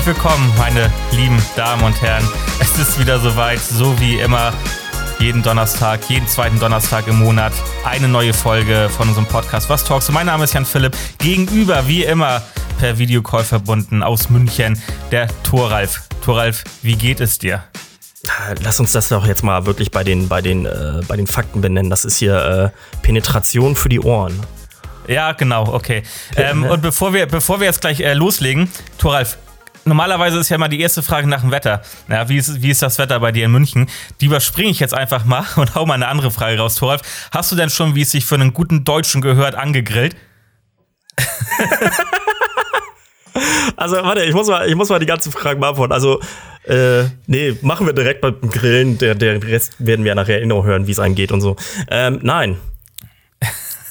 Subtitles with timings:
[0.00, 2.26] Herzlich willkommen, meine lieben Damen und Herren.
[2.58, 4.54] Es ist wieder soweit, so wie immer,
[5.18, 7.52] jeden Donnerstag, jeden zweiten Donnerstag im Monat,
[7.84, 10.08] eine neue Folge von unserem Podcast Was Talks.
[10.08, 10.96] Und mein Name ist Jan Philipp.
[11.18, 12.40] Gegenüber, wie immer,
[12.78, 14.80] per Videocall verbunden aus München,
[15.10, 16.00] der Thoralf.
[16.24, 17.62] Thoralf, wie geht es dir?
[18.62, 21.60] Lass uns das doch jetzt mal wirklich bei den, bei den, äh, bei den Fakten
[21.60, 21.90] benennen.
[21.90, 24.40] Das ist hier äh, Penetration für die Ohren.
[25.08, 26.04] Ja, genau, okay.
[26.36, 29.36] Ähm, und bevor wir, bevor wir jetzt gleich äh, loslegen, Thoralf,
[29.84, 31.82] normalerweise ist ja mal die erste Frage nach dem Wetter.
[32.08, 33.88] Ja, wie, ist, wie ist das Wetter bei dir in München?
[34.20, 37.02] Die überspringe ich jetzt einfach mal und hau mal eine andere Frage raus, Thoralf.
[37.32, 40.16] Hast du denn schon, wie es sich für einen guten Deutschen gehört, angegrillt?
[43.76, 45.92] also, warte, ich muss mal, ich muss mal die ganzen Fragen beantworten.
[45.92, 46.20] Also,
[46.64, 48.98] äh, nee, machen wir direkt beim Grillen.
[48.98, 51.56] Der, der Rest werden wir nachher noch hören, wie es einem geht und so.
[51.90, 52.56] Ähm, nein.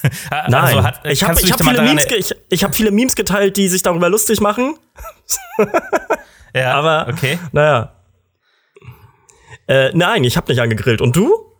[0.30, 3.56] Also Nein, also hat, ich habe hab viele, Memes ich, ich hab viele Memes geteilt,
[3.56, 4.76] die sich darüber lustig machen.
[6.54, 7.38] ja, aber okay.
[7.52, 7.92] Naja.
[9.66, 11.00] Äh, nein, ich habe nicht angegrillt.
[11.00, 11.50] Und du?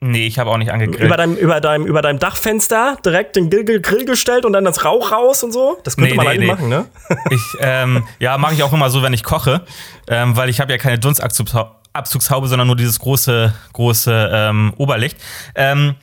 [0.00, 1.06] Nee, ich habe auch nicht angegrillt.
[1.06, 4.84] Über deinem, über, deinem, über deinem Dachfenster direkt den Grill, Grill gestellt und dann das
[4.84, 5.78] Rauch raus und so?
[5.82, 6.54] Das könnte nee, man nee, eigentlich nee.
[6.54, 6.86] machen, ne?
[7.30, 9.62] Ich, ähm, ja, mache ich auch immer so, wenn ich koche,
[10.06, 15.18] ähm, weil ich habe ja keine Dunstabzugshaube, sondern nur dieses große, große ähm, Oberlicht.
[15.56, 15.96] Ähm,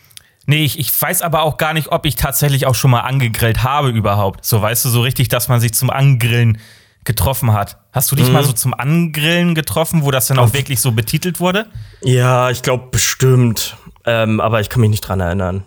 [0.48, 3.64] Nee, ich, ich weiß aber auch gar nicht, ob ich tatsächlich auch schon mal angegrillt
[3.64, 4.46] habe überhaupt.
[4.46, 6.60] So weißt du, so richtig, dass man sich zum Angrillen
[7.04, 7.78] getroffen hat.
[7.92, 8.34] Hast du dich mhm.
[8.34, 11.68] mal so zum Angrillen getroffen, wo das dann auch wirklich so betitelt wurde?
[12.02, 13.78] Ja, ich glaube bestimmt.
[14.06, 15.64] Ähm, aber ich kann mich nicht dran erinnern.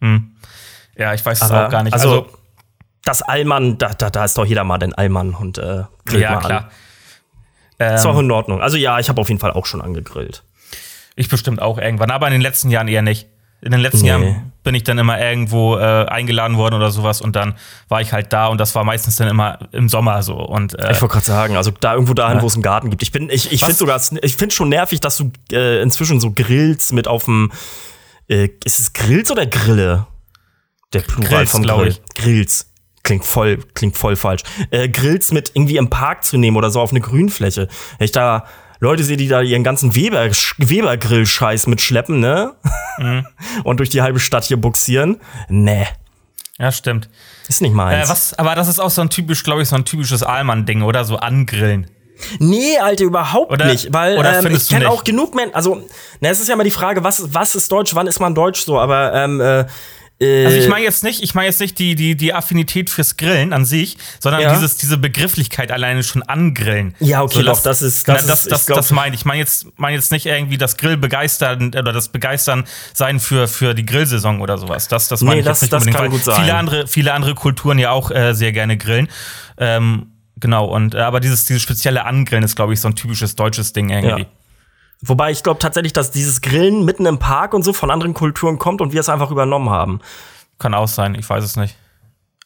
[0.00, 0.36] Hm.
[0.96, 1.92] Ja, ich weiß es auch gar nicht.
[1.92, 2.26] Also, also
[3.04, 6.70] das Allmann, da, da, da ist doch jeder mal den Allmann und äh, Ja, klar.
[7.78, 8.60] Ähm, ist auch in Ordnung.
[8.60, 10.42] Also ja, ich habe auf jeden Fall auch schon angegrillt.
[11.14, 13.28] Ich bestimmt auch irgendwann, aber in den letzten Jahren eher nicht.
[13.60, 14.08] In den letzten nee.
[14.08, 17.54] Jahren bin ich dann immer irgendwo äh, eingeladen worden oder sowas und dann
[17.88, 20.34] war ich halt da und das war meistens dann immer im Sommer so.
[20.34, 22.42] Und, äh, ich wollte gerade sagen, also da irgendwo dahin, ja.
[22.42, 23.02] wo es einen Garten gibt.
[23.02, 26.32] Ich bin, ich, ich finde sogar, ich finde schon nervig, dass du äh, inzwischen so
[26.32, 27.50] Grills mit auf dem,
[28.28, 30.06] äh, ist es Grills oder Grille?
[30.92, 31.88] Der Plural Grills, vom Grill.
[31.88, 32.14] Ich.
[32.14, 32.72] Grills.
[33.02, 34.42] Klingt voll, klingt voll falsch.
[34.70, 37.68] Äh, Grills mit irgendwie im Park zu nehmen oder so auf eine Grünfläche.
[37.98, 38.44] Ich da
[38.80, 42.54] Leute sehe, die da ihren ganzen Weber, Weber-Grill-Scheiß mitschleppen, ne?
[42.98, 43.26] Mhm.
[43.64, 45.20] Und durch die halbe Stadt hier buxieren.
[45.48, 45.86] Nee.
[46.58, 47.08] Ja, stimmt.
[47.48, 48.08] Ist nicht meins.
[48.08, 50.82] Äh, was, aber das ist auch so ein typisch, glaube ich, so ein typisches Allmann-Ding,
[50.82, 51.04] oder?
[51.04, 51.88] So angrillen.
[52.40, 53.92] Nee, Alter, überhaupt oder, nicht.
[53.92, 55.54] Weil ähm, ich kenne auch genug Menschen.
[55.54, 55.82] Also,
[56.20, 58.60] na, es ist ja immer die Frage, was, was ist Deutsch, wann ist man Deutsch
[58.64, 59.66] so, aber ähm, äh,
[60.20, 63.16] also ich äh, meine jetzt nicht, ich meine jetzt nicht die, die, die Affinität fürs
[63.16, 64.52] Grillen an sich, sondern ja.
[64.52, 66.96] dieses, diese Begrifflichkeit alleine schon angrillen.
[66.98, 69.20] Ja, okay, so, doch, das ist, das, na, das, ist, das, das meine ich.
[69.20, 72.64] Ich meine jetzt, meine jetzt nicht irgendwie das Grill begeistern oder das Begeistern
[72.94, 74.88] sein für, für die Grillsaison oder sowas.
[74.88, 76.42] Das, das meine nee, ich das, jetzt nicht das unbedingt, kann gut sein.
[76.42, 79.08] Viele andere, viele andere Kulturen ja auch äh, sehr gerne grillen.
[79.56, 83.36] Ähm, genau, und äh, aber dieses, dieses spezielle Angrillen ist, glaube ich, so ein typisches
[83.36, 84.22] deutsches Ding irgendwie.
[84.22, 84.28] Ja.
[85.00, 88.58] Wobei ich glaube tatsächlich, dass dieses Grillen mitten im Park und so von anderen Kulturen
[88.58, 90.00] kommt und wir es einfach übernommen haben.
[90.58, 91.76] Kann auch sein, ich weiß es nicht.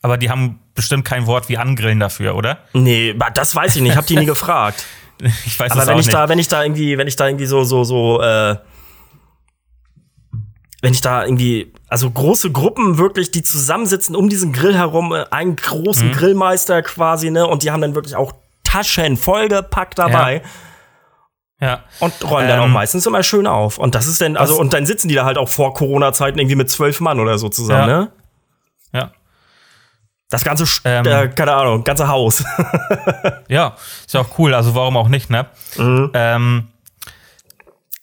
[0.02, 2.58] Aber die haben bestimmt kein Wort wie angrillen dafür, oder?
[2.74, 4.84] Nee, das weiß ich nicht, ich habe die nie gefragt.
[5.46, 6.14] Ich weiß Aber es wenn auch ich nicht.
[6.14, 8.56] da, wenn ich da irgendwie, wenn ich da irgendwie so, so, so, äh,
[10.82, 15.24] wenn ich da irgendwie, also große Gruppen wirklich, die zusammensitzen um diesen Grill herum, äh,
[15.30, 16.12] einen großen mhm.
[16.12, 18.32] Grillmeister quasi, ne, und die haben dann wirklich auch
[18.64, 20.42] Taschen vollgepackt dabei.
[20.44, 20.50] Ja
[21.62, 21.84] ja.
[22.00, 23.78] Und räumen ähm, dann auch ähm, meistens immer schön auf.
[23.78, 26.56] Und das ist dann, also, und dann sitzen die da halt auch vor Corona-Zeiten irgendwie
[26.56, 27.98] mit zwölf Mann oder so zusammen, ja.
[28.00, 28.12] ne?
[28.92, 29.12] Ja.
[30.28, 32.42] Das ganze, ähm, äh, keine Ahnung, ganze Haus.
[33.48, 35.46] ja, ist ja auch cool, also warum auch nicht, ne?
[35.76, 36.10] Mhm.
[36.14, 36.68] Ähm,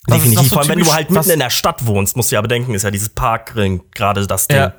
[0.08, 2.42] Definitiv, so vor allem wenn du halt mitten in der Stadt wohnst, musst du ja
[2.42, 4.58] bedenken, ist ja dieses Parkring gerade das Ding.
[4.58, 4.74] Ja.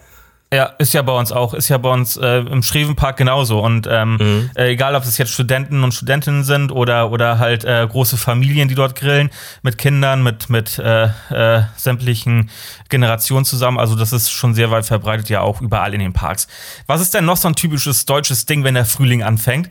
[0.52, 3.60] Ja, ist ja bei uns auch, ist ja bei uns äh, im Schrevenpark genauso.
[3.60, 4.50] Und ähm, mhm.
[4.56, 8.66] äh, egal, ob es jetzt Studenten und Studentinnen sind oder, oder halt äh, große Familien,
[8.66, 9.30] die dort grillen,
[9.62, 12.50] mit Kindern, mit, mit äh, äh, sämtlichen
[12.88, 13.78] Generationen zusammen.
[13.78, 16.48] Also das ist schon sehr weit verbreitet, ja auch überall in den Parks.
[16.88, 19.70] Was ist denn noch so ein typisches deutsches Ding, wenn der Frühling anfängt?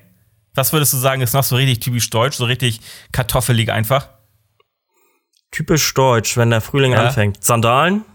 [0.55, 2.79] Was würdest du sagen, ist noch so richtig typisch deutsch, so richtig
[3.11, 4.07] kartoffelig einfach?
[5.51, 7.03] Typisch deutsch, wenn der Frühling ja.
[7.03, 7.43] anfängt.
[7.43, 8.05] Sandalen?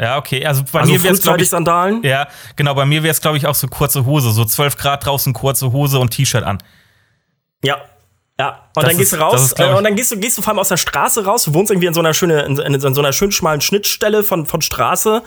[0.00, 0.46] Ja, okay.
[0.46, 2.02] Also bei also mir wäre es, glaube ich, Sandalen.
[2.04, 2.74] Ja, genau.
[2.74, 4.30] Bei mir wäre es, glaube ich, auch so kurze Hose.
[4.30, 6.58] So 12 Grad draußen, kurze Hose und T-Shirt an.
[7.64, 7.78] Ja.
[8.40, 10.42] Ja, und das dann gehst du raus ist, äh, und dann gehst du, gehst du
[10.42, 11.42] vor allem aus der Straße raus.
[11.42, 14.22] Du wohnst irgendwie in so einer schönen, in, in, in so einer schön schmalen Schnittstelle
[14.22, 15.24] von, von Straße,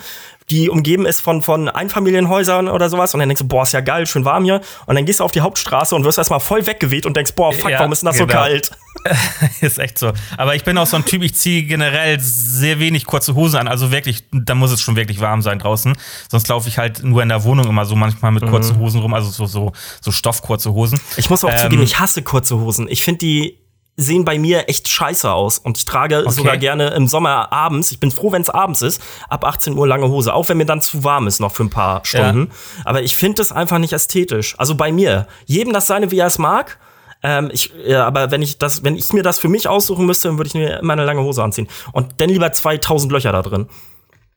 [0.50, 3.14] die umgeben ist von, von Einfamilienhäusern oder sowas.
[3.14, 4.62] Und dann denkst du, boah, ist ja geil, schön warm hier.
[4.86, 7.54] Und dann gehst du auf die Hauptstraße und wirst erstmal voll weggeweht und denkst, boah,
[7.54, 8.34] fuck, ja, warum ist denn das genau.
[8.34, 8.72] so kalt?
[9.62, 10.12] ist echt so.
[10.38, 13.68] Aber ich bin auch so ein Typ, ich ziehe generell sehr wenig kurze Hosen an.
[13.68, 15.96] Also wirklich, da muss es schon wirklich warm sein draußen.
[16.30, 18.82] Sonst laufe ich halt nur in der Wohnung immer so manchmal mit kurzen mhm.
[18.82, 19.72] Hosen rum, also so, so,
[20.02, 21.00] so Stoffkurze Hosen.
[21.18, 22.88] Ich muss auch ähm, zugeben, ich hasse kurze Hosen.
[22.90, 23.58] Ich finde die
[23.98, 25.58] sehen bei mir echt scheiße aus.
[25.58, 26.32] Und ich trage okay.
[26.32, 29.88] sogar gerne im Sommer abends, ich bin froh, wenn es abends ist, ab 18 Uhr
[29.88, 30.34] lange Hose.
[30.34, 32.48] Auch wenn mir dann zu warm ist, noch für ein paar Stunden.
[32.48, 32.86] Ja.
[32.86, 34.56] Aber ich finde es einfach nicht ästhetisch.
[34.58, 35.28] Also bei mir.
[35.46, 36.80] Jedem das seine, wie er es mag.
[37.24, 40.28] Ähm, ich, ja, aber wenn ich das, wenn ich mir das für mich aussuchen müsste,
[40.28, 41.68] dann würde ich mir immer eine lange Hose anziehen.
[41.92, 43.70] Und dann lieber 2000 Löcher da drin.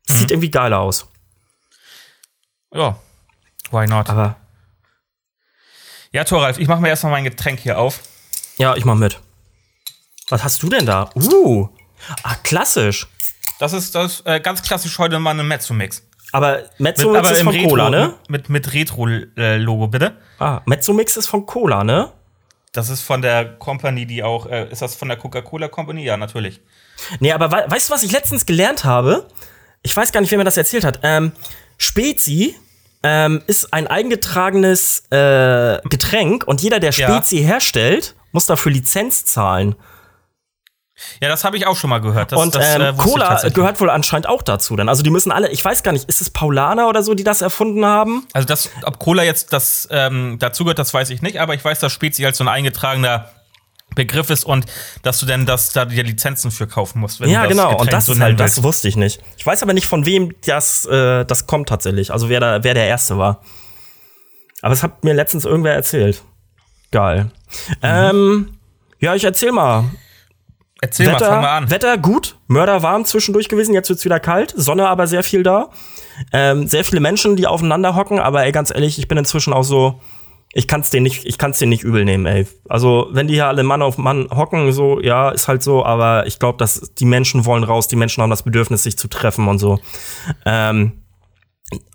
[0.07, 0.35] Sieht mhm.
[0.35, 1.07] irgendwie geiler aus.
[2.75, 2.97] Ja,
[3.71, 4.11] why not?
[4.11, 4.37] Aber.
[6.13, 8.01] Ja, Thoralf, ich mache mir erstmal mein Getränk hier auf.
[8.59, 9.19] Ja, ich mach mit.
[10.29, 11.11] Was hast du denn da?
[11.15, 11.69] Uh.
[12.23, 13.07] Ah, klassisch.
[13.59, 16.03] Das ist das äh, ganz klassisch heute mal ein Mezzo-Mix.
[16.33, 18.15] Aber Mezzo-Mix ist von Retro, Cola, ne?
[18.29, 20.17] Mit, mit Retro-Logo, bitte.
[20.39, 22.11] Ah, Mezzo-Mix ist von Cola, ne?
[22.73, 24.47] Das ist von der Company, die auch.
[24.47, 26.05] Äh, ist das von der Coca-Cola Company?
[26.05, 26.61] Ja, natürlich.
[27.21, 29.29] Nee, aber we weißt du, was ich letztens gelernt habe?
[29.83, 31.01] Ich weiß gar nicht, wer mir das erzählt hat.
[31.05, 31.33] Ähm,
[31.79, 32.57] Spezi
[33.05, 37.47] ähm, ist ein eingetragenes äh, Getränk und jeder, der Spezi ja.
[37.47, 39.77] herstellt, muss dafür Lizenz zahlen.
[41.21, 42.33] Ja, das habe ich auch schon mal gehört.
[42.33, 44.89] Das, und das, ähm, äh, Cola gehört wohl anscheinend auch dazu dann.
[44.89, 47.43] Also die müssen alle, ich weiß gar nicht, ist es Paulaner oder so, die das
[47.43, 48.27] erfunden haben?
[48.33, 51.65] Also das, ob Cola jetzt das ähm, dazu gehört, das weiß ich nicht, aber ich
[51.65, 53.29] weiß, dass Spezi als so ein eingetragener
[53.95, 54.67] Begriff ist und
[55.03, 57.21] dass du denn das da die Lizenzen für kaufen musst.
[57.21, 57.69] Wenn ja, du das genau.
[57.71, 59.21] Getränk und das so halt, das wusste ich nicht.
[59.37, 62.13] Ich weiß aber nicht, von wem das, äh, das kommt tatsächlich.
[62.13, 63.41] Also wer da, wer der Erste war.
[64.63, 66.23] Aber es hat mir letztens irgendwer erzählt.
[66.91, 67.31] Geil.
[67.69, 67.77] Mhm.
[67.83, 68.59] Ähm,
[68.99, 69.85] ja, ich erzähl mal.
[70.85, 71.71] Erzähl Wetter, mal, fang mal an.
[71.71, 75.71] Wetter gut, Mörder warm zwischendurch gewesen, jetzt wird's wieder kalt, Sonne aber sehr viel da.
[76.31, 79.63] Ähm, sehr viele Menschen, die aufeinander hocken, aber ey, ganz ehrlich, ich bin inzwischen auch
[79.63, 80.03] so,
[80.53, 82.47] ich kann's denen nicht, ich kann's denen nicht übel nehmen, ey.
[82.69, 86.27] Also, wenn die hier alle Mann auf Mann hocken, so, ja, ist halt so, aber
[86.27, 89.49] ich glaube, dass die Menschen wollen raus, die Menschen haben das Bedürfnis, sich zu treffen
[89.49, 89.79] und so.
[90.45, 91.01] Ähm,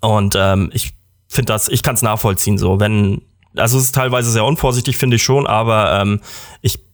[0.00, 0.94] und ähm, ich
[1.28, 3.22] finde das, ich kann's nachvollziehen, so, wenn,
[3.54, 6.20] also es ist teilweise sehr unvorsichtig, finde ich schon, aber ähm,
[6.60, 6.89] ich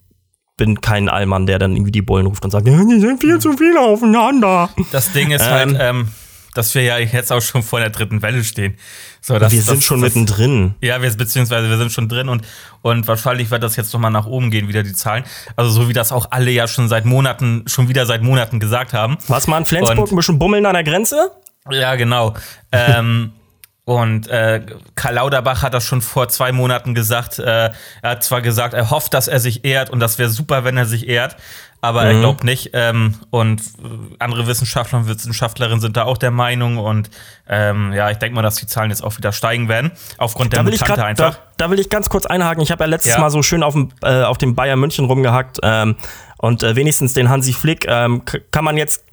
[0.56, 3.38] bin kein Allmann, der dann irgendwie die Bullen ruft und sagt, ja, die sind viel
[3.38, 4.70] zu viele aufeinander.
[4.90, 6.08] Das Ding ist halt, ähm, ähm,
[6.54, 8.76] dass wir ja jetzt auch schon vor der dritten Welle stehen.
[9.20, 10.74] So, das, wir sind das, schon das, mittendrin.
[10.80, 12.42] Ja, wir, beziehungsweise wir sind schon drin und,
[12.80, 15.24] und wahrscheinlich wird das jetzt nochmal nach oben gehen, wieder die Zahlen.
[15.56, 18.94] Also so wie das auch alle ja schon seit Monaten, schon wieder seit Monaten gesagt
[18.94, 19.18] haben.
[19.28, 21.32] Was mal in Flensburg und, ein bisschen bummeln an der Grenze?
[21.70, 22.34] Ja, genau.
[22.72, 23.32] ähm,
[23.86, 24.66] Und äh,
[24.96, 27.38] Karl Lauterbach hat das schon vor zwei Monaten gesagt.
[27.38, 27.70] Äh,
[28.02, 30.76] er hat zwar gesagt, er hofft, dass er sich ehrt und das wäre super, wenn
[30.76, 31.36] er sich ehrt,
[31.80, 32.06] aber mhm.
[32.08, 32.70] er glaubt nicht.
[32.72, 33.62] Ähm, und
[34.18, 36.78] andere Wissenschaftler und Wissenschaftlerinnen sind da auch der Meinung.
[36.78, 37.10] Und
[37.48, 40.64] ähm, ja, ich denke mal, dass die Zahlen jetzt auch wieder steigen werden, aufgrund der
[40.64, 41.34] Mutante einfach.
[41.34, 42.64] Da, da, will ich ganz kurz einhaken.
[42.64, 43.20] Ich habe ja letztes ja.
[43.20, 45.60] Mal so schön auf dem, äh, auf dem Bayern München rumgehackt.
[45.62, 45.94] Ähm,
[46.38, 49.04] und äh, wenigstens den Hansi Flick ähm, kann man jetzt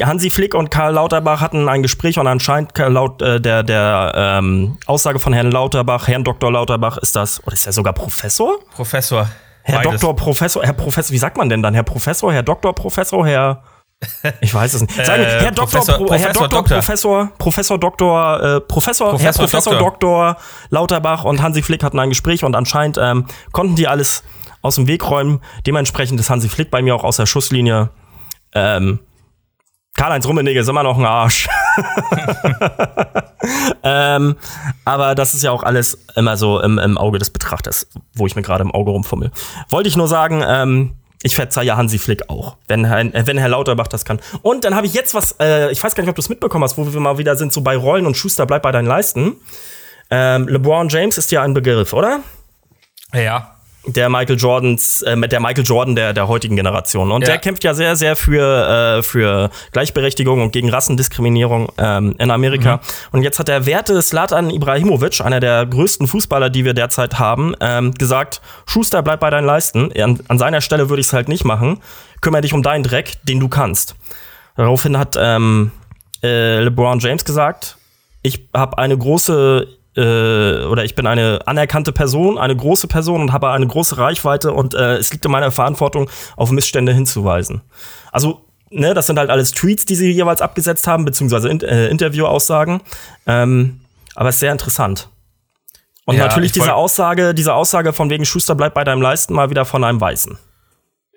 [0.00, 4.78] Hansi Flick und Karl Lauterbach hatten ein Gespräch und anscheinend laut äh, der, der ähm,
[4.86, 6.50] Aussage von Herrn Lauterbach, Herrn Dr.
[6.50, 8.58] Lauterbach, ist das, oder ist er sogar Professor?
[8.74, 9.28] Professor.
[9.64, 10.00] Herr Beides.
[10.00, 11.74] Doktor, Professor, Herr Professor, wie sagt man denn dann?
[11.74, 13.62] Herr Professor, Herr Doktor, Professor, Herr.
[14.40, 14.94] Ich weiß es nicht.
[15.06, 19.24] Sagen, äh, Herr Doktor, Professor, Pro, Herr Doktor, Doktor, Professor, Professor Doktor, äh, Professor, Professor,
[19.24, 20.26] Herr Professor Doktor.
[20.32, 24.24] Doktor Lauterbach und Hansi Flick hatten ein Gespräch und anscheinend ähm, konnten die alles
[24.60, 25.40] aus dem Weg räumen.
[25.66, 27.90] Dementsprechend ist Hansi Flick bei mir auch aus der Schusslinie.
[28.54, 28.98] Ähm,
[29.94, 31.48] Karl-Heinz Rummenigge ist immer noch ein Arsch.
[33.82, 34.36] ähm,
[34.84, 38.34] aber das ist ja auch alles immer so im, im, Auge des Betrachters, wo ich
[38.34, 39.30] mir gerade im Auge rumfummel.
[39.68, 43.86] Wollte ich nur sagen, ähm, ich verzeihe Hansi Flick auch, wenn Herr, wenn Herr Lauterbach
[43.86, 44.18] das kann.
[44.40, 46.64] Und dann habe ich jetzt was, äh, ich weiß gar nicht, ob du es mitbekommen
[46.64, 49.36] hast, wo wir mal wieder sind, so bei Rollen und Schuster, bleib bei deinen Leisten.
[50.10, 52.20] Ähm, LeBron James ist ja ein Begriff, oder?
[53.14, 53.52] Ja
[53.86, 57.10] der Michael Jordans, äh, der Michael Jordan der, der heutigen Generation.
[57.10, 57.28] Und ja.
[57.28, 62.76] der kämpft ja sehr, sehr für, äh, für Gleichberechtigung und gegen Rassendiskriminierung ähm, in Amerika.
[62.76, 62.80] Mhm.
[63.12, 67.54] Und jetzt hat der werte Slatan Ibrahimovic, einer der größten Fußballer, die wir derzeit haben,
[67.60, 69.92] ähm, gesagt, Schuster, bleib bei deinen Leisten.
[70.00, 71.80] An, an seiner Stelle würde ich es halt nicht machen.
[72.20, 73.96] Kümmere dich um deinen Dreck, den du kannst.
[74.56, 75.72] Daraufhin hat ähm,
[76.22, 77.76] äh, LeBron James gesagt,
[78.22, 83.32] ich habe eine große äh, oder ich bin eine anerkannte Person, eine große Person und
[83.32, 87.62] habe eine große Reichweite und äh, es liegt in meiner Verantwortung, auf Missstände hinzuweisen.
[88.10, 91.88] Also, ne, das sind halt alles Tweets, die sie jeweils abgesetzt haben, beziehungsweise in, äh,
[91.88, 92.80] Interviewaussagen.
[93.26, 93.80] Ähm,
[94.14, 95.08] aber es ist sehr interessant.
[96.04, 99.50] Und ja, natürlich diese Aussage, diese Aussage von wegen Schuster bleibt bei deinem Leisten mal
[99.50, 100.36] wieder von einem Weißen.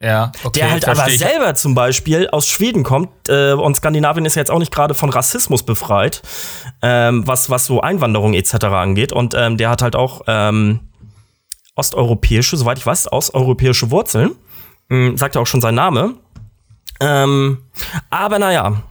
[0.02, 4.36] Ja, okay, der halt aber selber zum Beispiel aus Schweden kommt äh, und Skandinavien ist
[4.36, 6.22] ja jetzt auch nicht gerade von Rassismus befreit,
[6.82, 8.66] ähm, was, was so Einwanderung etc.
[8.66, 9.14] angeht.
[9.14, 10.82] Und ähm, der hat halt auch ähm,
[11.76, 14.32] osteuropäische, soweit ich weiß, osteuropäische Wurzeln.
[14.90, 16.16] Ähm, sagt ja auch schon sein Name.
[17.00, 17.64] Ähm,
[18.10, 18.84] aber naja,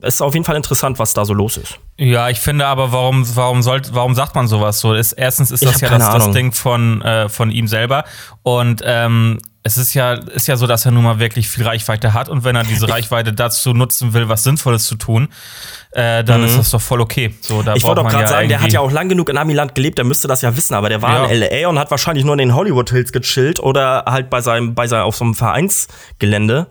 [0.00, 1.78] es ist auf jeden Fall interessant, was da so los ist.
[1.96, 4.92] Ja, ich finde aber, warum, warum, sollt, warum sagt man sowas so?
[4.94, 8.04] Ist, erstens ist das ja das, das, Ding von, äh, von ihm selber.
[8.42, 12.12] Und ähm, es ist ja, ist ja so, dass er nun mal wirklich viel Reichweite
[12.12, 15.28] hat und wenn er diese Reichweite dazu nutzen will, was Sinnvolles zu tun,
[15.92, 16.48] äh, dann mhm.
[16.48, 17.34] ist das doch voll okay.
[17.40, 19.38] So, da ich wollte auch gerade ja sagen, der hat ja auch lang genug in
[19.38, 21.34] Amiland gelebt, der müsste das ja wissen, aber der war ja.
[21.34, 24.74] in LA und hat wahrscheinlich nur in den Hollywood Hills gechillt oder halt bei seinem,
[24.74, 26.66] bei seinem, auf so einem Vereinsgelände.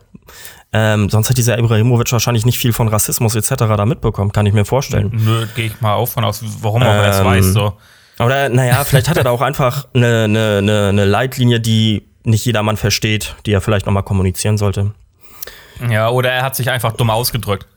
[0.71, 3.55] Ähm, sonst hat dieser Ibrahimovic wahrscheinlich nicht viel von Rassismus etc.
[3.75, 5.11] da mitbekommen, kann ich mir vorstellen.
[5.13, 7.45] Nö, gehe ich mal auch von aus, warum er ähm, das weiß.
[7.53, 7.73] So.
[8.19, 12.45] Oder, naja, vielleicht hat er da auch einfach eine, eine, eine, eine Leitlinie, die nicht
[12.45, 14.91] jedermann versteht, die er vielleicht nochmal kommunizieren sollte.
[15.89, 17.67] Ja, oder er hat sich einfach dumm ausgedrückt.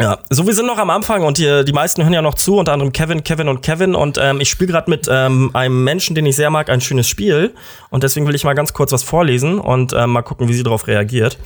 [0.00, 2.56] Ja, so wir sind noch am Anfang und die, die meisten hören ja noch zu,
[2.56, 3.94] unter anderem Kevin, Kevin und Kevin.
[3.94, 7.06] Und ähm, ich spiele gerade mit ähm, einem Menschen, den ich sehr mag, ein schönes
[7.06, 7.54] Spiel.
[7.90, 10.64] Und deswegen will ich mal ganz kurz was vorlesen und ähm, mal gucken, wie sie
[10.64, 11.38] darauf reagiert.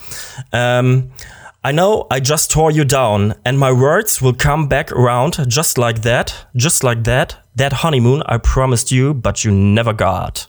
[0.52, 1.10] Ähm,
[1.66, 5.76] I know I just tore you down, and my words will come back around just
[5.76, 10.48] like that, just like that, that honeymoon I promised you, but you never got.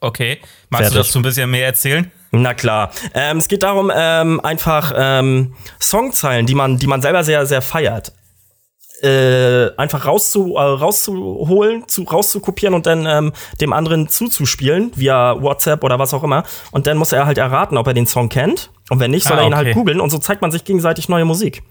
[0.00, 0.38] Okay.
[0.70, 0.92] Magst Fertig.
[0.92, 2.10] du dazu ein bisschen mehr erzählen?
[2.30, 2.90] Na klar.
[3.14, 7.62] Ähm, es geht darum, ähm, einfach ähm, Songzeilen, die man, die man selber sehr, sehr
[7.62, 8.12] feiert.
[9.02, 15.84] Äh, einfach rauszu, äh, rauszuholen, zu, rauszukopieren und dann ähm, dem anderen zuzuspielen, via WhatsApp
[15.84, 16.42] oder was auch immer.
[16.72, 18.70] Und dann muss er halt erraten, ob er den Song kennt.
[18.90, 21.08] Und wenn nicht, soll ah, er ihn halt googeln und so zeigt man sich gegenseitig
[21.08, 21.62] neue Musik.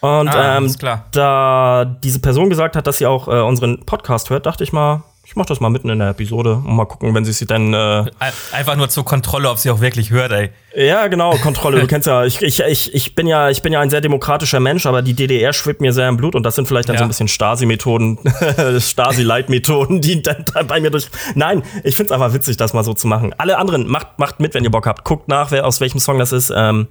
[0.00, 0.74] Und ah, ähm,
[1.12, 5.04] da diese Person gesagt hat, dass sie auch äh, unseren Podcast hört, dachte ich mal,
[5.24, 7.72] ich mach das mal mitten in der Episode und mal gucken, wenn sie sie dann.
[7.72, 8.10] Äh
[8.52, 10.50] Einfach nur zur Kontrolle, ob sie auch wirklich hört, ey.
[10.74, 11.80] Ja, genau, Kontrolle.
[11.80, 14.58] Du kennst ja, ich, ich, ich, ich bin ja, ich bin ja ein sehr demokratischer
[14.58, 16.98] Mensch, aber die DDR schwimmt mir sehr im Blut und das sind vielleicht dann ja.
[16.98, 18.18] so ein bisschen Stasi-Methoden,
[18.78, 21.08] Stasi-Leitmethoden, die dann, dann, bei mir durch.
[21.36, 23.32] Nein, ich find's einfach witzig, das mal so zu machen.
[23.38, 25.04] Alle anderen, macht, macht mit, wenn ihr Bock habt.
[25.04, 26.52] Guckt nach, wer aus welchem Song das ist.
[26.54, 26.88] Ähm,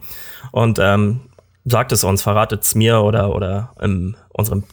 [0.51, 1.19] und ähm,
[1.65, 4.63] sagt es uns, verratet es mir oder, oder in unserem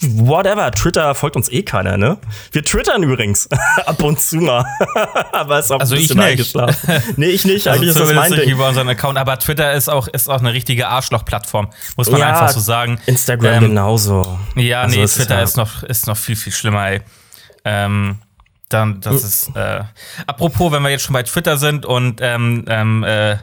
[0.00, 2.18] whatever, Twitter folgt uns eh keiner, ne?
[2.52, 3.48] Wir twittern übrigens
[3.86, 4.64] ab und zu mal.
[5.32, 6.56] aber ist auch also ein bisschen ich nicht.
[7.16, 7.68] Nee, ich nicht.
[7.68, 8.48] Also Eigentlich ist das mein Ding.
[8.48, 12.28] über unseren Account, aber Twitter ist auch, ist auch eine richtige Arschloch-Plattform, muss man ja,
[12.28, 12.98] einfach so sagen.
[13.06, 14.38] Instagram ähm, genauso.
[14.56, 17.02] Ja, also nee, Twitter ist, ist, noch, ist noch viel, viel schlimmer, ey.
[17.64, 18.18] Ähm,
[18.68, 19.28] dann, das hm.
[19.28, 19.84] ist, äh,
[20.26, 23.36] apropos, wenn wir jetzt schon bei Twitter sind und ähm, ähm, äh,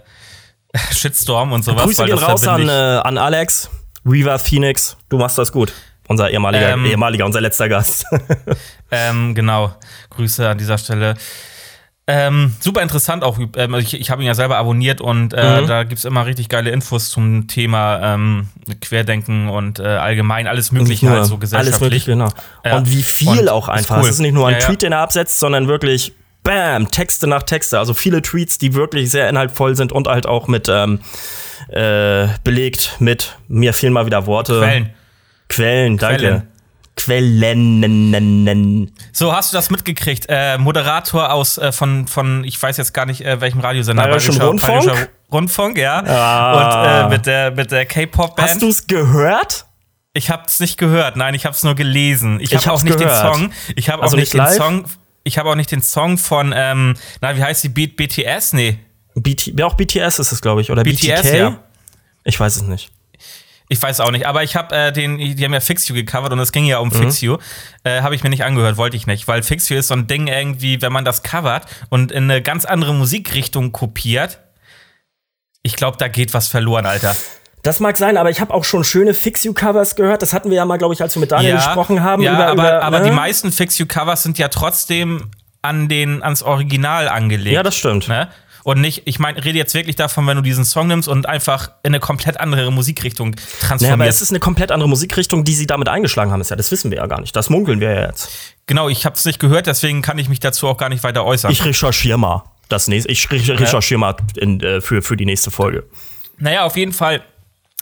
[0.92, 1.84] Shitstorm und sowas.
[1.84, 3.70] Grüße gehen raus an, äh, an Alex,
[4.06, 5.74] Reaver Phoenix, du machst das gut.
[6.12, 8.06] Unser ehemaliger, ähm, ehemaliger, unser letzter Gast.
[8.92, 9.74] ähm, genau.
[10.10, 11.16] Grüße an dieser Stelle.
[12.06, 13.40] Ähm, super interessant auch.
[13.56, 15.68] Ähm, ich, ich habe ihn ja selber abonniert und äh, mhm.
[15.68, 18.50] da gibt es immer richtig geile Infos zum Thema ähm,
[18.82, 21.74] Querdenken und äh, allgemein alles Mögliche halt so gesellschaftlich.
[21.76, 22.30] Alles Mögliche, genau.
[22.66, 22.76] Ja.
[22.76, 24.00] Und wie viel und auch einfach.
[24.00, 24.04] Cool.
[24.04, 26.14] Es ist nicht nur ein ja, Tweet, den er absetzt, sondern wirklich
[26.44, 27.80] Bam, Texte nach Texte.
[27.80, 31.00] Also viele Tweets, die wirklich sehr inhaltvoll sind und halt auch mit ähm,
[31.70, 34.60] äh, belegt mit mir fehlen mal wieder Worte.
[34.60, 34.90] Quellen.
[35.52, 36.48] Quellen, danke.
[36.96, 38.92] Quellen.
[39.12, 40.26] So, hast du das mitgekriegt?
[40.30, 44.04] Äh, Moderator aus äh, von, von, ich weiß jetzt gar nicht, äh, welchem Radiosender.
[44.04, 44.86] Bayerischer Rundfunk?
[44.86, 46.04] Bayerischer Rundfunk, ja.
[46.06, 47.04] Ah.
[47.04, 48.50] Und mit der, mit der K-Pop-Band.
[48.50, 49.66] Hast du es gehört?
[50.14, 52.40] Ich hab's nicht gehört, nein, ich hab's nur gelesen.
[52.40, 53.26] Ich, ich habe auch nicht gehört.
[53.26, 53.52] den Song.
[53.76, 54.86] Ich habe also auch nicht, nicht den Song.
[55.24, 57.70] Ich habe auch nicht den Song von, ähm, na, wie heißt die?
[57.70, 58.54] B BTS?
[58.54, 58.80] Nee.
[59.16, 60.72] BT, ja, auch BTS ist es, glaube ich.
[60.72, 61.34] Oder BTS, BTK?
[61.34, 61.58] Ja.
[62.24, 62.92] Ich weiß es nicht.
[63.72, 66.34] Ich weiß auch nicht, aber ich habe äh, den, die haben ja Fix You gecovert
[66.34, 66.92] und es ging ja um mhm.
[66.92, 67.38] Fix You.
[67.86, 70.08] Äh, habe ich mir nicht angehört, wollte ich nicht, weil Fix You ist so ein
[70.08, 74.40] Ding irgendwie, wenn man das covert und in eine ganz andere Musikrichtung kopiert,
[75.64, 77.16] ich glaube, da geht was verloren, Alter.
[77.64, 80.22] Das mag sein, aber ich habe auch schon schöne Fix You Covers gehört.
[80.22, 82.22] Das hatten wir ja mal, glaube ich, als wir mit Daniel ja, gesprochen haben.
[82.24, 83.06] Ja, über, aber, über, aber ne?
[83.06, 87.56] die meisten Fix You Covers sind ja trotzdem an den ans Original angelegt.
[87.56, 88.10] Ja, das stimmt.
[88.10, 88.28] Ne?
[88.64, 91.72] Und nicht, ich meine, rede jetzt wirklich davon, wenn du diesen Song nimmst und einfach
[91.84, 93.82] in eine komplett andere Musikrichtung transformierst.
[93.82, 96.42] Naja, aber es ist eine komplett andere Musikrichtung, die sie damit eingeschlagen haben.
[96.42, 97.36] Ist ja, das wissen wir ja gar nicht.
[97.36, 98.30] Das munkeln wir ja jetzt.
[98.68, 101.26] Genau, ich habe es nicht gehört, deswegen kann ich mich dazu auch gar nicht weiter
[101.26, 101.52] äußern.
[101.52, 103.12] Ich recherchiere mal das nächste.
[103.12, 105.84] Ich recherchiere mal in, äh, für, für die nächste Folge.
[106.38, 107.22] Naja, auf jeden Fall,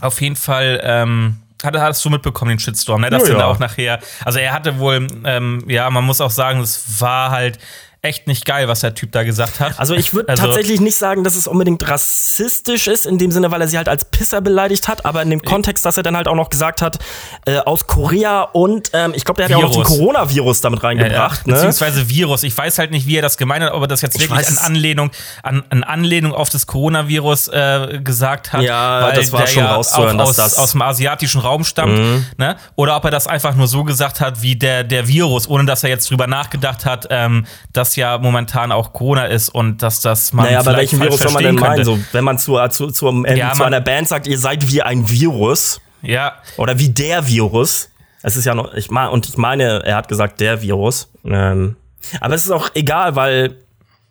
[0.02, 3.10] auf jeden Fall, ähm, hattest du mitbekommen, den Shitstorm, ne?
[3.10, 3.46] Dass ja, ja.
[3.46, 7.60] auch nachher, also er hatte wohl, ähm, ja, man muss auch sagen, es war halt
[8.02, 9.78] echt nicht geil, was der Typ da gesagt hat.
[9.78, 13.52] Also ich würde also, tatsächlich nicht sagen, dass es unbedingt rassistisch ist, in dem Sinne,
[13.52, 16.16] weil er sie halt als Pisser beleidigt hat, aber in dem Kontext, dass er dann
[16.16, 17.00] halt auch noch gesagt hat,
[17.46, 19.76] äh, aus Korea und ähm, ich glaube, der hat Virus.
[19.76, 21.42] ja auch noch den Coronavirus damit reingebracht.
[21.42, 21.48] Ja, ja.
[21.48, 21.54] Ne?
[21.54, 22.44] Beziehungsweise Virus.
[22.44, 24.50] Ich weiß halt nicht, wie er das gemeint hat, ob er das jetzt ich wirklich
[24.50, 25.12] in Anlehnung,
[25.44, 28.62] an, in Anlehnung auf das Coronavirus äh, gesagt hat.
[28.62, 31.98] Ja, weil das war schon ja rauszuhören, aus, das aus dem asiatischen Raum stammt.
[31.98, 32.26] Mhm.
[32.38, 32.56] Ne?
[32.76, 35.84] Oder ob er das einfach nur so gesagt hat, wie der, der Virus, ohne dass
[35.84, 40.34] er jetzt drüber nachgedacht hat, ähm, dass ja momentan auch Corona ist und dass das
[40.34, 40.46] man.
[40.46, 41.84] Naja, aber welchen Virus soll man denn meinen?
[41.84, 44.82] So, wenn man zu, zu, zu, äh, ja, zu einer Band sagt, ihr seid wie
[44.82, 45.82] ein Virus.
[46.02, 46.34] Ja.
[46.58, 47.90] Oder wie der Virus.
[48.22, 51.12] Es ist ja noch, ich meine, und ich meine, er hat gesagt, der Virus.
[51.24, 51.76] Ähm,
[52.20, 53.58] aber es ist auch egal, weil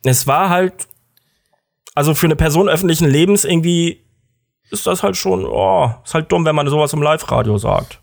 [0.04, 0.88] es war halt,
[1.94, 4.04] also für eine Person öffentlichen Lebens irgendwie
[4.70, 8.00] ist das halt schon, oh, ist halt dumm, wenn man sowas im Live-Radio sagt.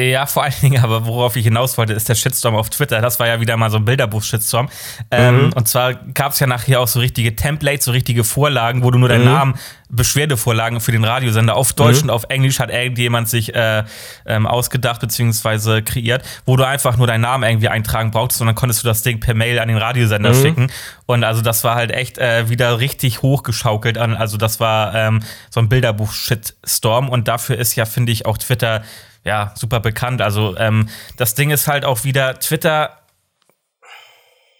[0.00, 3.02] Ja, vor allen Dingen, aber worauf ich hinaus wollte, ist der Shitstorm auf Twitter.
[3.02, 4.70] Das war ja wieder mal so ein Bilderbuch-Shitstorm.
[5.10, 5.52] Ähm, mhm.
[5.52, 8.98] Und zwar gab es ja nachher auch so richtige Templates, so richtige Vorlagen, wo du
[8.98, 9.32] nur deinen mhm.
[9.32, 9.54] Namen,
[9.90, 12.04] Beschwerdevorlagen für den Radiosender auf Deutsch mhm.
[12.04, 13.84] und auf Englisch hat irgendjemand sich äh,
[14.24, 15.82] ähm, ausgedacht bzw.
[15.82, 19.02] kreiert, wo du einfach nur deinen Namen irgendwie eintragen brauchtest und dann konntest du das
[19.02, 20.42] Ding per Mail an den Radiosender mhm.
[20.42, 20.72] schicken.
[21.04, 24.16] Und also das war halt echt äh, wieder richtig hochgeschaukelt an.
[24.16, 25.20] Also das war ähm,
[25.50, 28.82] so ein Bilderbuch-Shitstorm und dafür ist ja, finde ich, auch Twitter
[29.24, 30.20] ja, super bekannt.
[30.20, 32.98] Also ähm, das Ding ist halt auch wieder, Twitter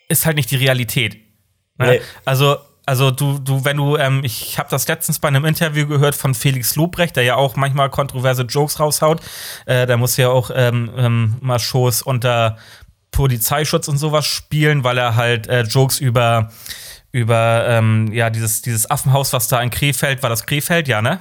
[0.09, 1.15] ist halt nicht die Realität.
[1.79, 1.93] Ne?
[1.93, 2.01] Nee.
[2.25, 6.15] Also, also du, du, wenn du, ähm, ich habe das letztens bei einem Interview gehört
[6.15, 9.21] von Felix Lobrecht, der ja auch manchmal kontroverse Jokes raushaut.
[9.67, 12.59] Äh, der muss ja auch ähm, ähm, mal Shows unter
[13.13, 16.51] Polizeischutz und sowas spielen, weil er halt äh, Jokes über
[17.13, 21.21] über ähm, ja dieses dieses Affenhaus, was da in Krefeld war, das Krefeld, ja ne?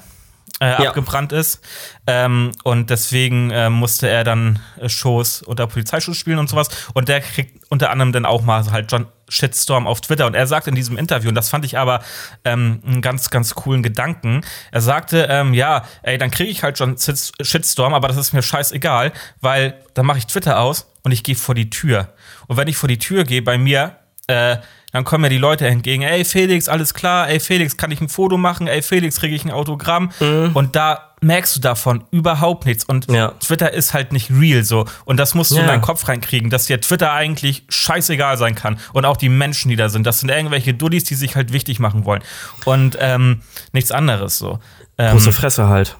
[0.62, 0.90] Äh, ja.
[0.90, 1.60] abgebrannt ist.
[2.08, 6.70] Ähm, und deswegen äh, musste er dann äh, Shows unter Polizeischutz spielen und sowas.
[6.94, 10.28] Und der kriegt unter anderem dann auch mal halt John Shitstorm auf Twitter.
[10.28, 12.02] Und er sagt in diesem Interview, und das fand ich aber
[12.46, 14.42] ähm, einen ganz, ganz coolen Gedanken,
[14.72, 18.42] er sagte, ähm, ja, ey, dann kriege ich halt schon Shitstorm, aber das ist mir
[18.42, 22.14] scheißegal, weil dann mache ich Twitter aus und ich gehe vor die Tür.
[22.48, 23.96] Und wenn ich vor die Tür gehe, bei mir,
[24.32, 24.58] äh,
[24.92, 28.10] dann kommen ja die Leute entgegen, ey Felix, alles klar, ey Felix, kann ich ein
[28.10, 30.12] Foto machen, ey Felix, kriege ich ein Autogramm.
[30.20, 30.52] Mhm.
[30.54, 32.84] Und da merkst du davon überhaupt nichts.
[32.84, 33.30] Und ja.
[33.40, 34.86] Twitter ist halt nicht real so.
[35.06, 35.62] Und das musst du ja.
[35.62, 38.80] in deinen Kopf reinkriegen, dass dir Twitter eigentlich scheißegal sein kann.
[38.92, 40.06] Und auch die Menschen, die da sind.
[40.06, 42.24] Das sind irgendwelche Duddies, die sich halt wichtig machen wollen.
[42.66, 44.60] Und ähm, nichts anderes so.
[44.98, 45.96] Ähm, Große Fresse halt.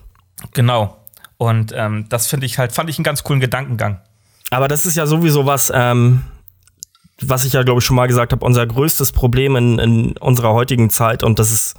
[0.54, 0.98] Genau.
[1.38, 4.02] Und ähm, das finde ich halt, fand ich einen ganz coolen Gedankengang.
[4.50, 6.24] Aber das ist ja sowieso was, ähm,
[7.22, 10.54] was ich ja, glaube ich, schon mal gesagt habe, unser größtes Problem in, in unserer
[10.54, 11.76] heutigen Zeit, und das ist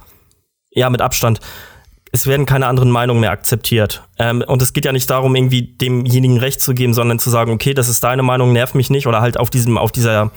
[0.71, 1.39] ja mit Abstand,
[2.11, 4.03] es werden keine anderen Meinungen mehr akzeptiert.
[4.19, 7.51] Ähm, und es geht ja nicht darum, irgendwie demjenigen Recht zu geben, sondern zu sagen,
[7.51, 10.31] okay, das ist deine Meinung, nervt mich nicht, oder halt auf diesem, auf dieser,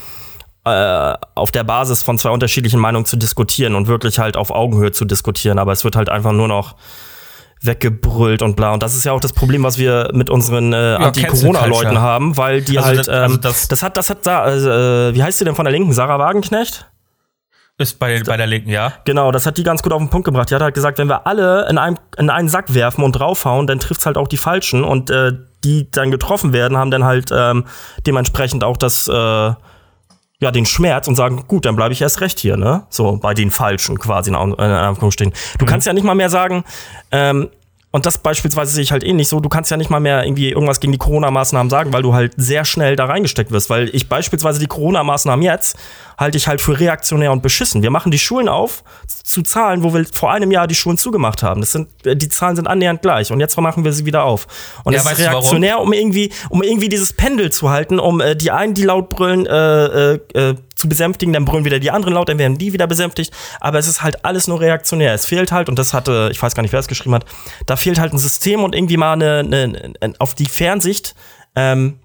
[0.64, 4.92] äh, auf der Basis von zwei unterschiedlichen Meinungen zu diskutieren und wirklich halt auf Augenhöhe
[4.92, 5.58] zu diskutieren.
[5.58, 6.76] Aber es wird halt einfach nur noch
[7.66, 8.72] weggebrüllt und bla.
[8.72, 12.36] Und das ist ja auch das Problem, was wir mit unseren äh, ja, Anti-Corona-Leuten haben,
[12.36, 15.38] weil die also halt, das, also ähm, das, das, hat, das hat, äh, wie heißt
[15.38, 15.92] sie denn von der Linken?
[15.92, 16.86] Sarah Wagenknecht?
[17.78, 18.94] Ist bei, bei der Linken, ja.
[19.04, 20.50] Genau, das hat die ganz gut auf den Punkt gebracht.
[20.50, 23.66] Die hat halt gesagt, wenn wir alle in, einem, in einen Sack werfen und draufhauen,
[23.66, 27.30] dann trifft's halt auch die Falschen und äh, die dann getroffen werden, haben dann halt
[27.32, 27.64] ähm,
[28.06, 29.52] dementsprechend auch das äh,
[30.40, 32.86] ja, den Schmerz und sagen, gut, dann bleibe ich erst recht hier, ne?
[32.90, 35.32] So bei den Falschen quasi in Anführungsstrichen.
[35.58, 35.68] Du mhm.
[35.68, 36.64] kannst ja nicht mal mehr sagen,
[37.10, 37.48] ähm,
[37.96, 39.40] und das beispielsweise sehe ich halt ähnlich so.
[39.40, 42.34] Du kannst ja nicht mal mehr irgendwie irgendwas gegen die Corona-Maßnahmen sagen, weil du halt
[42.36, 43.70] sehr schnell da reingesteckt wirst.
[43.70, 45.78] Weil ich beispielsweise die Corona-Maßnahmen jetzt
[46.18, 47.82] halte ich halt für reaktionär und beschissen.
[47.82, 51.42] Wir machen die Schulen auf zu Zahlen, wo wir vor einem Jahr die Schulen zugemacht
[51.42, 51.62] haben.
[51.62, 53.32] Das sind, äh, die Zahlen sind annähernd gleich.
[53.32, 54.46] Und jetzt machen wir sie wieder auf.
[54.84, 58.36] Und ja, das ist reaktionär, um irgendwie, um irgendwie dieses Pendel zu halten, um äh,
[58.36, 62.14] die einen, die laut brüllen, äh, äh, äh zu besänftigen, dann brüllen wieder die anderen
[62.14, 63.32] laut, dann werden die wieder besänftigt.
[63.60, 65.14] Aber es ist halt alles nur reaktionär.
[65.14, 67.24] Es fehlt halt, und das hatte, ich weiß gar nicht, wer es geschrieben hat,
[67.66, 71.14] da fehlt halt ein System und irgendwie mal eine, eine, eine auf die Fernsicht
[71.54, 71.98] ähm,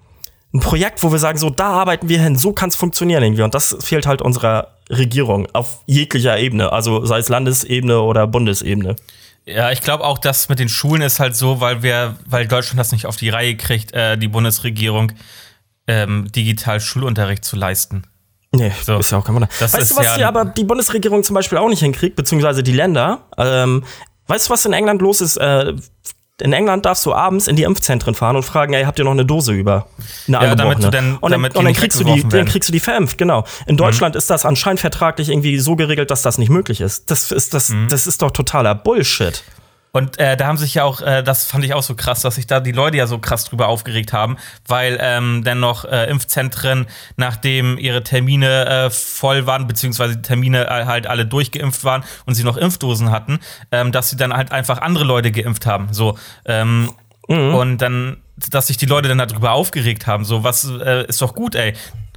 [0.54, 3.42] ein Projekt, wo wir sagen, so da arbeiten wir hin, so kann es funktionieren irgendwie.
[3.42, 8.96] Und das fehlt halt unserer Regierung auf jeglicher Ebene, also sei es Landesebene oder Bundesebene.
[9.46, 12.78] Ja, ich glaube auch, dass mit den Schulen ist halt so, weil wir, weil Deutschland
[12.78, 15.12] das nicht auf die Reihe kriegt, äh, die Bundesregierung
[15.86, 18.04] ähm, digital Schulunterricht zu leisten.
[18.54, 18.98] Nee, so.
[18.98, 19.48] ist ja auch kein Wunder.
[19.60, 22.62] Das weißt du, was ja die aber die Bundesregierung zum Beispiel auch nicht hinkriegt, beziehungsweise
[22.62, 23.20] die Länder?
[23.38, 23.84] Ähm,
[24.26, 25.38] weißt du, was in England los ist?
[25.38, 25.74] Äh,
[26.40, 29.12] in England darfst du abends in die Impfzentren fahren und fragen, ey, habt ihr noch
[29.12, 29.86] eine Dose über?
[30.26, 32.72] Eine ja, damit du dann, und, damit und dann, kriegst du die, dann kriegst du
[32.72, 33.44] die verimpft, genau.
[33.66, 34.18] In Deutschland mhm.
[34.18, 37.10] ist das anscheinend vertraglich irgendwie so geregelt, dass das nicht möglich ist.
[37.10, 37.88] Das ist, das, mhm.
[37.88, 39.42] das ist doch totaler Bullshit.
[39.92, 42.36] Und äh, da haben sich ja auch, äh, das fand ich auch so krass, dass
[42.36, 46.08] sich da die Leute ja so krass drüber aufgeregt haben, weil ähm, dann noch äh,
[46.10, 52.04] Impfzentren, nachdem ihre Termine äh, voll waren, beziehungsweise die Termine äh, halt alle durchgeimpft waren
[52.24, 53.38] und sie noch Impfdosen hatten,
[53.70, 55.92] ähm, dass sie dann halt einfach andere Leute geimpft haben.
[55.92, 56.18] So.
[56.46, 56.90] Ähm,
[57.28, 57.54] mhm.
[57.54, 58.16] Und dann
[58.50, 60.24] dass sich die Leute dann darüber aufgeregt haben.
[60.24, 61.74] So, was äh, ist doch gut, ey.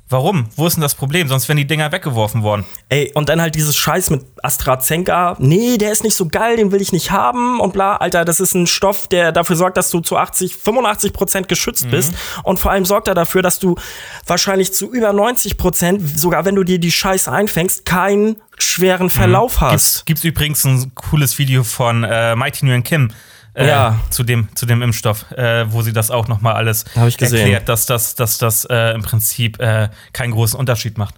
[0.07, 0.45] Warum?
[0.55, 1.27] Wo ist denn das Problem?
[1.27, 2.63] Sonst wären die Dinger weggeworfen worden.
[2.89, 5.35] Ey, und dann halt dieses Scheiß mit AstraZeneca.
[5.39, 7.95] Nee, der ist nicht so geil, den will ich nicht haben und bla.
[7.95, 11.87] Alter, das ist ein Stoff, der dafür sorgt, dass du zu 80, 85 Prozent geschützt
[11.87, 11.91] mhm.
[11.91, 12.13] bist.
[12.43, 13.75] Und vor allem sorgt er dafür, dass du
[14.27, 19.11] wahrscheinlich zu über 90 Prozent, sogar wenn du dir die Scheiße einfängst, keinen schweren mhm.
[19.11, 19.65] Verlauf mhm.
[19.65, 19.71] hast.
[19.71, 23.09] Gibt's, gibt's übrigens ein cooles Video von äh, Mighty Nguyen Kim
[23.55, 23.99] äh, ja.
[24.09, 27.85] zu, dem, zu dem Impfstoff, äh, wo sie das auch noch mal alles erklärt, dass
[27.85, 31.15] das, dass das äh, im Prinzip äh, keinen großen Unterschied macht.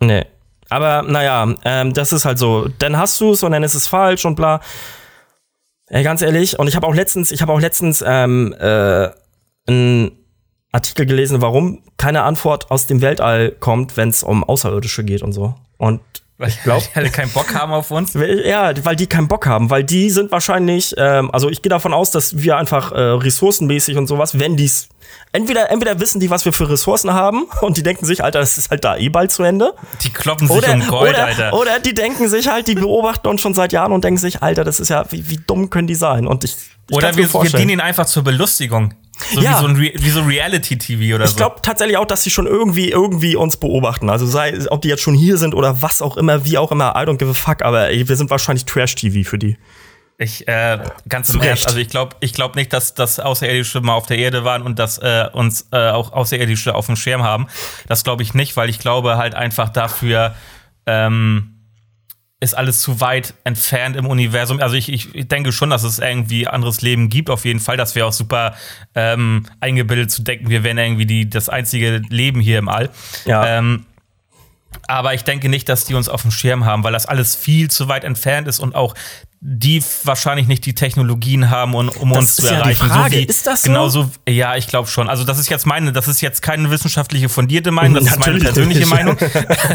[0.00, 0.26] Nee.
[0.68, 2.68] Aber naja, ähm, das ist halt so.
[2.78, 4.60] Dann hast du es und dann ist es falsch und bla.
[5.88, 9.10] Ey, ganz ehrlich, und ich habe auch letztens, ich habe auch letztens ähm, äh,
[9.68, 10.10] einen
[10.72, 15.32] Artikel gelesen, warum keine Antwort aus dem Weltall kommt, wenn es um Außerirdische geht und
[15.32, 15.54] so.
[15.78, 16.00] Und
[16.38, 18.14] weil ich glaube, die alle keinen Bock haben auf uns.
[18.14, 21.94] Ja, weil die keinen Bock haben, weil die sind wahrscheinlich, ähm, also ich gehe davon
[21.94, 24.88] aus, dass wir einfach äh, ressourcenmäßig und sowas, wenn die's
[25.32, 28.58] entweder entweder wissen die, was wir für Ressourcen haben und die denken sich, Alter, das
[28.58, 29.74] ist halt da eh bald zu Ende.
[30.02, 31.52] Die kloppen sich oder, um Gold, oder, Alter.
[31.54, 34.64] Oder die denken sich halt, die beobachten uns schon seit Jahren und denken sich, Alter,
[34.64, 36.26] das ist ja, wie, wie dumm können die sein?
[36.26, 36.56] Und ich,
[36.90, 38.94] ich oder wir, wir dienen ihnen einfach zur Belustigung.
[39.32, 39.50] So ja.
[39.50, 41.34] wie so, ein Re wie so Reality-TV oder ich so.
[41.34, 44.10] Ich glaube tatsächlich auch, dass sie schon irgendwie, irgendwie uns beobachten.
[44.10, 46.94] Also sei, ob die jetzt schon hier sind oder was auch immer, wie auch immer,
[46.96, 49.56] I don't give a fuck, aber ey, wir sind wahrscheinlich Trash-TV für die.
[50.18, 53.92] Ich, äh, ganz im Ernst, also ich glaube ich glaub nicht, dass das Außerirdische mal
[53.92, 57.48] auf der Erde waren und dass äh, uns äh, auch Außerirdische auf dem Schirm haben.
[57.86, 60.34] Das glaube ich nicht, weil ich glaube halt einfach dafür,
[60.86, 61.55] ähm,
[62.38, 64.60] ist alles zu weit entfernt im Universum.
[64.60, 67.78] Also ich, ich denke schon, dass es irgendwie anderes Leben gibt, auf jeden Fall.
[67.78, 68.54] Das wäre auch super
[68.94, 72.90] ähm, eingebildet zu denken, wir wären irgendwie die, das einzige Leben hier im All.
[73.24, 73.58] Ja.
[73.58, 73.86] Ähm,
[74.86, 77.70] aber ich denke nicht, dass die uns auf dem Schirm haben, weil das alles viel
[77.70, 78.94] zu weit entfernt ist und auch
[79.40, 82.86] die wahrscheinlich nicht die Technologien haben, um, um uns zu erreichen.
[82.86, 83.14] Ja Frage.
[83.14, 83.68] So wie, ist das so?
[83.68, 85.08] Genau so, ja, ich glaube schon.
[85.08, 88.38] Also das ist jetzt meine, das ist jetzt keine wissenschaftliche fundierte Meinung, das ist meine
[88.38, 88.86] persönliche.
[88.86, 89.16] Meinung.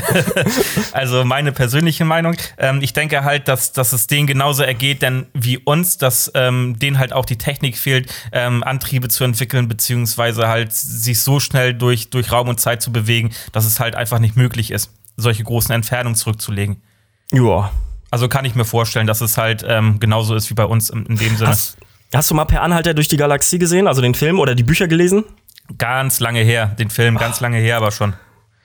[0.94, 2.36] also meine persönliche Meinung.
[2.58, 6.80] Ähm, ich denke halt, dass, dass es denen genauso ergeht, denn wie uns, dass ähm,
[6.80, 11.74] denen halt auch die Technik fehlt, ähm, Antriebe zu entwickeln, beziehungsweise halt sich so schnell
[11.76, 15.44] durch, durch Raum und Zeit zu bewegen, dass es halt einfach nicht möglich ist, solche
[15.44, 16.82] großen Entfernungen zurückzulegen.
[17.32, 17.72] Ja.
[18.12, 21.06] Also kann ich mir vorstellen, dass es halt ähm, genauso ist wie bei uns in,
[21.06, 21.50] in dem Sinne.
[21.50, 21.78] Hast,
[22.14, 24.90] hast, du mal Per Anhalter durch die Galaxie gesehen, also den Film oder die Bücher
[24.90, 25.24] gelesen?
[25.78, 28.14] Ganz lange her, den Film, ganz lange her, aber schon.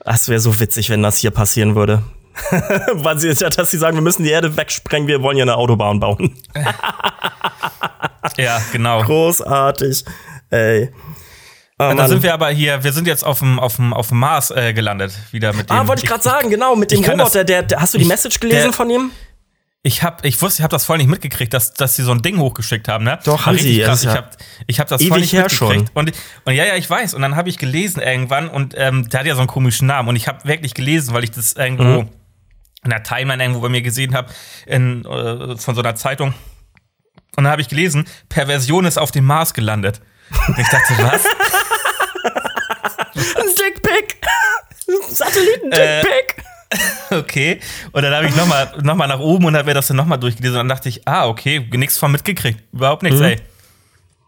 [0.03, 2.03] Das wäre so witzig, wenn das hier passieren würde.
[2.93, 5.99] Weil sie, dass sie sagen, wir müssen die Erde wegsprengen, wir wollen ja eine Autobahn
[5.99, 6.37] bauen.
[8.37, 9.01] ja, genau.
[9.03, 10.03] Großartig.
[10.49, 10.91] Ey.
[11.79, 14.19] Oh, da sind wir aber hier, wir sind jetzt auf dem, auf dem, auf dem
[14.19, 15.79] Mars äh, gelandet, wieder mit ah, dem.
[15.79, 18.39] Ah, wollte ich gerade sagen, genau, mit dem Roboter, der, der, hast du die Message
[18.39, 19.11] gelesen der, von ihm?
[19.87, 22.21] Ich hab, ich wusste, ich habe das voll nicht mitgekriegt, dass, dass sie so ein
[22.21, 23.19] Ding hochgeschickt haben, ne?
[23.23, 23.79] Doch, haben sie.
[23.79, 24.03] Krass.
[24.03, 24.27] Ich habe
[24.67, 25.57] ich hab das voll nicht mitgekriegt.
[25.57, 25.89] Schon.
[25.93, 26.11] Und,
[26.43, 27.13] und ja, ja, ich weiß.
[27.13, 30.09] Und dann habe ich gelesen irgendwann und ähm, der hat ja so einen komischen Namen.
[30.09, 32.09] Und ich habe wirklich gelesen, weil ich das irgendwo mhm.
[32.83, 34.27] in der Timeline irgendwo bei mir gesehen habe,
[34.65, 36.33] äh, von so einer Zeitung.
[37.37, 40.01] Und dann habe ich gelesen, Perversion ist auf dem Mars gelandet.
[40.49, 41.23] Und ich dachte, was?
[43.37, 44.17] Ein Dickpick!
[45.11, 46.39] Satelliten-Dickpick!
[46.39, 46.46] Äh,
[47.37, 47.59] Okay.
[47.91, 50.17] Und dann habe ich nochmal noch mal nach oben und habe mir das dann nochmal
[50.17, 50.59] durchgelesen.
[50.59, 52.59] Und dann dachte ich, ah, okay, nichts von mitgekriegt.
[52.73, 53.25] Überhaupt nichts, mhm.
[53.25, 53.37] ey.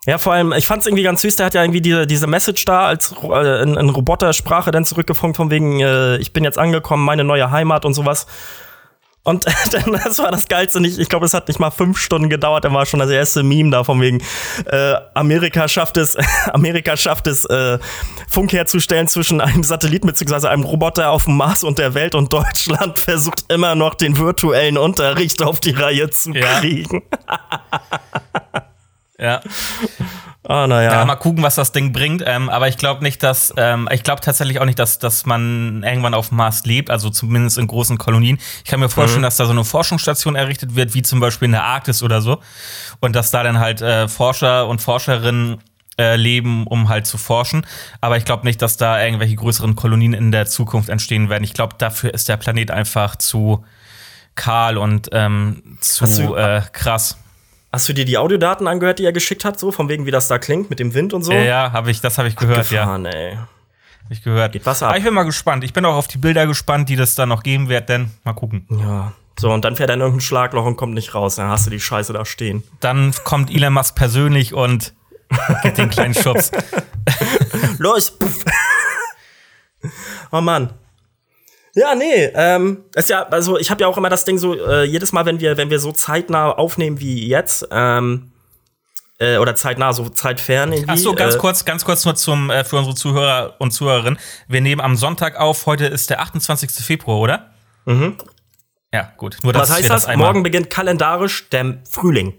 [0.05, 2.25] Ja, vor allem, ich fand es irgendwie ganz süß, der hat ja irgendwie diese, diese
[2.25, 6.57] Message da als äh, in, in Robotersprache dann zurückgefunkt, von wegen, äh, ich bin jetzt
[6.57, 8.25] angekommen, meine neue Heimat und sowas.
[9.23, 10.97] Und dann, das war das Geilste nicht.
[10.97, 12.65] Ich glaube, es hat nicht mal fünf Stunden gedauert.
[12.65, 14.21] Da war schon das erste Meme da von wegen
[14.65, 16.17] äh, Amerika schafft es,
[16.53, 17.79] Amerika schafft es, äh,
[18.32, 20.47] Funk herzustellen zwischen einem Satelliten bzw.
[20.47, 24.77] einem Roboter auf dem Mars und der Welt und Deutschland versucht immer noch den virtuellen
[24.77, 27.03] Unterricht auf die Reihe zu kriegen.
[27.27, 28.38] Ja.
[30.43, 30.93] Oh, naja.
[30.93, 32.23] Ja, mal gucken, was das Ding bringt.
[32.25, 35.84] Ähm, aber ich glaube nicht, dass, ähm, ich glaube tatsächlich auch nicht, dass, dass man
[35.84, 38.39] irgendwann auf Mars lebt, also zumindest in großen Kolonien.
[38.63, 39.25] Ich kann mir vorstellen, mhm.
[39.25, 42.39] dass da so eine Forschungsstation errichtet wird, wie zum Beispiel in der Arktis oder so.
[42.99, 45.60] Und dass da dann halt äh, Forscher und Forscherinnen
[45.99, 47.65] äh, leben, um halt zu forschen.
[47.99, 51.43] Aber ich glaube nicht, dass da irgendwelche größeren Kolonien in der Zukunft entstehen werden.
[51.43, 53.65] Ich glaube, dafür ist der Planet einfach zu
[54.36, 57.17] kahl und ähm, zu äh, krass.
[57.71, 60.27] Hast du dir die Audiodaten angehört, die er geschickt hat, so von wegen, wie das
[60.27, 61.32] da klingt mit dem Wind und so?
[61.32, 63.12] Ja, ja hab ich, das habe ich gehört, Abgefahren, ja.
[63.12, 63.36] Ey.
[63.36, 64.53] Hab ich gehört.
[64.53, 64.89] Geht was ab.
[64.89, 65.63] Aber ich bin mal gespannt.
[65.63, 68.34] Ich bin auch auf die Bilder gespannt, die das da noch geben wird, denn mal
[68.34, 68.65] gucken.
[68.71, 69.13] Ja.
[69.39, 71.36] So, und dann fährt er in irgendein Schlagloch und kommt nicht raus.
[71.36, 72.63] Dann hast du die Scheiße da stehen.
[72.79, 74.93] Dann kommt Elon Musk persönlich und
[75.62, 76.51] gibt den kleinen Schubs.
[77.77, 78.17] Los!
[80.32, 80.73] oh Mann.
[81.79, 84.83] Ja, nee, ähm, ist ja, also ich habe ja auch immer das Ding so, äh,
[84.83, 88.33] jedes Mal, wenn wir, wenn wir so zeitnah aufnehmen wie jetzt, ähm,
[89.17, 90.91] äh, oder zeitnah, so zeitfern irgendwie.
[90.91, 94.19] Ach so, ganz äh, kurz, ganz kurz nur zum, äh, für unsere Zuhörer und Zuhörerinnen.
[94.49, 96.69] Wir nehmen am Sonntag auf, heute ist der 28.
[96.83, 97.51] Februar, oder?
[97.85, 98.17] Mhm.
[98.93, 99.37] Ja, gut.
[99.43, 100.05] Nur, Was heißt das?
[100.05, 102.33] das Morgen beginnt kalendarisch der Frühling.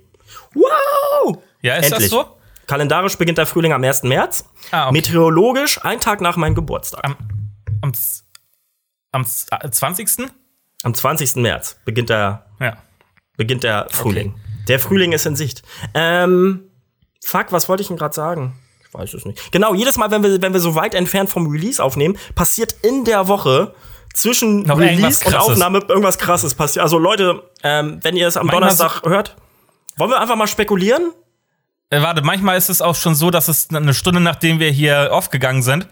[0.52, 1.38] Wow!
[1.62, 2.10] Ja, ist Endlich.
[2.10, 2.36] das so?
[2.66, 4.02] Kalendarisch beginnt der Frühling am 1.
[4.02, 4.44] März.
[4.70, 4.92] Ah, okay.
[4.92, 7.02] Meteorologisch ein Tag nach meinem Geburtstag.
[7.04, 7.16] Am,
[7.80, 7.92] am,
[9.12, 10.30] am 20.
[10.82, 11.36] Am 20.
[11.36, 12.78] März beginnt der, ja.
[13.36, 14.28] beginnt der Frühling.
[14.28, 14.64] Okay.
[14.68, 15.62] Der Frühling ist in Sicht.
[15.94, 16.70] Ähm,
[17.22, 18.58] fuck, was wollte ich denn gerade sagen?
[18.86, 19.52] Ich weiß es nicht.
[19.52, 23.04] Genau, jedes Mal, wenn wir, wenn wir so weit entfernt vom Release aufnehmen, passiert in
[23.04, 23.74] der Woche
[24.14, 26.82] zwischen Noch Release und Aufnahme irgendwas krasses passiert.
[26.82, 29.36] Also Leute, ähm, wenn ihr es am manchmal Donnerstag hört,
[29.96, 31.12] wollen wir einfach mal spekulieren?
[31.90, 35.12] Äh, warte, manchmal ist es auch schon so, dass es eine Stunde nachdem wir hier
[35.12, 35.88] aufgegangen sind,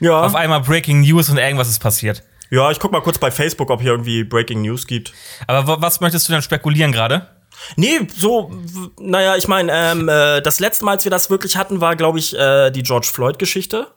[0.00, 0.22] ja.
[0.22, 2.22] auf einmal Breaking News und irgendwas ist passiert.
[2.50, 5.12] Ja, ich guck mal kurz bei Facebook, ob hier irgendwie Breaking News gibt.
[5.46, 7.28] Aber was möchtest du denn spekulieren gerade?
[7.76, 8.50] Nee, so,
[8.98, 12.18] naja, ich meine, ähm, äh, das letzte Mal, als wir das wirklich hatten, war, glaube
[12.18, 13.88] ich, äh, die George Floyd-Geschichte.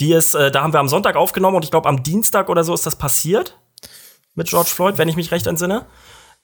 [0.00, 2.64] Die ist, äh, da haben wir am Sonntag aufgenommen und ich glaube, am Dienstag oder
[2.64, 3.58] so ist das passiert.
[4.34, 5.86] Mit George Floyd, wenn ich mich recht entsinne.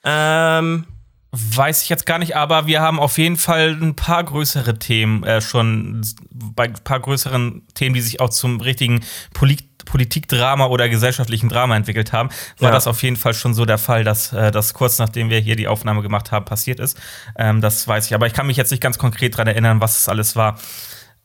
[0.03, 0.85] Ähm.
[1.31, 5.23] Weiß ich jetzt gar nicht, aber wir haben auf jeden Fall ein paar größere Themen
[5.23, 10.89] äh, schon, bei ein paar größeren Themen, die sich auch zum richtigen Polit Politikdrama oder
[10.89, 12.75] gesellschaftlichen Drama entwickelt haben, war ja.
[12.75, 15.55] das auf jeden Fall schon so der Fall, dass äh, das kurz nachdem wir hier
[15.55, 16.97] die Aufnahme gemacht haben, passiert ist.
[17.37, 18.13] Ähm, das weiß ich.
[18.13, 20.59] Aber ich kann mich jetzt nicht ganz konkret daran erinnern, was es alles war.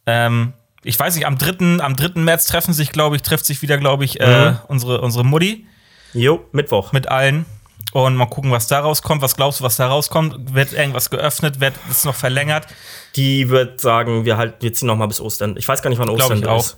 [0.06, 1.82] Ähm, ich weiß nicht, am 3.
[1.82, 2.20] Am 3.
[2.20, 4.58] März treffen sich, glaube ich, trifft sich wieder, glaube ich, äh, mhm.
[4.68, 5.66] unsere, unsere Mutti.
[6.12, 6.92] Jo, Mittwoch.
[6.92, 7.46] Mit allen.
[7.92, 9.22] Und mal gucken, was da rauskommt.
[9.22, 10.54] Was glaubst du, was da rauskommt?
[10.54, 11.60] Wird irgendwas geöffnet?
[11.60, 12.66] Wird es noch verlängert?
[13.16, 15.56] Die wird sagen, wir halten, wir ziehen noch mal bis Ostern.
[15.56, 16.76] Ich weiß gar nicht, wann Ostern ich ist.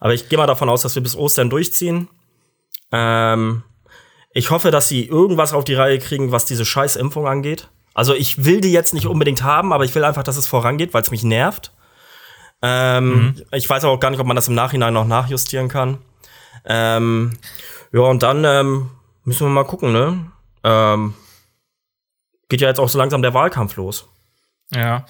[0.00, 2.08] Aber ich gehe mal davon aus, dass wir bis Ostern durchziehen.
[2.92, 3.62] Ähm,
[4.32, 7.68] ich hoffe, dass sie irgendwas auf die Reihe kriegen, was diese Scheißimpfung angeht.
[7.94, 10.94] Also ich will die jetzt nicht unbedingt haben, aber ich will einfach, dass es vorangeht,
[10.94, 11.72] weil es mich nervt.
[12.62, 13.42] Ähm, mhm.
[13.52, 15.98] Ich weiß auch gar nicht, ob man das im Nachhinein noch nachjustieren kann.
[16.64, 17.38] Ähm,
[17.92, 18.90] ja, und dann ähm,
[19.24, 20.30] müssen wir mal gucken, ne?
[20.64, 21.14] Ähm,
[22.48, 24.08] geht ja jetzt auch so langsam der Wahlkampf los.
[24.70, 25.06] Ja.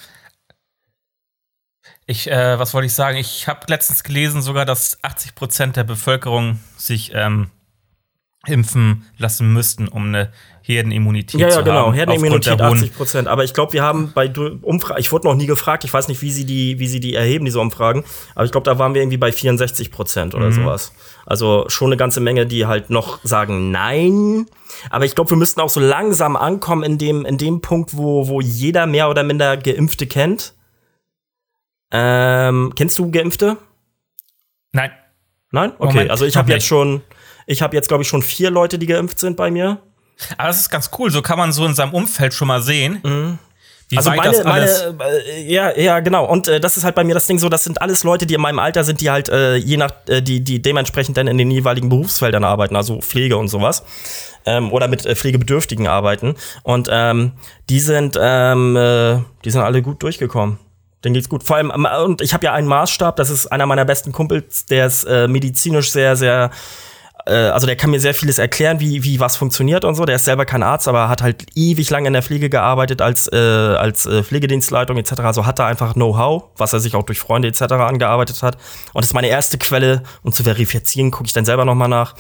[2.11, 3.19] Ich, äh, was wollte ich sagen?
[3.19, 7.51] Ich habe letztens gelesen sogar, dass 80 Prozent der Bevölkerung sich ähm,
[8.47, 11.89] impfen lassen müssten, um eine Herdenimmunität ja, ja, zu genau.
[11.89, 11.93] haben.
[11.93, 13.29] Herdenimmunität 80 Prozent.
[13.29, 16.23] Aber ich glaube, wir haben bei Umfragen, ich wurde noch nie gefragt, ich weiß nicht,
[16.23, 19.03] wie sie die, wie sie die erheben, diese Umfragen, aber ich glaube, da waren wir
[19.03, 20.53] irgendwie bei 64 Prozent oder mhm.
[20.53, 20.93] sowas.
[21.27, 24.47] Also schon eine ganze Menge, die halt noch sagen Nein.
[24.89, 28.29] Aber ich glaube, wir müssten auch so langsam ankommen in dem, in dem Punkt, wo,
[28.29, 30.55] wo jeder mehr oder minder Geimpfte kennt.
[31.91, 33.57] Ähm, kennst du Geimpfte?
[34.73, 34.91] Nein.
[35.51, 35.73] Nein?
[35.79, 37.03] Okay, Moment, also ich habe jetzt schon,
[37.47, 39.79] ich habe jetzt glaube ich schon vier Leute, die geimpft sind bei mir.
[40.37, 43.01] Aber das ist ganz cool, so kann man so in seinem Umfeld schon mal sehen.
[43.03, 43.39] Mhm.
[43.91, 46.27] Wie also meine, meine äh, ja, ja, genau.
[46.27, 48.35] Und äh, das ist halt bei mir das Ding so, das sind alles Leute, die
[48.35, 51.39] in meinem Alter sind, die halt äh, je nach, äh, die, die dementsprechend dann in
[51.39, 53.85] den jeweiligen Berufsfeldern arbeiten, also Pflege und sowas.
[54.45, 56.35] Ähm, oder mit äh, Pflegebedürftigen arbeiten.
[56.65, 57.33] Und ähm,
[57.71, 60.59] die sind, ähm, äh, die sind alle gut durchgekommen.
[61.05, 61.45] Den geht's gut.
[61.45, 64.67] Vor allem, ähm, und ich habe ja einen Maßstab, das ist einer meiner besten Kumpels,
[64.67, 66.51] der ist äh, medizinisch sehr, sehr
[67.29, 70.05] äh, also der kann mir sehr vieles erklären, wie, wie was funktioniert und so.
[70.05, 73.31] Der ist selber kein Arzt, aber hat halt ewig lange in der Pflege gearbeitet als,
[73.33, 75.21] äh, als äh, Pflegedienstleitung etc.
[75.21, 77.63] Also hat er einfach Know-how, was er sich auch durch Freunde etc.
[77.63, 78.57] angearbeitet hat.
[78.93, 82.15] Und das ist meine erste Quelle, um zu verifizieren, gucke ich dann selber nochmal nach.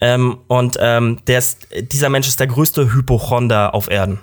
[0.00, 4.20] Ähm, und ähm, der ist, dieser Mensch ist der größte Hypochonder auf Erden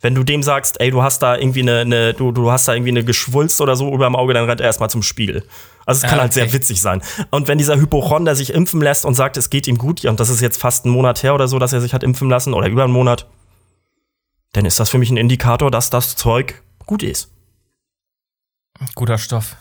[0.00, 2.74] wenn du dem sagst, ey, du hast da irgendwie eine, eine du, du hast da
[2.74, 5.44] irgendwie eine Geschwulst oder so über dem Auge, dann rennt er erstmal zum Spiegel.
[5.84, 7.02] Also es kann ja, halt sehr witzig sein.
[7.30, 10.30] Und wenn dieser Hypochonder sich impfen lässt und sagt, es geht ihm gut, und das
[10.30, 12.68] ist jetzt fast ein Monat her oder so, dass er sich hat impfen lassen, oder
[12.68, 13.26] über einen Monat,
[14.52, 17.30] dann ist das für mich ein Indikator, dass das Zeug gut ist.
[18.94, 19.56] Guter Stoff.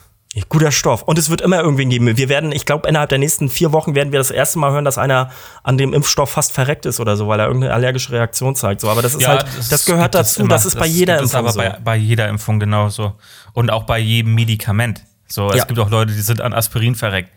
[0.48, 1.02] Guter Stoff.
[1.02, 2.16] Und es wird immer irgendwen geben.
[2.16, 4.86] Wir werden, ich glaube, innerhalb der nächsten vier Wochen werden wir das erste Mal hören,
[4.86, 5.32] dass einer
[5.64, 8.82] an dem Impfstoff fast verreckt ist oder so, weil er irgendeine allergische Reaktion zeigt.
[8.82, 10.42] So, aber das ist ja, halt, das, das gehört dazu.
[10.42, 11.46] Immer, das ist bei jeder Impfung.
[11.46, 11.78] Das ist aber so.
[11.78, 13.14] bei, bei, jeder Impfung genauso.
[13.54, 15.04] Und auch bei jedem Medikament.
[15.28, 15.66] So, es ja.
[15.66, 17.32] gibt auch Leute, die sind an Aspirin verreckt.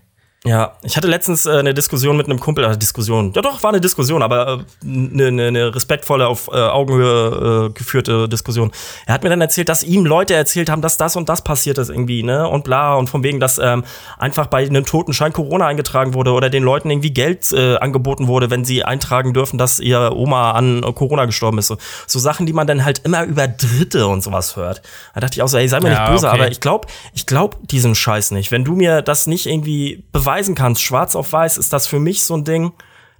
[0.44, 3.70] Ja, ich hatte letztens äh, eine Diskussion mit einem Kumpel, äh, Diskussion, ja doch, war
[3.70, 8.72] eine Diskussion, aber eine, äh, eine, eine respektvolle, auf äh, Augenhöhe äh, geführte Diskussion.
[9.06, 11.78] Er hat mir dann erzählt, dass ihm Leute erzählt haben, dass das und das passiert
[11.78, 13.84] ist irgendwie, ne, und bla, und von wegen, dass ähm,
[14.18, 18.50] einfach bei einem Totenschein Corona eingetragen wurde oder den Leuten irgendwie Geld äh, angeboten wurde,
[18.50, 21.68] wenn sie eintragen dürfen, dass ihr Oma an Corona gestorben ist.
[21.68, 21.76] So,
[22.08, 24.82] so Sachen, die man dann halt immer über Dritte und sowas hört.
[25.14, 26.36] Da dachte ich auch so, ey, sei mir ja, nicht böse, okay.
[26.36, 28.50] aber ich glaube, ich glaube diesen Scheiß nicht.
[28.50, 31.98] Wenn du mir das nicht irgendwie beweist, beweisen kannst, schwarz auf weiß, ist das für
[31.98, 32.72] mich so ein Ding.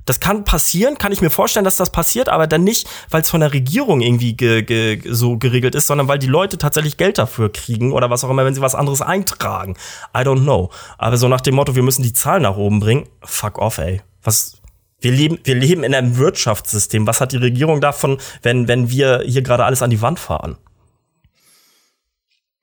[0.05, 3.31] Das kann passieren, kann ich mir vorstellen, dass das passiert, aber dann nicht, weil es
[3.31, 7.18] von der Regierung irgendwie ge ge so geregelt ist, sondern weil die Leute tatsächlich Geld
[7.18, 9.77] dafür kriegen oder was auch immer, wenn sie was anderes eintragen.
[10.16, 10.70] I don't know.
[10.98, 14.01] Aber so nach dem Motto, wir müssen die Zahlen nach oben bringen, fuck off, ey.
[14.25, 14.61] Was,
[15.01, 17.07] wir leben, wir leben in einem Wirtschaftssystem.
[17.07, 20.57] Was hat die Regierung davon, wenn, wenn wir hier gerade alles an die Wand fahren?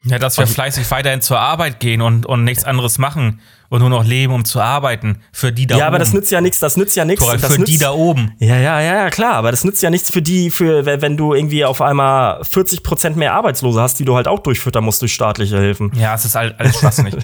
[0.03, 3.79] Ja, dass wir also, fleißig weiterhin zur Arbeit gehen und, und nichts anderes machen und
[3.79, 5.21] nur noch leben, um zu arbeiten.
[5.31, 5.79] Für die da oben.
[5.81, 7.25] Ja, aber das nützt ja nichts, das nützt ja nichts.
[7.25, 8.33] Für nützt, die da oben.
[8.39, 11.63] Ja, ja, ja, klar, aber das nützt ja nichts für die, für, wenn du irgendwie
[11.65, 15.59] auf einmal 40 Prozent mehr Arbeitslose hast, die du halt auch durchfüttern musst durch staatliche
[15.59, 15.91] Hilfen.
[15.95, 17.15] Ja, es ist alles schwachsinnig.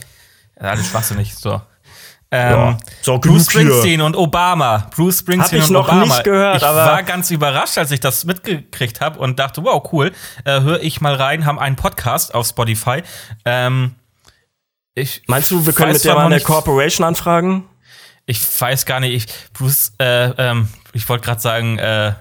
[0.56, 1.60] alles schwachsinnig, so.
[2.32, 4.88] Ähm, ja, so Bruce Springsteen und Obama.
[4.94, 6.04] Bruce Springsteen hab ich und noch Obama.
[6.04, 10.12] Nicht gehört, ich war ganz überrascht, als ich das mitgekriegt habe und dachte, wow, cool.
[10.44, 13.02] Äh, Höre ich mal rein, haben einen Podcast auf Spotify.
[13.44, 13.94] Ähm,
[14.96, 17.68] ich Meinst du, wir können mit der mal eine Corporation anfragen?
[18.24, 19.12] Ich weiß gar nicht.
[19.14, 22.14] Ich, Bruce, äh, ähm, ich wollte gerade sagen, äh,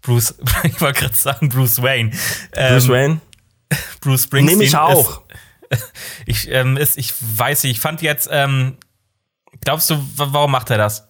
[0.00, 2.12] Bruce, ich wollte gerade sagen Bruce Wayne.
[2.52, 3.20] Ähm, Bruce Wayne?
[4.00, 4.58] Bruce Springsteen.
[4.58, 5.22] Nehme ich auch.
[5.68, 5.92] Ist,
[6.26, 8.78] ich, ähm, ist, ich weiß nicht, ich fand jetzt, ähm,
[9.60, 11.06] glaubst du, warum macht er das?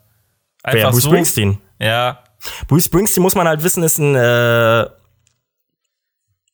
[0.64, 1.08] Einfach Wer, Bruce so?
[1.10, 1.58] Springsteen?
[1.78, 2.24] Ja.
[2.66, 4.86] Bruce Springsteen, muss man halt wissen, ist ein äh,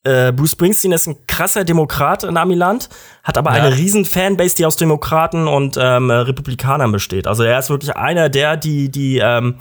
[0.05, 2.89] äh, Bruce Springsteen ist ein krasser Demokrat in Amiland,
[3.23, 3.63] hat aber ja.
[3.63, 7.27] eine riesen Fanbase, die aus Demokraten und ähm, Republikanern besteht.
[7.27, 9.55] Also er ist wirklich einer der, die, die, ähm,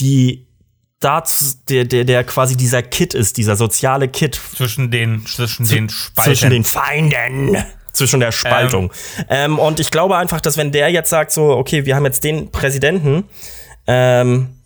[0.00, 0.46] die
[1.00, 4.40] dazu, der, der, der quasi dieser Kit ist, dieser soziale Kit.
[4.56, 6.30] Zwischen den, zwischen den Spalten.
[6.30, 7.56] Zwischen den Feinden.
[7.92, 8.92] Zwischen der Spaltung.
[9.28, 9.52] Ähm.
[9.52, 9.58] ähm.
[9.58, 12.50] und ich glaube einfach, dass wenn der jetzt sagt, so, okay, wir haben jetzt den
[12.50, 13.24] Präsidenten,
[13.86, 14.59] ähm,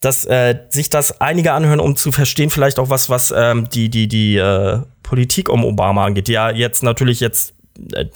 [0.00, 3.90] dass äh, sich das einige anhören, um zu verstehen, vielleicht auch was, was ähm, die,
[3.90, 7.54] die, die äh, Politik um Obama angeht, die ja jetzt natürlich jetzt
[7.92, 8.06] äh,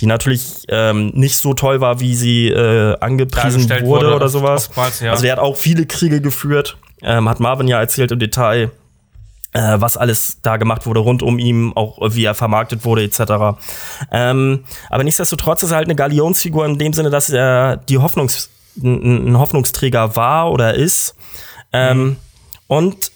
[0.00, 4.70] die natürlich ähm, nicht so toll war, wie sie äh, angepriesen wurde, wurde, oder sowas.
[5.00, 5.10] Ja.
[5.10, 8.70] Also der hat auch viele Kriege geführt, ähm, hat Marvin ja erzählt im Detail,
[9.52, 13.60] äh, was alles da gemacht wurde rund um ihn, auch wie er vermarktet wurde etc.
[14.10, 18.48] Ähm, aber nichtsdestotrotz ist er halt eine Galionsfigur in dem Sinne, dass er die Hoffnungs
[18.82, 21.14] ein, ein Hoffnungsträger war oder ist.
[21.72, 22.16] Ähm, mhm.
[22.66, 23.10] Und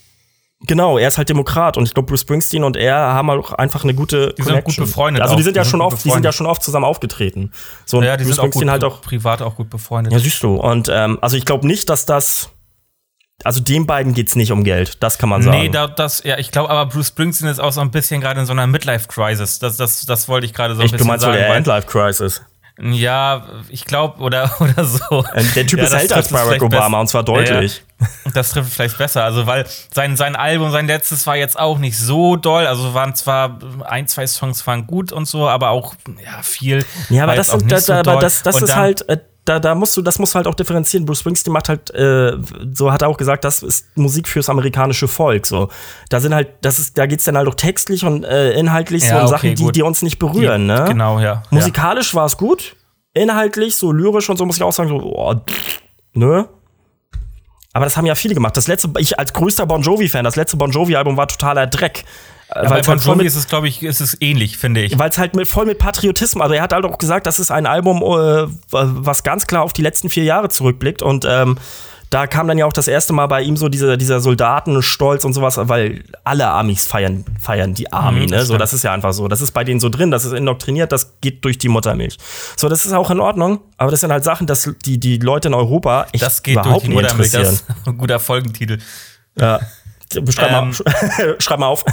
[0.65, 3.83] Genau, er ist halt Demokrat und ich glaube Bruce Springsteen und er haben auch einfach
[3.83, 5.21] eine gute die sind gut befreundet.
[5.21, 7.51] Also die sind ja schon oft, die sind ja schon oft zusammen aufgetreten.
[7.85, 10.13] So ja, die Bruce sind Springsteen auch gut, halt auch privat auch gut befreundet.
[10.13, 10.55] Ja, siehst du.
[10.55, 12.49] Und ähm, also ich glaube nicht, dass das
[13.43, 15.57] also den beiden geht's nicht um Geld, das kann man sagen.
[15.57, 18.39] Nee, da, das, ja, ich glaube, aber Bruce Springsteen ist auch so ein bisschen gerade
[18.39, 19.59] in so einer Midlife-Crisis.
[19.59, 21.37] Das, das, das wollte ich gerade so ein ich, bisschen du meinst sagen.
[21.37, 22.41] Du meinst Endlife-Crisis?
[22.81, 25.23] Ja, ich glaube, oder, oder so.
[25.55, 27.83] Der Typ ja, ist älter als Barack Obama und zwar deutlich.
[27.99, 29.23] Ja, das trifft vielleicht besser.
[29.23, 32.65] Also, weil sein, sein Album, sein letztes war jetzt auch nicht so doll.
[32.65, 36.83] Also waren zwar ein, zwei Songs waren gut und so, aber auch ja, viel.
[37.09, 39.05] Ja, aber das, sind, so aber das, das ist halt.
[39.45, 41.05] Da, da musst du, das musst du halt auch differenzieren.
[41.05, 42.37] Bruce Springsteen macht halt, äh,
[42.73, 45.45] so hat er auch gesagt, das ist Musik fürs amerikanische Volk.
[45.45, 45.69] So,
[46.09, 49.09] da sind halt, das ist, da geht's dann halt auch textlich und äh, inhaltlich ja,
[49.09, 50.61] so um okay, Sachen, die, die uns nicht berühren.
[50.61, 50.85] Die, ne?
[50.87, 51.43] Genau, ja.
[51.49, 52.19] Musikalisch ja.
[52.19, 52.75] war es gut,
[53.13, 55.35] inhaltlich so lyrisch und so muss ich auch sagen, so, oh,
[56.13, 56.47] ne?
[57.73, 58.55] Aber das haben ja viele gemacht.
[58.55, 62.05] Das letzte, ich als größter Bon Jovi-Fan, das letzte Bon Jovi-Album war totaler Dreck.
[62.49, 64.97] Ja, bei Bon halt Jovi ist es, glaube ich, ist es ähnlich, finde ich.
[64.97, 67.51] Weil es halt mit, voll mit Patriotismus, also er hat halt auch gesagt, das ist
[67.51, 71.57] ein Album, äh, was ganz klar auf die letzten vier Jahre zurückblickt und ähm,
[72.13, 75.33] da kam dann ja auch das erste Mal bei ihm so dieser, dieser Soldatenstolz und
[75.33, 78.45] sowas, weil alle Amis feiern, feiern die Army, mhm, ne?
[78.45, 79.27] So, das ist ja einfach so.
[79.27, 82.17] Das ist bei denen so drin, das ist indoktriniert, das geht durch die Muttermilch.
[82.55, 85.47] So, das ist auch in Ordnung, aber das sind halt Sachen, dass die, die Leute
[85.47, 87.59] in Europa echt das geht überhaupt durch die nicht Muttermilch, interessieren.
[87.67, 88.77] Das ist ein guter Folgentitel.
[89.35, 89.59] Ja.
[90.13, 91.83] Schreib, ähm, mal, schreib mal auf.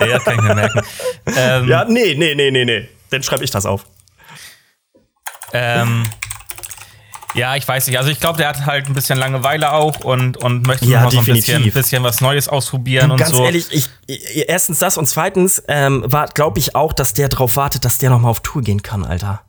[0.00, 0.82] ja, kann ich mir merken.
[1.36, 2.88] Ähm, ja, nee, nee, nee, nee, nee.
[3.10, 3.84] Dann schreibe ich das auf.
[5.52, 6.04] Ähm,
[7.34, 7.98] ja, ich weiß nicht.
[7.98, 11.10] Also ich glaube, der hat halt ein bisschen Langeweile auch und, und möchte ja, noch
[11.10, 13.42] so ein bisschen, bisschen, was Neues ausprobieren du, und ganz so.
[13.42, 17.84] Ganz ehrlich, ich, erstens das und zweitens ähm, glaube ich auch, dass der darauf wartet,
[17.84, 19.42] dass der noch mal auf Tour gehen kann, Alter.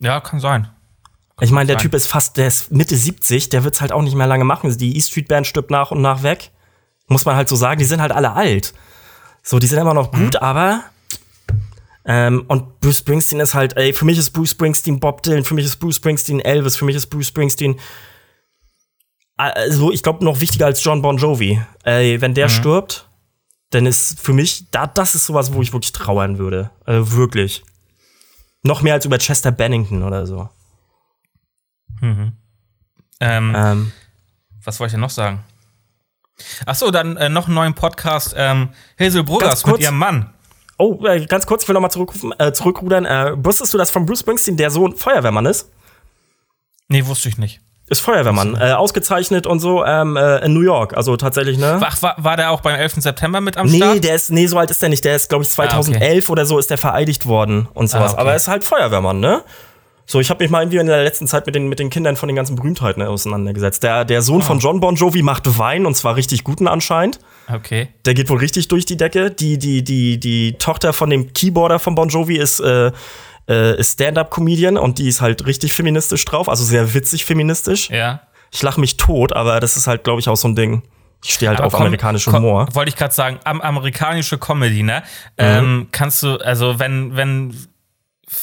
[0.00, 0.64] Ja, kann sein.
[1.36, 1.82] Kann ich meine, der sein.
[1.82, 4.76] Typ ist fast, der ist Mitte 70, der wird's halt auch nicht mehr lange machen.
[4.76, 6.50] Die E-Street Band stirbt nach und nach weg.
[7.08, 8.72] Muss man halt so sagen, die sind halt alle alt.
[9.42, 10.40] So, die sind immer noch gut, mhm.
[10.40, 10.84] aber
[12.04, 15.52] Ähm, und Bruce Springsteen ist halt, ey, für mich ist Bruce Springsteen Bob Dylan, für
[15.52, 17.78] mich ist Bruce Springsteen Elvis, für mich ist Bruce Springsteen
[19.38, 21.62] also ich glaube noch wichtiger als John Bon Jovi.
[21.84, 22.52] Ey, wenn der mhm.
[22.52, 23.08] stirbt,
[23.70, 26.70] dann ist für mich, da, das ist sowas, wo ich wirklich trauern würde.
[26.84, 27.64] Also wirklich.
[28.62, 30.48] Noch mehr als über Chester Bennington oder so.
[32.00, 32.32] Mhm.
[33.20, 33.92] Ähm, ähm,
[34.64, 35.44] was wollte ich denn noch sagen?
[36.66, 40.32] Achso, dann äh, noch einen neuen Podcast, ähm, Hazel Brothers mit ihrem Mann.
[40.78, 43.04] Oh, äh, ganz kurz, ich will noch mal zurückrufen, äh, zurückrudern.
[43.04, 45.70] Äh, wusstest du, dass von Bruce Springsteen der Sohn Feuerwehrmann ist?
[46.88, 47.60] Nee, wusste ich nicht.
[47.90, 51.80] Ist Feuerwehrmann, äh, ausgezeichnet und so ähm, äh, in New York, also tatsächlich, ne?
[51.82, 52.96] Ach, war, war der auch beim 11.
[52.98, 53.94] September mit am Start?
[53.94, 55.04] Nee, der ist, nee, so alt ist der nicht.
[55.06, 56.32] Der ist, glaube ich, 2011 ah, okay.
[56.32, 58.10] oder so ist der vereidigt worden und sowas.
[58.10, 58.20] Ah, okay.
[58.20, 59.42] Aber er ist halt Feuerwehrmann, ne?
[60.10, 62.16] So, ich habe mich mal irgendwie in der letzten Zeit mit den, mit den Kindern
[62.16, 63.82] von den ganzen Berühmtheiten auseinandergesetzt.
[63.82, 64.44] Der, der Sohn oh.
[64.44, 67.20] von John Bon Jovi macht Wein und zwar richtig guten anscheinend.
[67.52, 67.88] Okay.
[68.06, 69.30] Der geht wohl richtig durch die Decke.
[69.30, 72.90] Die, die, die, die Tochter von dem Keyboarder von Bon Jovi ist äh,
[73.46, 77.90] äh, Stand-up-Comedian und die ist halt richtig feministisch drauf, also sehr witzig feministisch.
[77.90, 80.82] Ja ich lache mich tot, aber das ist halt, glaube ich, auch so ein Ding.
[81.24, 82.68] Ich stehe halt aber auf komm, amerikanischen Humor.
[82.74, 85.02] Wollte ich gerade sagen, am, amerikanische Comedy, ne?
[85.36, 85.44] Mhm.
[85.44, 87.54] Ähm, kannst du, also wenn, wenn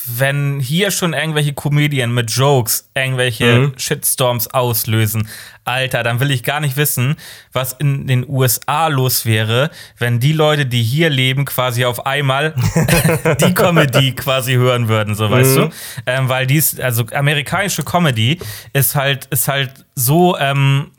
[0.08, 3.74] wenn hier schon irgendwelche Comedien mit Jokes irgendwelche mhm.
[3.78, 5.28] Shitstorms auslösen,
[5.64, 7.16] Alter, dann will ich gar nicht wissen,
[7.52, 12.54] was in den USA los wäre, wenn die Leute, die hier leben, quasi auf einmal
[13.42, 15.62] die Comedy quasi hören würden, so weißt mhm.
[15.62, 15.70] du?
[16.06, 18.40] Ähm, weil dies, also amerikanische Comedy
[18.74, 20.92] ist halt, ist halt so, ähm,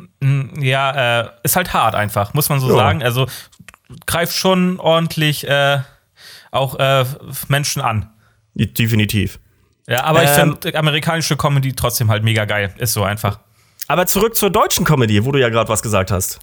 [0.59, 2.76] ja, äh, ist halt hart einfach, muss man so ja.
[2.76, 3.03] sagen.
[3.03, 3.26] Also
[4.07, 5.78] greift schon ordentlich äh,
[6.51, 7.05] auch äh,
[7.49, 8.11] Menschen an.
[8.57, 9.38] Definitiv.
[9.88, 12.74] Ja, aber ähm, ich finde amerikanische Comedy trotzdem halt mega geil.
[12.78, 13.38] Ist so einfach.
[13.88, 16.40] Aber zurück zur deutschen Comedy, wo du ja gerade was gesagt hast.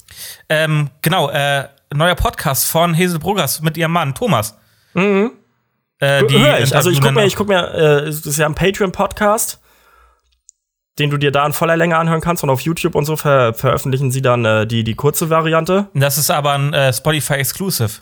[0.48, 4.58] Ähm, genau, äh, neuer Podcast von Hazel Bruggers mit ihrem Mann, Thomas.
[4.94, 5.32] Mhm.
[6.00, 6.76] Äh, die Hör ich.
[6.76, 9.60] Also ich guck mir, ich guck mir, äh, das ist ja ein Patreon-Podcast,
[11.00, 13.54] den du dir da in voller Länge anhören kannst und auf YouTube und so ver
[13.54, 15.88] veröffentlichen sie dann äh, die, die kurze Variante.
[15.94, 18.00] Das ist aber ein äh, Spotify-Exclusive.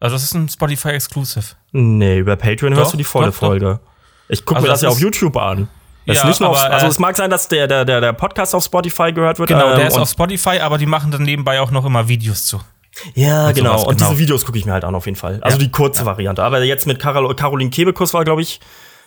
[0.00, 1.44] Also das ist ein Spotify Exclusive.
[1.72, 3.80] Nee, über Patreon doch, hörst du die volle doch, Folge.
[3.82, 3.94] Doch.
[4.28, 5.68] Ich gucke also mir das, das ja auf YouTube an.
[6.06, 8.62] Das ja, aber, auf, also äh, es mag sein, dass der, der, der Podcast auf
[8.62, 9.48] Spotify gehört wird.
[9.48, 12.44] Genau, ähm, der ist auf Spotify, aber die machen dann nebenbei auch noch immer Videos
[12.44, 12.60] zu.
[13.14, 13.82] Ja, und genau.
[13.84, 14.10] Und genau.
[14.10, 15.38] diese Videos gucke ich mir halt an auf jeden Fall.
[15.40, 15.64] Also ja.
[15.64, 16.06] die kurze ja.
[16.06, 16.42] Variante.
[16.42, 18.60] Aber jetzt mit Carol, Caroline Kebekus war, glaube ich,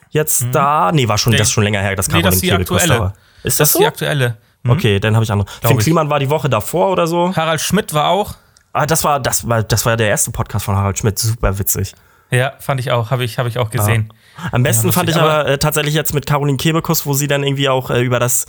[0.10, 0.52] jetzt hm.
[0.52, 0.92] da.
[0.92, 1.38] Nee, war schon, nee.
[1.38, 3.14] das ist schon länger her, dass Caroline nee, das Kebekus da war.
[3.44, 3.80] Ist das, das so?
[3.80, 4.38] die aktuelle.
[4.64, 4.72] Hm?
[4.72, 5.48] Okay, dann habe ich andere.
[5.62, 7.36] Finn Kliman war die Woche davor oder so.
[7.36, 8.36] Harald Schmidt war auch.
[8.78, 11.18] Ah, das war, das war, das war der erste Podcast von Harald Schmidt.
[11.18, 11.96] Super witzig.
[12.30, 14.14] Ja, fand ich auch, habe ich, hab ich auch gesehen.
[14.38, 14.50] Ja.
[14.52, 17.44] Am besten ja, fand ich aber äh, tatsächlich jetzt mit Caroline Kebekus, wo sie dann
[17.44, 18.46] irgendwie auch äh, über das,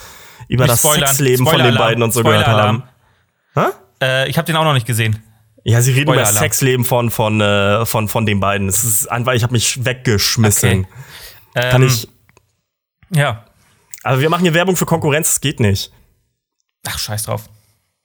[0.49, 2.83] über das Sexleben von den beiden und so gehört haben.
[4.03, 5.22] Äh, ich habe den auch noch nicht gesehen.
[5.64, 8.68] Ja, sie reden über das Sexleben von, von, äh, von, von den beiden.
[8.68, 10.87] Es ist einfach, ich habe mich weggeschmissen.
[11.55, 11.70] Okay.
[11.70, 12.09] Kann ähm, ich.
[13.11, 13.45] Ja.
[14.03, 15.91] Aber wir machen hier Werbung für Konkurrenz, das geht nicht.
[16.87, 17.49] Ach, scheiß drauf.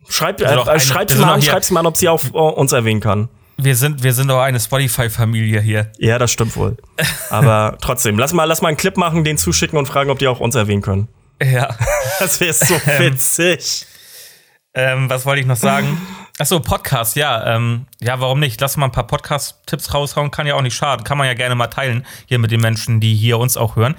[0.09, 3.01] Schreib, äh, eine, schreib's mal an, schreib's mal an, ob sie auch uh, uns erwähnen
[3.01, 3.29] kann.
[3.57, 5.91] Wir sind, wir sind doch eine Spotify-Familie hier.
[5.99, 6.77] Ja, das stimmt wohl.
[7.29, 10.27] Aber trotzdem, lass mal, lass mal einen Clip machen, den zuschicken und fragen, ob die
[10.27, 11.07] auch uns erwähnen können.
[11.41, 11.69] Ja.
[12.19, 13.85] Das wäre so ähm, witzig.
[14.75, 15.99] Ähm, was wollte ich noch sagen?
[16.39, 17.55] Achso, Podcast, ja.
[17.55, 18.61] Ähm, ja, warum nicht?
[18.61, 21.03] Lass mal ein paar Podcast-Tipps raushauen, kann ja auch nicht schaden.
[21.03, 23.95] Kann man ja gerne mal teilen hier mit den Menschen, die hier uns auch hören.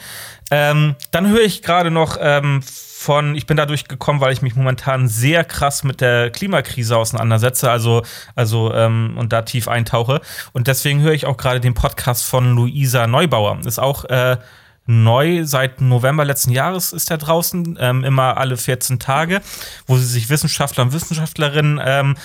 [0.50, 2.62] Ähm, dann höre ich gerade noch ähm,
[3.04, 7.70] von, ich bin dadurch gekommen, weil ich mich momentan sehr krass mit der Klimakrise auseinandersetze,
[7.70, 8.02] also,
[8.34, 10.20] also ähm, und da tief eintauche.
[10.52, 13.60] Und deswegen höre ich auch gerade den Podcast von Luisa Neubauer.
[13.64, 14.38] Ist auch äh,
[14.86, 19.40] neu seit November letzten Jahres ist er draußen, ähm, immer alle 14 Tage,
[19.86, 22.16] wo sie sich Wissenschaftler und Wissenschaftlerinnen ähm,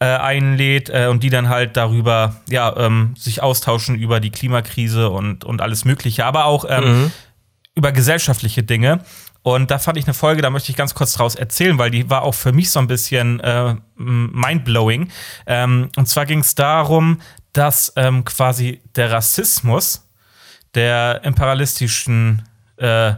[0.00, 5.10] äh, einlädt äh, und die dann halt darüber, ja, ähm, sich austauschen über die Klimakrise
[5.10, 7.12] und, und alles Mögliche, aber auch ähm, mhm.
[7.74, 9.00] über gesellschaftliche Dinge.
[9.42, 12.10] Und da fand ich eine Folge, da möchte ich ganz kurz draus erzählen, weil die
[12.10, 15.10] war auch für mich so ein bisschen äh, mindblowing.
[15.46, 17.20] Ähm, und zwar ging es darum,
[17.52, 20.06] dass ähm, quasi der Rassismus
[20.74, 22.42] der imperialistischen,
[22.76, 23.14] äh,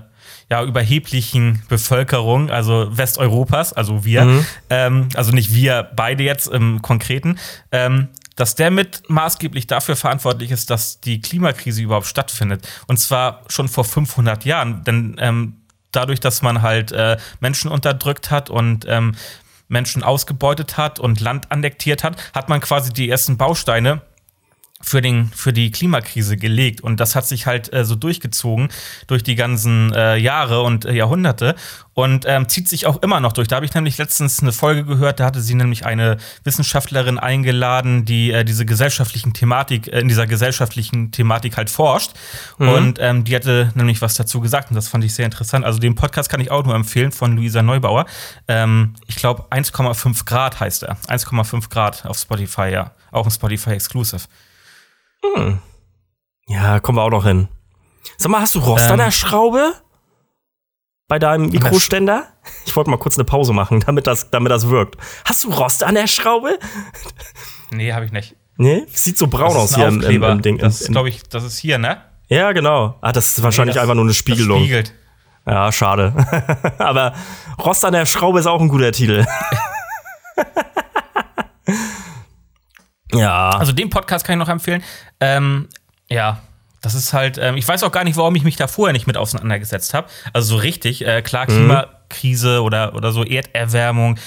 [0.51, 4.47] ja, überheblichen Bevölkerung, also Westeuropas, also wir, mhm.
[4.71, 7.39] ähm, also nicht wir beide jetzt im Konkreten,
[7.73, 12.67] ähm, dass der mit maßgeblich dafür verantwortlich ist, dass die Klimakrise überhaupt stattfindet.
[12.87, 14.85] Und zwar schon vor 500 Jahren.
[14.85, 15.62] Denn ähm,
[15.93, 19.15] dadurch, dass man halt äh, Menschen unterdrückt hat und ähm,
[19.69, 24.03] Menschen ausgebeutet hat und Land annektiert hat, hat man quasi die ersten Bausteine
[24.83, 26.81] für, den, für die Klimakrise gelegt.
[26.81, 28.69] Und das hat sich halt äh, so durchgezogen
[29.07, 31.55] durch die ganzen äh, Jahre und äh, Jahrhunderte
[31.95, 33.49] und ähm, zieht sich auch immer noch durch.
[33.49, 38.05] Da habe ich nämlich letztens eine Folge gehört, da hatte sie nämlich eine Wissenschaftlerin eingeladen,
[38.05, 42.13] die äh, diese gesellschaftlichen Thematik, äh, in dieser gesellschaftlichen Thematik halt forscht.
[42.59, 42.69] Mhm.
[42.69, 45.65] Und ähm, die hatte nämlich was dazu gesagt und das fand ich sehr interessant.
[45.65, 48.07] Also den Podcast kann ich auch nur empfehlen von Luisa Neubauer.
[48.49, 50.97] Ähm, ich glaube 1,5 Grad heißt er.
[51.09, 52.93] 1,5 Grad auf Spotify, ja.
[53.11, 54.23] Auch ein Spotify Exclusive.
[55.25, 55.59] Hm.
[56.49, 57.49] Ja, kommen wir auch noch hin.
[58.17, 59.73] Sag mal, hast du Rost ähm, an der Schraube?
[61.09, 62.27] Bei deinem Mikroständer?
[62.67, 64.97] Ich wollte mal kurz eine Pause machen, damit das, damit das wirkt.
[65.25, 66.59] Hast du Rost an der Schraube?
[67.71, 68.37] Nee, habe ich nicht.
[68.57, 68.87] Nee?
[68.93, 70.59] Sieht so braun aus hier im, im, im, Ding.
[70.59, 72.03] Das glaube ich, das ist hier, ne?
[72.29, 72.97] Ja, genau.
[73.01, 74.59] Ah, das ist wahrscheinlich nee, das, einfach nur eine Spiegelung.
[74.59, 74.95] Das spiegelt.
[75.47, 76.15] Ja, schade.
[76.79, 77.15] Aber
[77.59, 79.27] Rost an der Schraube ist auch ein guter Titel.
[83.15, 83.51] Ja.
[83.51, 84.83] Also den Podcast kann ich noch empfehlen.
[85.21, 85.69] Ähm,
[86.09, 86.41] ja,
[86.81, 89.07] das ist halt, ähm, ich weiß auch gar nicht, warum ich mich da vorher nicht
[89.07, 90.09] mit auseinandergesetzt habe.
[90.33, 91.55] Also so richtig, äh, klar, mhm.
[91.55, 92.65] Klimakrise mhm.
[92.65, 94.19] oder, oder so Erderwärmung,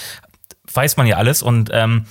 [0.73, 2.05] weiß man ja alles und ähm,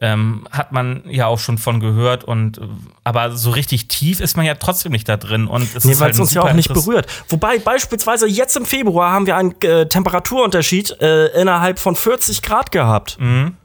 [0.00, 2.60] ähm, hat man ja auch schon von gehört und
[3.04, 6.04] aber so richtig tief ist man ja trotzdem nicht da drin und es nee, weil
[6.04, 7.06] halt es uns ja auch nicht berührt.
[7.28, 12.72] Wobei beispielsweise jetzt im Februar haben wir einen äh, Temperaturunterschied äh, innerhalb von 40 Grad
[12.72, 13.18] gehabt.
[13.20, 13.56] Mhm.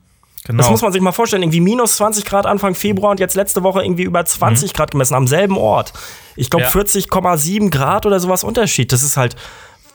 [0.46, 0.62] Genau.
[0.62, 1.42] Das muss man sich mal vorstellen.
[1.42, 4.78] Irgendwie minus 20 Grad Anfang Februar und jetzt letzte Woche irgendwie über 20 mhm.
[4.78, 5.92] Grad gemessen am selben Ort.
[6.36, 6.72] Ich glaube ja.
[6.72, 8.92] 40,7 Grad oder sowas Unterschied.
[8.92, 9.36] Das ist halt,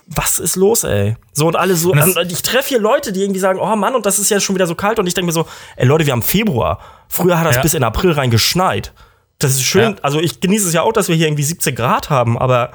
[0.07, 1.17] was ist los, ey?
[1.33, 1.93] So und alle so.
[1.93, 4.57] Und ich treffe hier Leute, die irgendwie sagen, oh Mann, und das ist ja schon
[4.57, 4.99] wieder so kalt.
[4.99, 5.47] Und ich denke mir so,
[5.77, 6.81] ey Leute, wir haben Februar.
[7.09, 7.63] Früher hat das ja.
[7.63, 8.93] bis in April rein geschneit.
[9.39, 9.93] Das ist schön.
[9.93, 9.97] Ja.
[10.03, 12.73] Also ich genieße es ja auch, dass wir hier irgendwie 17 Grad haben, aber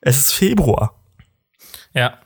[0.00, 0.94] es ist Februar.
[1.94, 2.18] Ja,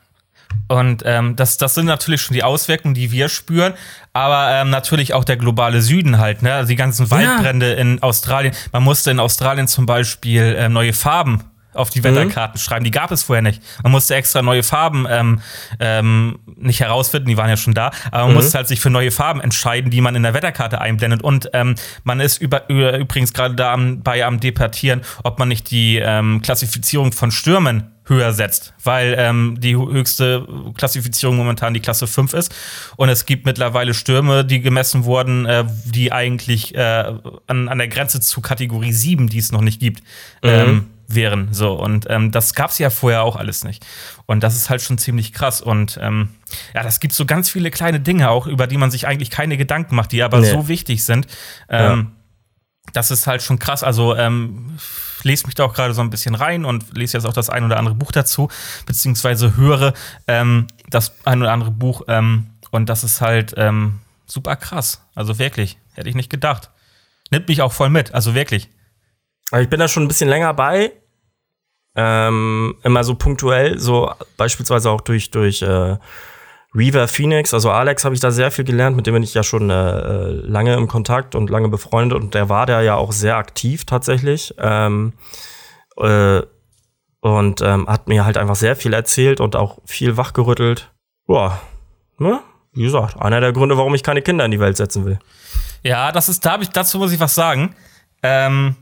[0.69, 3.75] und ähm, das, das sind natürlich schon die Auswirkungen, die wir spüren,
[4.13, 6.55] aber ähm, natürlich auch der globale Süden halt, ne?
[6.55, 7.79] Also die ganzen Waldbrände ja.
[7.79, 8.55] in Australien.
[8.73, 11.45] Man musste in Australien zum Beispiel ähm, neue Farben
[11.79, 12.03] auf die.
[12.09, 12.63] Wetterkarten mhm.
[12.63, 12.85] schreiben.
[12.85, 13.63] Die gab es vorher nicht.
[13.83, 15.41] Man musste extra neue Farben ähm,
[15.81, 18.35] ähm, nicht herausfinden, die waren ja schon da, aber man mhm.
[18.35, 21.23] musste halt sich für neue Farben entscheiden, die man in der Wetterkarte einblendet.
[21.23, 21.75] Und ähm,
[22.05, 26.43] man ist über, übrigens gerade da am, bei am Debattieren, ob man nicht die ähm,
[26.43, 32.55] Klassifizierung von Stürmen höher setzt, weil ähm, die höchste Klassifizierung momentan die Klasse 5 ist.
[32.97, 37.13] Und es gibt mittlerweile Stürme, die gemessen wurden, äh, die eigentlich äh,
[37.47, 40.01] an, an der Grenze zu Kategorie 7, die es noch nicht gibt,
[40.43, 40.49] mhm.
[40.49, 41.53] ähm, wären.
[41.53, 43.85] So, und ähm, das gab es ja vorher auch alles nicht.
[44.27, 45.61] Und das ist halt schon ziemlich krass.
[45.61, 46.29] Und ähm,
[46.75, 49.57] ja, das gibt so ganz viele kleine Dinge auch, über die man sich eigentlich keine
[49.57, 50.51] Gedanken macht, die aber nee.
[50.51, 51.27] so wichtig sind.
[51.69, 52.93] Ähm, ja.
[52.93, 53.83] Das ist halt schon krass.
[53.83, 54.79] Also, ähm,
[55.23, 57.65] lese mich da auch gerade so ein bisschen rein und lese jetzt auch das ein
[57.65, 58.49] oder andere Buch dazu,
[58.87, 59.93] beziehungsweise höre
[60.27, 62.03] ähm, das ein oder andere Buch.
[62.09, 65.03] Ähm, und das ist halt ähm, super krass.
[65.15, 66.71] Also wirklich, hätte ich nicht gedacht.
[67.31, 68.71] Nimmt mich auch voll mit, also wirklich.
[69.59, 70.93] Ich bin da schon ein bisschen länger bei.
[72.01, 75.97] Ähm, immer so punktuell, so beispielsweise auch durch, durch äh,
[76.73, 79.43] Reaver Phoenix, also Alex habe ich da sehr viel gelernt, mit dem bin ich ja
[79.43, 83.37] schon äh, lange im Kontakt und lange befreundet und der war da ja auch sehr
[83.37, 84.55] aktiv tatsächlich.
[84.59, 85.15] Ähm,
[85.97, 86.43] äh,
[87.21, 90.93] und ähm, hat mir halt einfach sehr viel erzählt und auch viel wachgerüttelt.
[91.27, 91.61] Boah,
[92.19, 92.39] ne?
[92.75, 95.19] Wie gesagt, einer der Gründe, warum ich keine Kinder in die Welt setzen will.
[95.83, 97.75] Ja, das ist, da habe ich, dazu muss ich was sagen.
[98.23, 98.77] Ähm,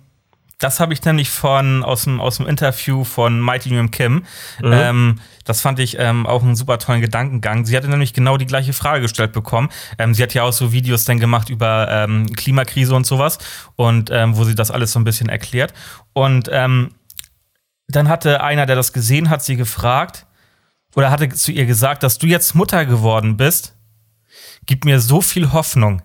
[0.59, 4.25] das habe ich nämlich von aus dem, aus dem Interview von Mighty Nguyen Kim.
[4.63, 4.73] Mhm.
[4.73, 7.67] Ähm, das fand ich ähm, auch einen super tollen Gedankengang.
[7.67, 9.69] Sie hatte nämlich genau die gleiche Frage gestellt bekommen.
[9.99, 13.39] Ähm, sie hat ja auch so Videos dann gemacht über ähm, Klimakrise und sowas
[13.77, 15.75] und ähm, wo sie das alles so ein bisschen erklärt.
[16.15, 16.95] Und ähm,
[17.89, 20.27] dann hatte einer, der das gesehen hat, sie gefragt
[20.95, 23.77] oder hatte zu ihr gesagt, dass du jetzt Mutter geworden bist,
[24.65, 26.03] gibt mir so viel Hoffnung.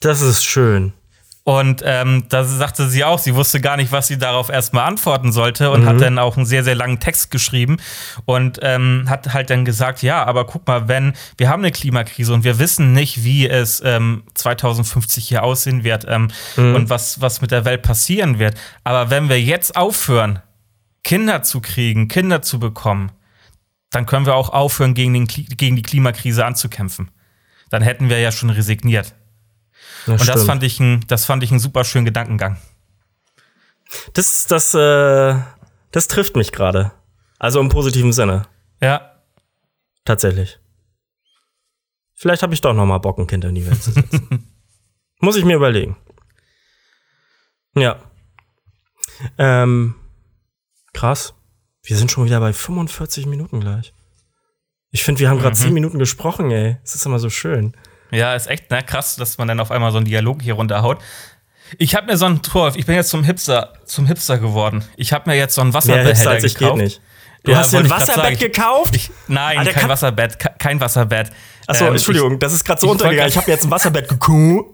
[0.00, 0.92] Das ist schön.
[1.48, 5.30] Und ähm, da sagte sie auch, sie wusste gar nicht, was sie darauf erstmal antworten
[5.30, 5.86] sollte und mhm.
[5.86, 7.76] hat dann auch einen sehr, sehr langen Text geschrieben
[8.24, 12.34] und ähm, hat halt dann gesagt, ja, aber guck mal, wenn wir haben eine Klimakrise
[12.34, 16.74] und wir wissen nicht, wie es ähm, 2050 hier aussehen wird ähm, mhm.
[16.74, 18.56] und was, was mit der Welt passieren wird.
[18.82, 20.40] Aber wenn wir jetzt aufhören,
[21.04, 23.12] Kinder zu kriegen, Kinder zu bekommen,
[23.90, 27.12] dann können wir auch aufhören, gegen, den, gegen die Klimakrise anzukämpfen.
[27.70, 29.14] Dann hätten wir ja schon resigniert.
[30.06, 32.58] Ja, und das fand, ich ein, das fand ich einen super schönen Gedankengang.
[34.12, 35.36] Das, das, äh,
[35.90, 36.92] das trifft mich gerade.
[37.38, 38.46] Also im positiven Sinne.
[38.80, 39.16] Ja.
[40.04, 40.58] Tatsächlich.
[42.14, 44.50] Vielleicht habe ich doch noch mal Bock, ein Kind in die Welt zu setzen.
[45.20, 45.96] Muss ich mir überlegen.
[47.74, 47.98] Ja.
[49.38, 49.96] Ähm,
[50.92, 51.34] krass.
[51.82, 53.92] Wir sind schon wieder bei 45 Minuten gleich.
[54.90, 55.60] Ich finde, wir haben gerade mhm.
[55.60, 56.78] 10 Minuten gesprochen, ey.
[56.84, 57.76] Es ist immer so schön.
[58.10, 60.98] Ja, ist echt ne, krass, dass man dann auf einmal so einen Dialog hier runterhaut.
[61.78, 64.84] Ich habe mir so einen Torf, ich bin jetzt zum Hipster, zum Hipster geworden.
[64.96, 66.76] Ich habe mir jetzt so einen Wasserbehälter als ich gekauft.
[66.76, 67.00] Geht nicht.
[67.42, 68.94] Du ja, hast dir ein Wasserbett gekauft?
[68.94, 71.30] Ich, nein, Alter, kein Wasserbett, kein Wasserbett.
[71.66, 73.28] Achso, ähm, Entschuldigung, ich, das ist gerade so untergegangen.
[73.28, 74.66] Ich habe jetzt ein Wasserbett gekauft.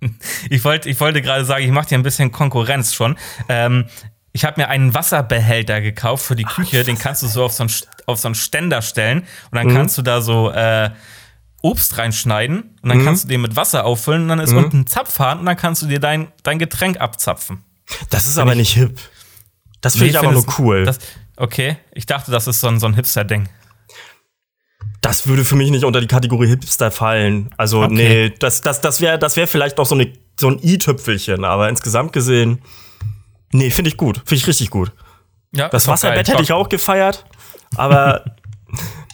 [0.50, 3.16] ich wollte ich wollte gerade sagen, ich mache dir ein bisschen Konkurrenz schon.
[3.48, 3.86] Ähm,
[4.32, 6.80] ich habe mir einen Wasserbehälter gekauft für die Küche.
[6.82, 7.72] Ach, den kannst du so auf so einen,
[8.04, 9.74] auf so einen Ständer stellen und dann mhm.
[9.74, 10.90] kannst du da so äh,
[11.62, 13.04] Obst reinschneiden und dann mhm.
[13.04, 14.58] kannst du den mit Wasser auffüllen und dann ist mhm.
[14.58, 17.64] unten ein Zapfhahn und dann kannst du dir dein, dein Getränk abzapfen.
[18.10, 18.98] Das ist aber ich, nicht hip.
[19.80, 20.84] Das finde nee, ich aber nur cool.
[20.84, 20.98] Das,
[21.36, 23.48] okay, ich dachte, das ist so ein, so ein Hipster-Ding.
[25.00, 27.50] Das würde für mich nicht unter die Kategorie Hipster fallen.
[27.56, 27.94] Also, okay.
[27.94, 31.68] nee, das, das, das wäre das wär vielleicht noch so, eine, so ein i-Tüpfelchen, aber
[31.68, 32.60] insgesamt gesehen,
[33.52, 34.18] nee, finde ich gut.
[34.18, 34.92] Finde ich richtig gut.
[35.52, 37.24] Ja, das Wasserbett hätte ich auch gefeiert,
[37.76, 38.24] aber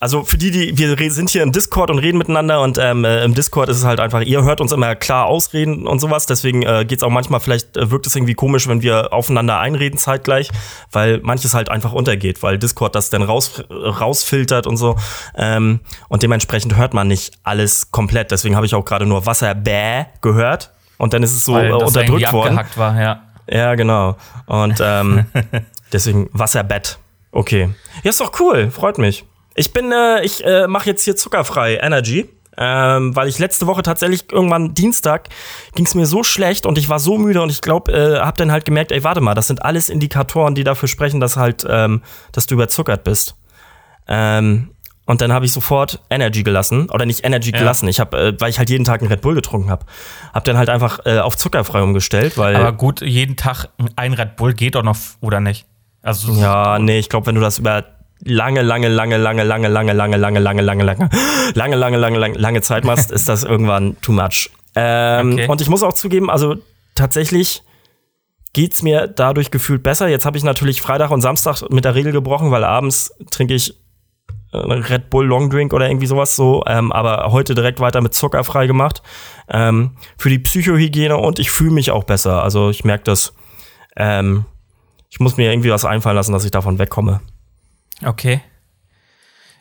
[0.00, 3.24] also für die, die, wir sind hier im Discord und reden miteinander und ähm, äh,
[3.24, 6.62] im Discord ist es halt einfach, ihr hört uns immer klar ausreden und sowas, deswegen
[6.62, 9.98] äh, geht es auch manchmal, vielleicht äh, wirkt es irgendwie komisch, wenn wir aufeinander einreden
[9.98, 10.50] zeitgleich,
[10.92, 14.96] weil manches halt einfach untergeht, weil Discord das dann raus, rausfiltert und so
[15.34, 20.06] ähm, und dementsprechend hört man nicht alles komplett, deswegen habe ich auch gerade nur Wasserbäh
[20.20, 22.60] gehört und dann ist es so weil äh, unterdrückt worden.
[22.76, 23.22] War, ja.
[23.50, 25.26] ja, genau und ähm,
[25.92, 26.98] deswegen Wasserbett.
[27.32, 27.68] Okay.
[28.04, 29.24] Ja, ist doch cool, freut mich.
[29.58, 32.28] Ich bin, äh, ich äh, mache jetzt hier zuckerfrei Energy.
[32.60, 35.28] Ähm, weil ich letzte Woche tatsächlich irgendwann Dienstag
[35.76, 38.36] ging es mir so schlecht und ich war so müde und ich glaube, äh, habe
[38.36, 41.64] dann halt gemerkt, ey, warte mal, das sind alles Indikatoren, die dafür sprechen, dass halt,
[41.70, 42.02] ähm,
[42.32, 43.36] dass du überzuckert bist.
[44.08, 44.70] Ähm,
[45.06, 47.60] und dann habe ich sofort Energy gelassen oder nicht Energy ja.
[47.60, 47.86] gelassen.
[47.86, 49.86] Ich habe, äh, weil ich halt jeden Tag einen Red Bull getrunken habe,
[50.34, 52.56] habe dann halt einfach äh, auf zuckerfrei umgestellt, weil.
[52.56, 55.64] Aber gut, jeden Tag ein Red Bull geht doch noch oder nicht?
[56.02, 57.84] Also ja, nee, ich glaube, wenn du das über
[58.24, 60.84] lange, lange, lange, lange, lange, lange, lange, lange, lange, lange, lange,
[61.54, 64.50] lange, lange, lange, lange, lange Zeit machst, ist das irgendwann too much.
[64.74, 65.40] Ähm.
[65.48, 66.56] Und ich muss auch zugeben, also
[66.94, 67.62] tatsächlich
[68.52, 70.08] geht's mir dadurch gefühlt besser.
[70.08, 73.74] Jetzt habe ich natürlich Freitag und Samstag mit der Regel gebrochen, weil abends trinke ich
[74.52, 78.44] Red Bull Long Drink oder irgendwie sowas so, ähm, aber heute direkt weiter mit Zucker
[78.44, 79.02] frei gemacht.
[79.48, 82.42] Ähm, für die Psychohygiene und ich fühle mich auch besser.
[82.42, 83.34] Also ich merke das.
[83.96, 84.44] Ähm,
[85.10, 87.20] ich muss mir irgendwie was einfallen lassen, dass ich davon wegkomme.
[88.04, 88.40] Okay.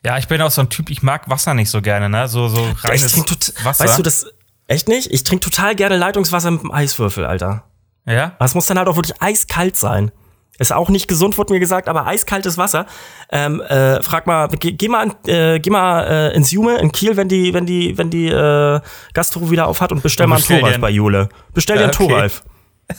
[0.05, 2.27] Ja, ich bin auch so ein Typ, ich mag Wasser nicht so gerne, ne?
[2.27, 3.23] So, so reines ja,
[3.63, 3.85] Wasser.
[3.85, 4.25] Weißt du das
[4.67, 5.11] echt nicht?
[5.11, 7.65] Ich trinke total gerne Leitungswasser mit einem Eiswürfel, Alter.
[8.05, 8.35] Ja?
[8.39, 10.11] Das muss dann halt auch wirklich eiskalt sein.
[10.59, 12.88] Ist auch nicht gesund, wurde mir gesagt, aber eiskaltes Wasser.
[13.31, 17.15] Ähm, äh, frag mal, geh, geh mal, äh, geh mal äh, ins Jume in Kiel,
[17.15, 18.79] wenn die, wenn die, wenn die äh,
[19.13, 21.29] Gastro wieder auf hat und bestell und mal einen Thoralf bei Jule.
[21.53, 22.07] Bestell dir einen okay.
[22.07, 22.43] Thoralf.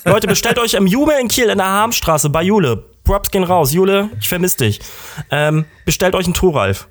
[0.04, 2.84] Leute, bestellt euch im Jume in Kiel in der Harmstraße bei Jule.
[3.04, 3.72] Props gehen raus.
[3.72, 4.80] Jule, ich vermisse dich.
[5.30, 6.88] Ähm, bestellt euch einen Toralf.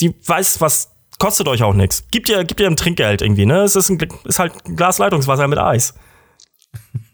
[0.00, 2.08] Die weiß, was kostet euch auch nichts.
[2.10, 3.60] Gibt ihr, gibt ihr ein Trinkgeld irgendwie, ne?
[3.60, 5.94] Es ist, ein, ist halt ein Glas Leitungswasser mit Eis.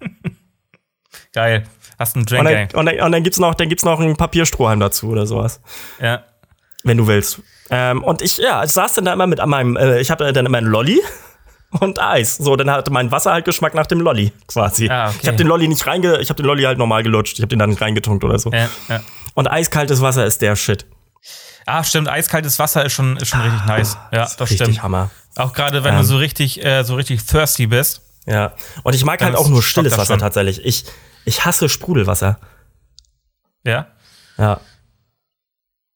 [1.32, 1.64] Geil.
[1.98, 4.16] Hast einen Drink, und dann, und dann, und dann gibt's noch, dann gibt's noch einen
[4.16, 5.60] Papierstrohhalm dazu oder sowas.
[6.00, 6.24] Ja.
[6.84, 7.40] Wenn du willst.
[7.70, 10.46] Ähm, und ich, ja, ich saß dann da immer mit meinem, äh, ich hatte dann
[10.46, 11.00] immer einen Lolli
[11.80, 12.36] und Eis.
[12.36, 14.88] So, dann hatte mein Wasser halt Geschmack nach dem Lolli quasi.
[14.88, 15.18] Ah, okay.
[15.22, 17.34] Ich habe den Lolli nicht reinge, ich habe den Lolli halt normal gelutscht.
[17.34, 18.50] Ich habe den dann reingetunkt oder so.
[18.50, 19.00] Ja, ja.
[19.34, 20.86] Und eiskaltes Wasser ist der Shit.
[21.66, 22.08] Ah, stimmt.
[22.08, 23.96] Eiskaltes Wasser ist schon, ist schon richtig nice.
[24.10, 24.82] Ja, das, richtig stimmt.
[24.82, 25.10] Hammer.
[25.36, 26.00] Auch gerade wenn ähm.
[26.00, 28.02] du so richtig, äh, so richtig thirsty bist.
[28.26, 28.52] Ja.
[28.82, 30.64] Und ich mag halt auch nur stilles Wasser tatsächlich.
[30.64, 30.84] Ich,
[31.24, 32.38] ich hasse Sprudelwasser.
[33.64, 33.86] Ja?
[34.38, 34.60] Ja.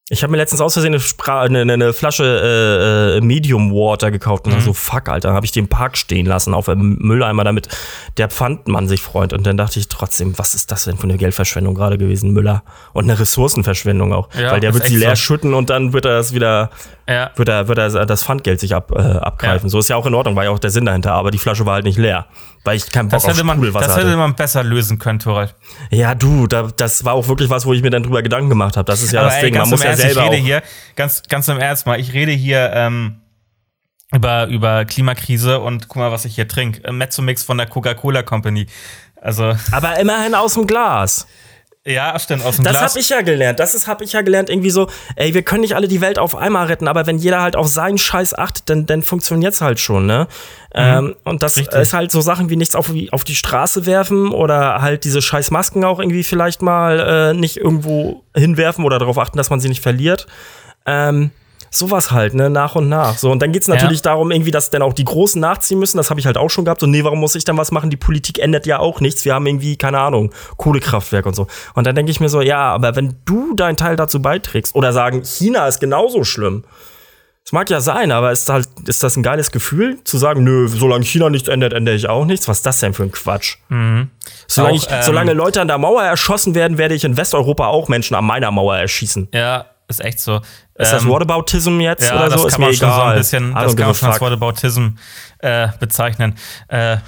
[0.08, 4.46] Ich habe mir letztens aus Versehen eine, eine, eine Flasche äh, äh, Medium Water gekauft
[4.46, 4.60] und mhm.
[4.60, 7.68] so, fuck, Alter, habe ich den Park stehen lassen auf dem Mülleimer, damit
[8.16, 9.32] der Pfandmann sich freut.
[9.32, 12.62] Und dann dachte ich trotzdem, was ist das denn für eine Geldverschwendung gerade gewesen, Müller?
[12.92, 14.28] Und eine Ressourcenverschwendung auch.
[14.38, 15.22] Ja, Weil der wird sie leer so.
[15.22, 16.70] schütten und dann wird er das wieder,
[17.08, 17.32] ja.
[17.34, 19.66] wird er, wird er das Pfandgeld sich ab, äh, abgreifen.
[19.66, 19.70] Ja.
[19.70, 21.66] So ist ja auch in Ordnung, war ja auch der Sinn dahinter, aber die Flasche
[21.66, 22.26] war halt nicht leer
[22.66, 25.54] weil ich keinen Bock das hätte auf man, Das hätte man besser lösen können, Torald.
[25.90, 28.76] Ja, du, da, das war auch wirklich was, wo ich mir dann drüber Gedanken gemacht
[28.76, 28.84] habe.
[28.84, 29.56] Das ist ja Aber das ey, Ding.
[29.56, 30.62] Man muss ja selber ich rede hier,
[30.94, 33.20] ganz, ganz im Ernst mal, ich rede hier ähm,
[34.12, 36.92] über, über Klimakrise und guck mal, was ich hier trinke.
[36.92, 38.66] Mezzomix von der Coca-Cola Company.
[39.20, 39.56] Also.
[39.72, 41.26] Aber immerhin aus dem Glas.
[41.86, 43.60] Ja, stimmt, aus dem Das habe ich ja gelernt.
[43.60, 46.34] Das habe ich ja gelernt, irgendwie so, ey, wir können nicht alle die Welt auf
[46.34, 50.04] einmal retten, aber wenn jeder halt auf seinen Scheiß achtet, dann, dann funktioniert's halt schon,
[50.04, 50.26] ne?
[50.74, 50.80] Mhm.
[50.80, 51.80] Ähm, und das Richtig.
[51.80, 55.52] ist halt so Sachen wie nichts auf, auf die Straße werfen oder halt diese scheiß
[55.52, 59.68] Masken auch irgendwie vielleicht mal äh, nicht irgendwo hinwerfen oder darauf achten, dass man sie
[59.68, 60.26] nicht verliert.
[60.86, 61.30] Ähm,
[61.76, 63.18] Sowas halt, ne, nach und nach.
[63.18, 64.04] So, und dann geht's natürlich ja.
[64.04, 65.98] darum, irgendwie, dass dann auch die Großen nachziehen müssen.
[65.98, 66.80] Das habe ich halt auch schon gehabt.
[66.80, 67.90] So, nee, warum muss ich dann was machen?
[67.90, 69.24] Die Politik ändert ja auch nichts.
[69.24, 71.46] Wir haben irgendwie, keine Ahnung, Kohlekraftwerk und so.
[71.74, 74.92] Und dann denke ich mir so, ja, aber wenn du deinen Teil dazu beiträgst oder
[74.92, 76.64] sagen, China ist genauso schlimm,
[77.46, 80.66] Es mag ja sein, aber ist, halt, ist das ein geiles Gefühl, zu sagen, nö,
[80.66, 82.48] solange China nichts ändert, ändere ich auch nichts?
[82.48, 83.58] Was ist das denn für ein Quatsch?
[83.68, 84.10] Mhm.
[84.48, 87.68] Solange, auch, ich, ähm, solange Leute an der Mauer erschossen werden, werde ich in Westeuropa
[87.68, 89.28] auch Menschen an meiner Mauer erschießen.
[89.32, 90.36] Ja, ist echt so.
[90.74, 92.48] Ist das ähm, Whataboutism jetzt ja, oder das so?
[92.48, 94.88] Kann man schon so ein bisschen, das kann man schon als Whataboutism
[95.38, 96.34] äh, bezeichnen.
[96.68, 96.98] Äh,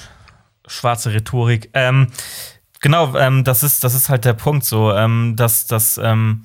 [0.66, 1.70] schwarze Rhetorik.
[1.74, 2.09] Ähm,
[2.81, 6.45] genau, ähm, das ist, das ist halt der Punkt so, ähm, dass, dass ähm,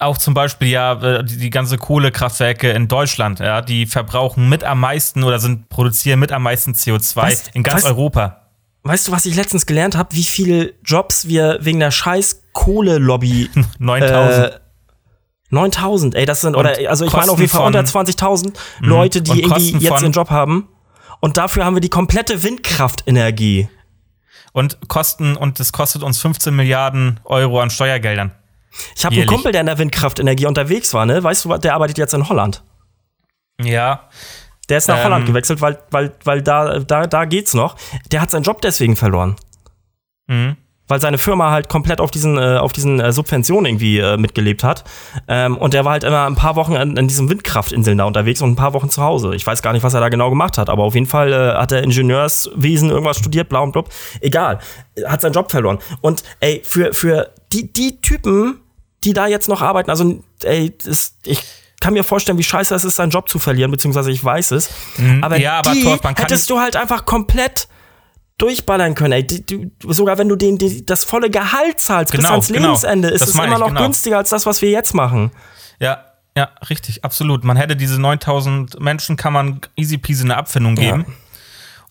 [0.00, 4.64] auch zum Beispiel ja äh, die, die, ganze Kohlekraftwerke in Deutschland, ja, die verbrauchen mit
[4.64, 8.48] am meisten oder sind produzieren mit am meisten CO2 weißt, in ganz weißt, Europa.
[8.82, 13.50] Weißt du, was ich letztens gelernt habe, wie viele Jobs wir wegen der scheiß Kohle-Lobby
[13.78, 14.58] 9000 äh,
[15.50, 18.88] 9000, ey, das sind, oder, also ich meine auf jeden Fall unter 20.000 mhm.
[18.88, 20.68] Leute, die irgendwie jetzt ihren Job haben.
[21.20, 23.68] Und dafür haben wir die komplette Windkraftenergie.
[24.52, 28.32] Und kosten, und es kostet uns 15 Milliarden Euro an Steuergeldern.
[28.96, 31.22] Ich habe einen Kumpel, der in der Windkraftenergie unterwegs war, ne?
[31.22, 32.62] Weißt du, der arbeitet jetzt in Holland.
[33.60, 34.08] Ja.
[34.68, 37.76] Der ist nach ähm, Holland gewechselt, weil, weil, weil da, da, da geht's noch.
[38.12, 39.36] Der hat seinen Job deswegen verloren.
[40.28, 40.56] Mhm.
[40.90, 44.64] Weil seine Firma halt komplett auf diesen, äh, auf diesen äh, Subventionen irgendwie äh, mitgelebt
[44.64, 44.84] hat.
[45.28, 48.42] Ähm, und der war halt immer ein paar Wochen an, an diesen Windkraftinseln da unterwegs
[48.42, 49.34] und ein paar Wochen zu Hause.
[49.34, 51.54] Ich weiß gar nicht, was er da genau gemacht hat, aber auf jeden Fall äh,
[51.54, 53.88] hat er Ingenieurswesen irgendwas studiert, blau und blub.
[54.20, 54.58] Egal.
[55.06, 55.78] Hat seinen Job verloren.
[56.00, 58.60] Und ey, für, für die, die Typen,
[59.04, 61.40] die da jetzt noch arbeiten, also ey, das, ich
[61.80, 64.70] kann mir vorstellen, wie scheiße es ist, seinen Job zu verlieren, beziehungsweise ich weiß es.
[64.98, 65.24] Mhm.
[65.24, 67.68] Aber, ja, aber die Torf, hättest du halt einfach komplett
[68.40, 69.12] durchballern können.
[69.12, 72.48] Ey, die, die, sogar wenn du den, die, das volle Gehalt zahlst genau, bis ans
[72.48, 72.60] genau.
[72.60, 73.82] Lebensende, ist es immer noch genau.
[73.82, 75.30] günstiger als das, was wir jetzt machen.
[75.78, 76.04] Ja,
[76.36, 77.44] ja, richtig, absolut.
[77.44, 81.04] Man hätte diese 9000 Menschen, kann man easy peasy eine Abfindung geben.
[81.06, 81.14] Ja.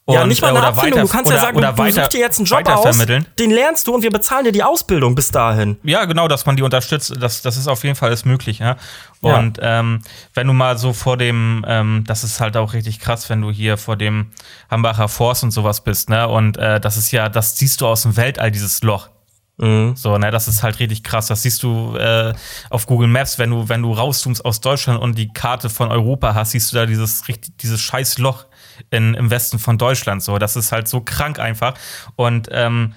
[0.10, 1.01] Und, ja, nicht mal eine Abfindung.
[1.01, 3.51] du kannst oder, ja sagen, oder du, weiter, suchst dir jetzt einen Job aus, den
[3.51, 5.78] lernst du und wir bezahlen dir die Ausbildung bis dahin.
[5.84, 8.57] Ja, genau, dass man die unterstützt, das, das ist auf jeden Fall ist möglich.
[8.57, 8.78] Ja?
[9.22, 9.82] Und ja.
[9.82, 10.01] Ähm,
[10.34, 13.51] wenn du mal so vor dem, ähm, das ist halt auch richtig krass, wenn du
[13.51, 14.32] hier vor dem
[14.72, 16.28] Hambacher Forst und sowas bist, ne?
[16.28, 19.10] Und äh, das ist ja, das siehst du aus dem Weltall, dieses Loch.
[19.57, 19.95] Mhm.
[19.95, 21.28] So, ne, das ist halt richtig krass.
[21.28, 22.34] Das siehst du äh,
[22.70, 26.34] auf Google Maps, wenn du, wenn du rauszoomst aus Deutschland und die Karte von Europa
[26.34, 27.24] hast, siehst du da dieses,
[27.62, 28.45] dieses scheiß Loch
[28.90, 30.24] in, im Westen von Deutschland.
[30.24, 31.74] So, das ist halt so krank einfach.
[32.16, 32.94] Und ähm,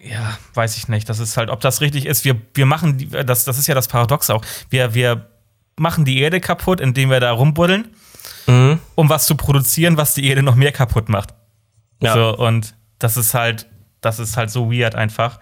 [0.00, 1.08] ja, weiß ich nicht.
[1.08, 2.24] Das ist halt, ob das richtig ist.
[2.24, 4.44] Wir, wir machen, die, das, das ist ja das Paradox auch.
[4.70, 5.26] Wir, wir
[5.76, 7.88] machen die Erde kaputt, indem wir da rumbuddeln,
[8.46, 8.78] mhm.
[8.94, 11.34] um was zu produzieren, was die Erde noch mehr kaputt macht.
[12.00, 12.14] Ja.
[12.14, 13.66] So, und das ist halt,
[14.00, 15.40] das ist halt so weird einfach.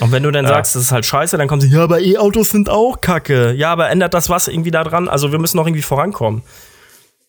[0.00, 0.50] Und wenn du dann ja.
[0.50, 3.52] sagst, das ist halt scheiße, dann kommen sie, ja, aber E-Autos sind auch kacke.
[3.52, 5.08] Ja, aber ändert das was irgendwie da dran?
[5.08, 6.42] Also wir müssen noch irgendwie vorankommen.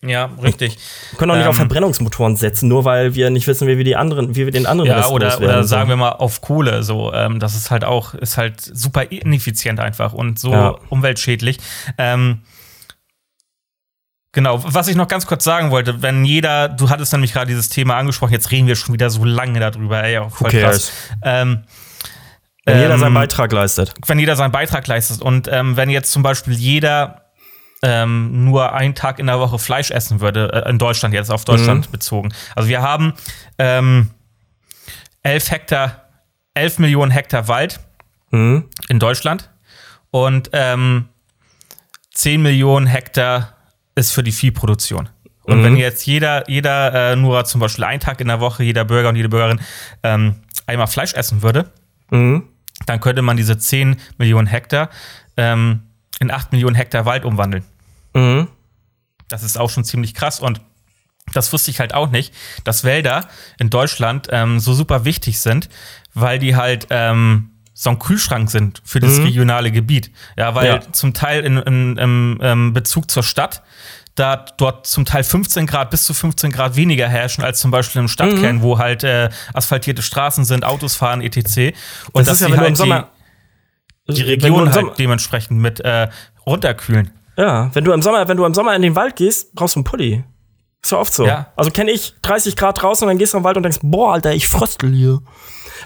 [0.07, 0.77] Ja, richtig.
[1.11, 3.83] Wir können auch nicht ähm, auf Verbrennungsmotoren setzen, nur weil wir nicht wissen, wie wir
[3.83, 6.83] die anderen, wie wir den anderen Ja, oder, oder sagen wir mal auf Kohle.
[6.83, 10.75] So, ähm, das ist halt auch, ist halt super ineffizient einfach und so ja.
[10.89, 11.57] umweltschädlich.
[11.97, 12.41] Ähm,
[14.35, 17.69] Genau, was ich noch ganz kurz sagen wollte, wenn jeder, du hattest nämlich gerade dieses
[17.69, 20.91] Thema angesprochen, jetzt reden wir schon wieder so lange darüber, ey, auch voll krass.
[21.23, 21.63] Ähm,
[22.65, 23.93] wenn jeder seinen ähm, Beitrag leistet.
[24.05, 27.24] Wenn jeder seinen Beitrag leistet und ähm, wenn jetzt zum Beispiel jeder
[27.85, 31.45] ähm, nur einen Tag in der Woche Fleisch essen würde, äh, in Deutschland jetzt auf
[31.45, 31.91] Deutschland mhm.
[31.91, 32.33] bezogen.
[32.55, 33.13] Also wir haben
[33.59, 34.09] ähm,
[35.21, 36.01] 11 Hektar,
[36.55, 37.79] 11 Millionen Hektar Wald
[38.31, 38.65] mhm.
[38.89, 39.51] in Deutschland
[40.09, 41.09] und ähm,
[42.15, 43.53] 10 Millionen Hektar
[43.93, 45.09] ist für die Viehproduktion.
[45.43, 45.63] Und mhm.
[45.63, 49.09] wenn jetzt jeder, jeder äh, nur zum Beispiel einen Tag in der Woche, jeder Bürger
[49.09, 49.59] und jede Bürgerin
[50.01, 51.69] ähm, einmal Fleisch essen würde,
[52.09, 52.47] mhm.
[52.87, 54.89] dann könnte man diese 10 Millionen Hektar
[55.37, 55.83] ähm,
[56.19, 57.63] in 8 Millionen Hektar Wald umwandeln.
[58.15, 58.47] Mhm.
[59.27, 60.61] Das ist auch schon ziemlich krass und
[61.33, 63.27] das wusste ich halt auch nicht, dass Wälder
[63.59, 65.69] in Deutschland ähm, so super wichtig sind,
[66.13, 69.25] weil die halt ähm, so ein Kühlschrank sind für das mhm.
[69.25, 70.11] regionale Gebiet.
[70.37, 70.91] Ja, weil ja.
[70.91, 73.63] zum Teil in, in, im, im ähm, Bezug zur Stadt
[74.15, 77.99] da dort zum Teil 15 Grad bis zu 15 Grad weniger herrschen als zum Beispiel
[77.99, 78.61] im Stadtkern, mhm.
[78.61, 81.75] wo halt äh, asphaltierte Straßen sind, Autos fahren, etc.
[82.13, 82.79] Und das dass ist ja, halt
[84.07, 86.07] die, die Region halt dementsprechend mit äh,
[86.45, 87.11] runterkühlen.
[87.37, 89.79] Ja, wenn du im Sommer, wenn du im Sommer in den Wald gehst, brauchst du
[89.79, 90.23] einen Pulli.
[90.81, 91.25] Ist ja oft so.
[91.25, 91.47] Ja.
[91.55, 94.13] Also kenne ich 30 Grad draußen und dann gehst du im Wald und denkst, boah,
[94.13, 95.19] Alter, ich fröstel hier.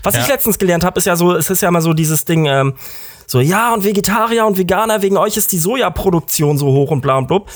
[0.03, 0.21] Was ja.
[0.21, 2.75] ich letztens gelernt habe, ist ja so, es ist ja immer so dieses Ding, ähm,
[3.25, 7.17] so, ja, und Vegetarier und Veganer, wegen euch ist die Sojaproduktion so hoch und bla
[7.17, 7.49] und blub.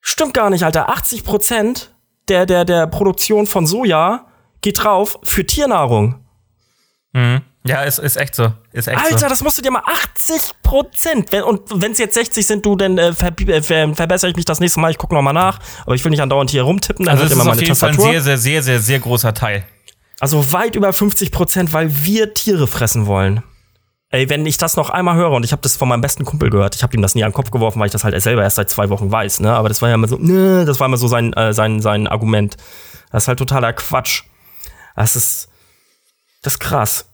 [0.00, 0.88] Stimmt gar nicht, Alter.
[0.88, 1.94] 80 Prozent
[2.28, 4.26] der, der, der Produktion von Soja
[4.60, 6.16] geht drauf für Tiernahrung.
[7.12, 7.42] Mhm.
[7.64, 8.52] Ja, ist, ist echt so.
[8.72, 9.28] Ist echt Alter, so.
[9.28, 9.84] das musst du dir mal
[10.14, 11.32] 80 Prozent.
[11.34, 14.44] Und wenn es jetzt 60 sind, du, dann äh, ver äh, ver verbessere ich mich
[14.44, 14.90] das nächste Mal.
[14.90, 15.60] Ich gucke nochmal nach.
[15.86, 17.06] Aber ich will nicht andauernd hier rumtippen.
[17.06, 18.04] Dann also das ist auf jeden Tastatur.
[18.04, 19.64] Fall ein sehr, sehr, sehr, sehr, sehr großer Teil.
[20.18, 23.42] Also weit über 50 Prozent, weil wir Tiere fressen wollen.
[24.10, 26.50] Ey, wenn ich das noch einmal höre und ich habe das von meinem besten Kumpel
[26.50, 28.42] gehört, ich habe ihm das nie an den Kopf geworfen, weil ich das halt selber
[28.42, 29.54] erst seit zwei Wochen weiß, ne?
[29.54, 32.06] Aber das war ja immer so, ne, das war immer so sein, äh, sein, sein
[32.06, 32.56] Argument.
[33.10, 34.24] Das ist halt totaler Quatsch.
[34.94, 35.48] Das ist,
[36.42, 37.11] das ist krass.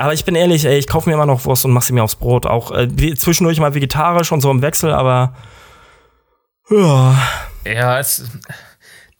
[0.00, 2.02] Aber ich bin ehrlich, ey, ich kaufe mir immer noch Wurst und mache sie mir
[2.02, 2.46] aufs Brot.
[2.46, 5.34] Auch äh, zwischendurch mal vegetarisch und so im Wechsel, aber
[6.70, 7.18] ja.
[7.66, 8.24] Ja, es,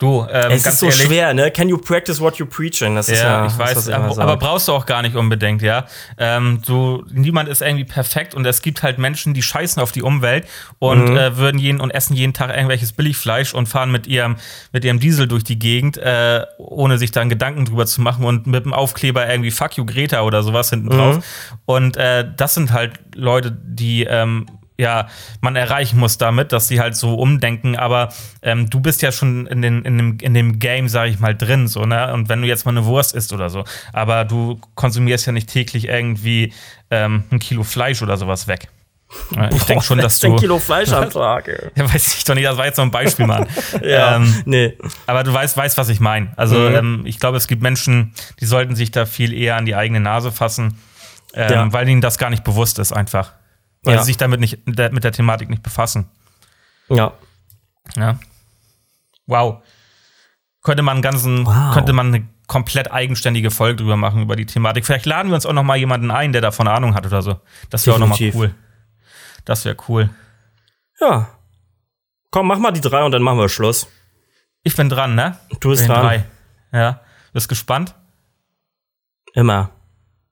[0.01, 1.51] Du, ähm, es ist so ehrlich, schwer, ne?
[1.51, 2.95] Can you practice what you preaching?
[2.95, 5.85] Das ja, ist ja, ich weiß, aber, aber, brauchst du auch gar nicht unbedingt, ja.
[6.17, 10.01] Ähm, du, niemand ist irgendwie perfekt und es gibt halt Menschen, die scheißen auf die
[10.01, 10.47] Umwelt
[10.79, 11.17] und mhm.
[11.17, 14.37] äh, würden jeden und essen jeden Tag irgendwelches Billigfleisch und fahren mit ihrem
[14.71, 18.47] mit ihrem Diesel durch die Gegend, äh, ohne sich dann Gedanken drüber zu machen und
[18.47, 21.17] mit dem Aufkleber irgendwie Fuck you Greta oder sowas hinten drauf.
[21.17, 21.23] Mhm.
[21.65, 24.47] Und äh, das sind halt Leute, die ähm,
[24.81, 25.07] ja,
[25.41, 27.75] man erreichen muss damit, dass sie halt so umdenken.
[27.75, 28.09] Aber
[28.41, 31.35] ähm, du bist ja schon in, den, in, dem, in dem Game, sag ich mal,
[31.35, 32.11] drin, so, ne?
[32.13, 33.63] Und wenn du jetzt mal eine Wurst isst oder so,
[33.93, 36.51] aber du konsumierst ja nicht täglich irgendwie
[36.89, 38.69] ähm, ein Kilo Fleisch oder sowas weg.
[39.51, 40.31] Ich denke schon, dass du.
[40.33, 41.47] ein Kilo Fleisch am Tag.
[41.75, 43.45] Ja, weiß ich doch nicht, das war jetzt so ein Beispiel, Mann.
[43.83, 44.77] ja, ähm, nee.
[45.05, 46.31] Aber du weißt, weißt was ich meine.
[46.37, 46.75] Also, mhm.
[46.75, 49.99] ähm, ich glaube, es gibt Menschen, die sollten sich da viel eher an die eigene
[49.99, 50.79] Nase fassen,
[51.33, 51.73] ähm, ja.
[51.73, 53.33] weil ihnen das gar nicht bewusst ist, einfach.
[53.83, 54.01] Weil ja.
[54.01, 56.09] sie sich damit nicht, mit der Thematik nicht befassen.
[56.89, 57.13] Ja.
[57.95, 58.19] Ja.
[59.25, 59.63] Wow.
[60.61, 61.73] Könnte man einen ganzen, wow.
[61.73, 64.85] könnte man eine komplett eigenständige Folge drüber machen, über die Thematik.
[64.85, 67.39] Vielleicht laden wir uns auch noch mal jemanden ein, der davon Ahnung hat oder so.
[67.69, 68.53] Das wäre auch noch mal cool.
[69.45, 70.09] Das wäre cool.
[70.99, 71.29] Ja.
[72.29, 73.87] Komm, mach mal die drei und dann machen wir Schluss.
[74.63, 75.37] Ich bin dran, ne?
[75.59, 76.01] Du bist dran.
[76.01, 76.25] Drei.
[76.71, 77.01] Ja.
[77.33, 77.95] Bist gespannt?
[79.33, 79.71] Immer.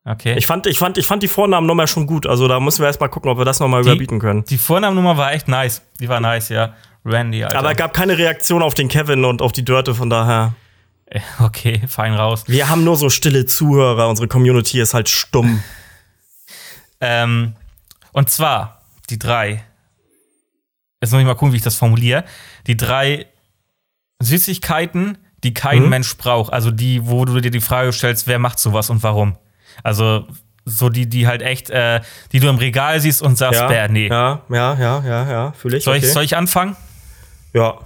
[0.10, 0.36] Okay.
[0.38, 2.26] Ich fand, ich fand, ich fand die Vornamennummer schon gut.
[2.26, 4.44] Also da müssen wir erst mal gucken, ob wir das noch mal die, überbieten können.
[4.46, 5.84] Die Vornamennummer war echt nice.
[6.00, 6.74] Die war nice, ja.
[7.06, 7.60] Randy, Alter.
[7.60, 10.54] Aber es gab keine Reaktion auf den Kevin und auf die Dörte, von daher.
[11.40, 12.44] Okay, fein raus.
[12.46, 14.10] Wir haben nur so stille Zuhörer.
[14.10, 15.64] Unsere Community ist halt stumm.
[17.02, 17.56] ähm,
[18.12, 19.64] und zwar die drei.
[21.02, 22.26] Jetzt muss ich mal gucken, wie ich das formuliere.
[22.68, 23.26] Die drei
[24.22, 25.90] Süßigkeiten, die kein hm?
[25.90, 26.54] Mensch braucht.
[26.54, 29.36] Also die, wo du dir die Frage stellst, wer macht sowas und warum.
[29.84, 30.26] Also
[30.66, 32.02] so die, die halt echt, äh,
[32.32, 34.08] die du im Regal siehst und sagst, ja, bäh, nee.
[34.08, 35.84] Ja, ja, ja, ja, ja, fühle ich.
[35.84, 36.06] Soll, okay.
[36.06, 36.14] ich.
[36.14, 36.76] soll ich anfangen?
[37.54, 37.80] Ja.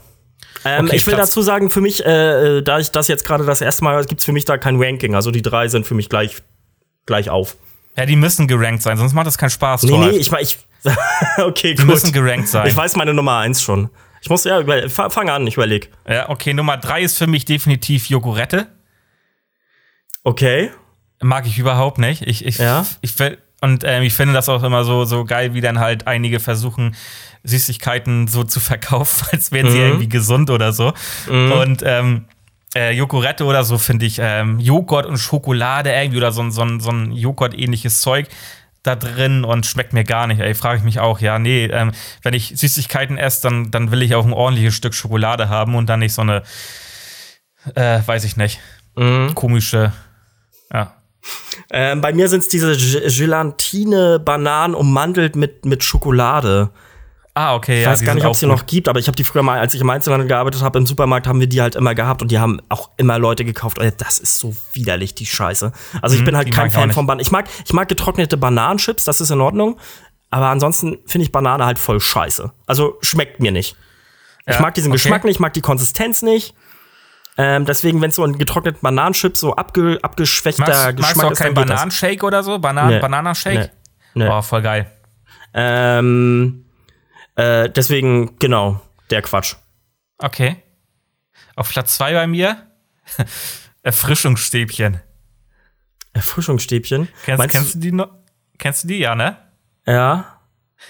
[0.66, 1.30] Ähm, okay, ich will Platz.
[1.30, 4.26] dazu sagen, für mich, äh, da ich das jetzt gerade das erste Mal, gibt es
[4.26, 5.16] für mich da kein Ranking.
[5.16, 6.38] Also die drei sind für mich gleich,
[7.06, 7.58] gleich auf.
[7.98, 9.84] Ja, die müssen gerankt sein, sonst macht das keinen Spaß.
[9.84, 10.08] Nee, Tor.
[10.08, 10.58] nee, ich, ich
[11.38, 11.86] okay, die gut.
[11.86, 12.68] müssen gerankt sein.
[12.68, 13.90] Ich weiß meine Nummer eins schon.
[14.22, 15.90] Ich muss, ja, fang an, ich überleg.
[16.08, 18.68] Ja, okay, Nummer drei ist für mich definitiv Jogurette.
[20.24, 20.72] Okay.
[21.24, 22.22] Mag ich überhaupt nicht.
[22.24, 22.86] Ich, ich, ja?
[23.02, 23.16] ich,
[23.62, 26.96] und ähm, ich finde das auch immer so, so geil, wie dann halt einige versuchen,
[27.44, 29.86] Süßigkeiten so zu verkaufen, als wären sie mhm.
[29.86, 30.94] irgendwie gesund oder so.
[31.30, 31.52] Mhm.
[31.52, 32.26] Und ähm,
[32.76, 36.92] äh, Joghurette oder so finde ich ähm, Joghurt und Schokolade irgendwie oder so, so, so
[36.92, 38.28] ein Joghurt-ähnliches Zeug
[38.82, 40.42] da drin und schmeckt mir gar nicht.
[40.42, 44.02] Ey, frage ich mich auch, ja, nee, ähm, wenn ich Süßigkeiten esse, dann, dann will
[44.02, 46.44] ich auch ein ordentliches Stück Schokolade haben und dann nicht so eine,
[47.76, 48.60] äh, weiß ich nicht,
[48.96, 49.34] mhm.
[49.36, 49.94] komische,
[50.74, 50.94] ja,
[51.72, 56.72] ähm, bei mir sind es diese Gelatine-Bananen ummantelt mit, mit Schokolade.
[57.36, 57.92] Ah, okay, ich ja.
[57.92, 59.74] weiß gar nicht, ob es die noch gibt, aber ich habe die früher mal, als
[59.74, 62.38] ich im Einzelhandel gearbeitet habe, im Supermarkt haben wir die halt immer gehabt und die
[62.38, 63.80] haben auch immer Leute gekauft.
[63.98, 65.72] Das ist so widerlich, die Scheiße.
[66.00, 67.26] Also ich mhm, bin halt kein Fan von Bananen.
[67.26, 69.80] Ich mag, ich mag getrocknete Bananenchips, das ist in Ordnung.
[70.30, 72.52] Aber ansonsten finde ich Banane halt voll scheiße.
[72.68, 73.76] Also schmeckt mir nicht.
[74.46, 75.02] Ja, ich mag diesen okay.
[75.02, 76.54] Geschmack nicht, ich mag die Konsistenz nicht.
[77.38, 81.28] Ähm, deswegen, wenn es so ein getrockneter Bananenchip so abge, abgeschwächter magst, Geschmack magst du
[81.28, 82.60] auch ist, kein Bananenshake oder so?
[82.60, 83.00] Banan nee.
[83.00, 83.72] Bananashake?
[84.14, 84.26] Nee.
[84.26, 84.30] nee.
[84.30, 84.92] Oh, voll geil.
[85.54, 86.66] Ähm,
[87.36, 89.56] äh, deswegen, genau, der Quatsch.
[90.20, 90.58] Okay.
[91.56, 92.68] Auf Platz 2 bei mir
[93.84, 95.02] Erfrischungsstäbchen.
[96.14, 97.08] Erfrischungsstäbchen?
[97.26, 98.10] Kennst, kennst du die noch?
[98.60, 99.38] Kennst du die, ja, ne?
[99.86, 100.33] Ja.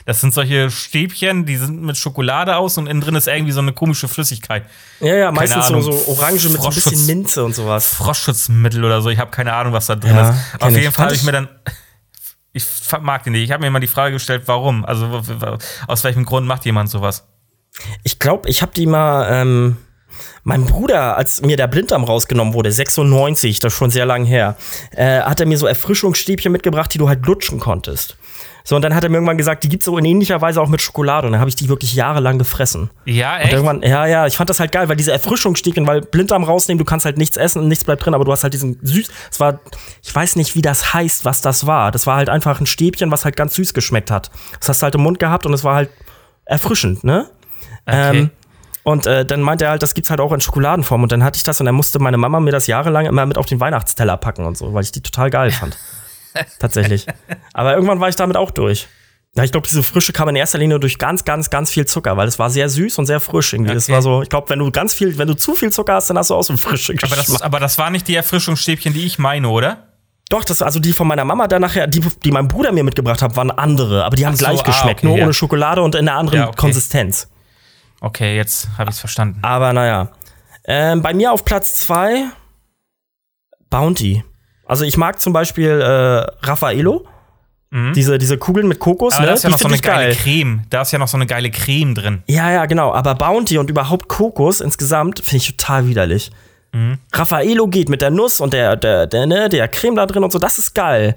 [0.05, 3.61] Das sind solche Stäbchen, die sind mit Schokolade aus und innen drin ist irgendwie so
[3.61, 4.65] eine komische Flüssigkeit.
[4.99, 7.93] Ja, ja, meistens so, so orange mit so ein bisschen Minze und sowas.
[7.95, 10.37] Froschschutzmittel oder so, ich habe keine Ahnung, was da drin ja, ist.
[10.59, 11.49] Auf jeden Fall habe ich mir dann
[12.53, 12.65] ich
[13.01, 13.43] mag den nicht.
[13.43, 14.85] Ich habe mir mal die Frage gestellt, warum?
[14.85, 15.21] Also
[15.87, 17.27] aus welchem Grund macht jemand sowas?
[18.03, 19.77] Ich glaube, ich habe die mal ähm
[20.43, 24.57] mein Bruder, als mir der Blinddarm rausgenommen wurde, 96, das ist schon sehr lang her,
[24.91, 28.17] äh, hat er mir so Erfrischungsstäbchen mitgebracht, die du halt lutschen konntest.
[28.65, 30.69] So, und dann hat er mir irgendwann gesagt, die gibt's so in ähnlicher Weise auch
[30.69, 31.27] mit Schokolade.
[31.27, 32.89] Und dann habe ich die wirklich jahrelang gefressen.
[33.05, 33.53] Ja, echt?
[33.53, 36.79] Und irgendwann, ja, ja, ich fand das halt geil, weil diese Erfrischungsstäbchen, weil Blinddarm rausnehmen,
[36.79, 39.09] du kannst halt nichts essen und nichts bleibt drin, aber du hast halt diesen süß,
[39.31, 39.59] es war,
[40.01, 41.91] ich weiß nicht, wie das heißt, was das war.
[41.91, 44.31] Das war halt einfach ein Stäbchen, was halt ganz süß geschmeckt hat.
[44.59, 45.89] Das hast du halt im Mund gehabt und es war halt
[46.45, 47.29] erfrischend, ne?
[47.85, 48.17] Okay.
[48.19, 48.31] Ähm,
[48.83, 51.03] und äh, dann meinte er halt, das gibt's halt auch in Schokoladenform.
[51.03, 53.37] Und dann hatte ich das und dann musste meine Mama mir das jahrelang immer mit
[53.37, 55.77] auf den Weihnachtsteller packen und so, weil ich die total geil fand.
[56.59, 57.05] Tatsächlich.
[57.53, 58.87] Aber irgendwann war ich damit auch durch.
[59.35, 62.17] Ja, ich glaube, diese Frische kam in erster Linie durch ganz, ganz, ganz viel Zucker,
[62.17, 63.71] weil es war sehr süß und sehr frisch irgendwie.
[63.71, 63.77] Okay.
[63.77, 66.09] Das war so, ich glaube, wenn du ganz viel, wenn du zu viel Zucker hast,
[66.11, 69.05] dann hast du auch so frische aber das, aber das war nicht die Erfrischungsstäbchen, die
[69.05, 69.87] ich meine, oder?
[70.29, 73.23] Doch, das also die von meiner Mama dann nachher, die, die mein Bruder mir mitgebracht
[73.23, 75.23] hat, waren andere, aber die haben so, gleich ah, geschmeckt, okay, nur ja.
[75.23, 76.57] ohne Schokolade und in einer anderen ja, okay.
[76.57, 77.29] Konsistenz.
[78.01, 79.39] Okay, jetzt habe ich es verstanden.
[79.41, 80.09] Aber naja.
[80.65, 82.25] Ähm, bei mir auf Platz zwei
[83.69, 84.23] Bounty.
[84.73, 87.05] Also ich mag zum Beispiel äh, Raffaello.
[87.69, 87.93] Mhm.
[87.93, 89.27] Diese, diese Kugeln mit Kokos, aber ne?
[89.27, 90.15] Da ist ja noch so eine geile geil.
[90.15, 90.61] Creme.
[90.71, 92.23] Da ist ja noch so eine geile Creme drin.
[92.25, 92.91] Ja, ja, genau.
[92.91, 96.31] Aber Bounty und überhaupt Kokos insgesamt finde ich total widerlich.
[96.71, 96.97] Mhm.
[97.13, 100.31] Raffaello geht mit der Nuss und der, der, der, ne, der Creme da drin und
[100.31, 101.13] so, das ist geil.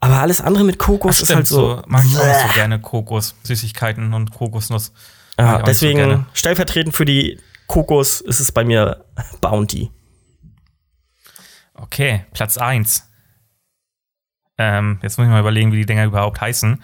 [0.00, 1.76] Aber alles andere mit Kokos Ach, ist halt so.
[1.76, 4.92] so mag ich auch so gerne Kokos, Süßigkeiten und Kokosnuss.
[5.40, 9.02] Ja, deswegen so stellvertretend für die Kokos ist es bei mir
[9.40, 9.90] Bounty.
[11.80, 13.10] Okay, Platz 1.
[14.58, 16.82] Ähm, jetzt muss ich mal überlegen, wie die Dinger überhaupt heißen.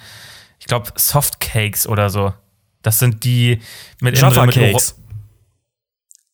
[0.59, 2.34] Ich glaube, Softcakes oder so.
[2.82, 3.61] Das sind die
[4.01, 4.97] mit Jaffa Cakes.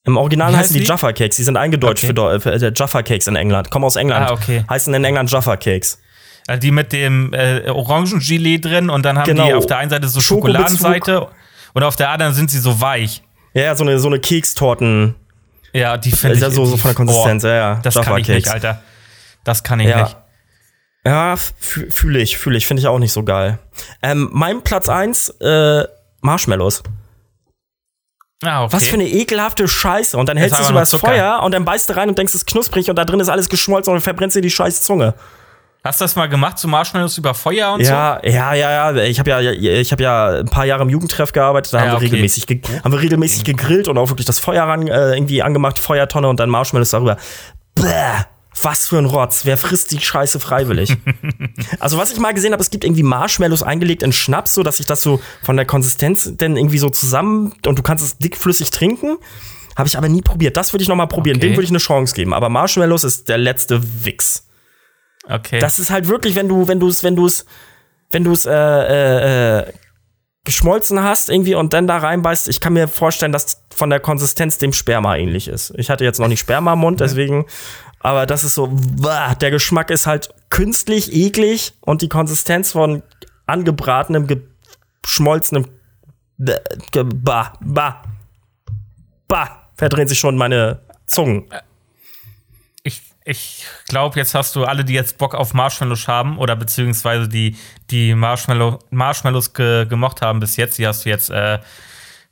[0.05, 1.37] Im Original heißen die, die Jaffa Cakes.
[1.37, 2.41] Die sind eingedeutscht okay.
[2.41, 3.71] für, äh, Jaffa Cakes in England.
[3.71, 4.31] Kommen aus England.
[4.31, 4.65] Ah, okay.
[4.69, 6.01] Heißen in England Jaffa Cakes.
[6.47, 9.47] Also die mit dem äh, Orangengelee drin und dann haben genau.
[9.47, 11.29] die auf der einen Seite so Schokoladenseite
[11.75, 13.23] und auf der anderen sind sie so weich.
[13.53, 15.15] Ja, so eine, so eine Kekstorten.
[15.79, 16.55] Ja, die finde ich.
[16.55, 17.81] So, so von der Konsistenz, oh, ja, ja.
[17.83, 18.45] Das Jaffa kann ich Cakes.
[18.45, 18.83] nicht, Alter.
[19.45, 20.03] Das kann ich ja.
[20.03, 20.17] nicht.
[21.05, 22.67] Ja, fühle ich, fühle ich.
[22.67, 23.59] Finde ich auch nicht so geil.
[24.03, 25.85] Ähm, mein Platz 1, äh,
[26.21, 26.83] Marshmallows.
[28.43, 28.73] Ah, okay.
[28.73, 30.17] Was für eine ekelhafte Scheiße.
[30.17, 32.43] Und dann hältst du es übers Feuer und dann beißt du rein und denkst, es
[32.43, 35.15] ist knusprig und da drin ist alles geschmolzen und dann verbrennst dir die scheiß Zunge.
[35.89, 38.29] Hast du das mal gemacht, so Marshmallows über Feuer und ja, so?
[38.29, 39.03] Ja, ja, ja.
[39.05, 41.73] Ich habe ja, ich hab ja ein paar Jahre im Jugendtreff gearbeitet.
[41.73, 42.05] Da ja, haben, wir okay.
[42.09, 42.47] regelmäßig
[42.85, 46.39] haben wir regelmäßig gegrillt und auch wirklich das Feuer ran, äh, irgendwie angemacht, Feuertonne und
[46.41, 47.17] dann Marshmallows darüber.
[47.75, 47.87] Bäh.
[48.61, 49.47] Was für ein Rotz.
[49.47, 50.95] Wer frisst die Scheiße freiwillig?
[51.81, 54.77] also, was ich mal gesehen habe, es gibt irgendwie Marshmallows eingelegt in Schnaps, so dass
[54.77, 58.71] sich das so von der Konsistenz denn irgendwie so zusammen und du kannst es dickflüssig
[58.73, 59.17] trinken.
[59.75, 60.59] Habe ich aber nie probiert.
[60.59, 61.39] Das würde ich noch mal probieren.
[61.39, 61.47] Okay.
[61.47, 62.35] Dem würde ich eine Chance geben.
[62.35, 64.48] Aber Marshmallows ist der letzte Wix.
[65.29, 65.59] Okay.
[65.59, 67.45] Das ist halt wirklich, wenn du, wenn du es, wenn du es,
[68.11, 69.73] wenn du es äh, äh, äh,
[70.45, 74.57] geschmolzen hast irgendwie und dann da reinbeißt, ich kann mir vorstellen, dass von der Konsistenz
[74.57, 75.75] dem Sperma ähnlich ist.
[75.77, 77.45] Ich hatte jetzt noch nicht Sperma im Mund, deswegen,
[78.01, 83.03] aber das ist so, bah, der Geschmack ist halt künstlich eklig und die Konsistenz von
[83.45, 84.27] angebratenem,
[85.03, 85.67] geschmolzenem,
[86.39, 88.03] bah, bah,
[89.29, 91.45] bah, verdrehen sich schon meine Zungen.
[93.31, 97.59] Ich glaube, jetzt hast du alle, die jetzt Bock auf Marshmallows haben oder beziehungsweise die,
[97.91, 101.59] die Marshmallow, Marshmallows ge gemocht haben bis jetzt, die hast du jetzt äh,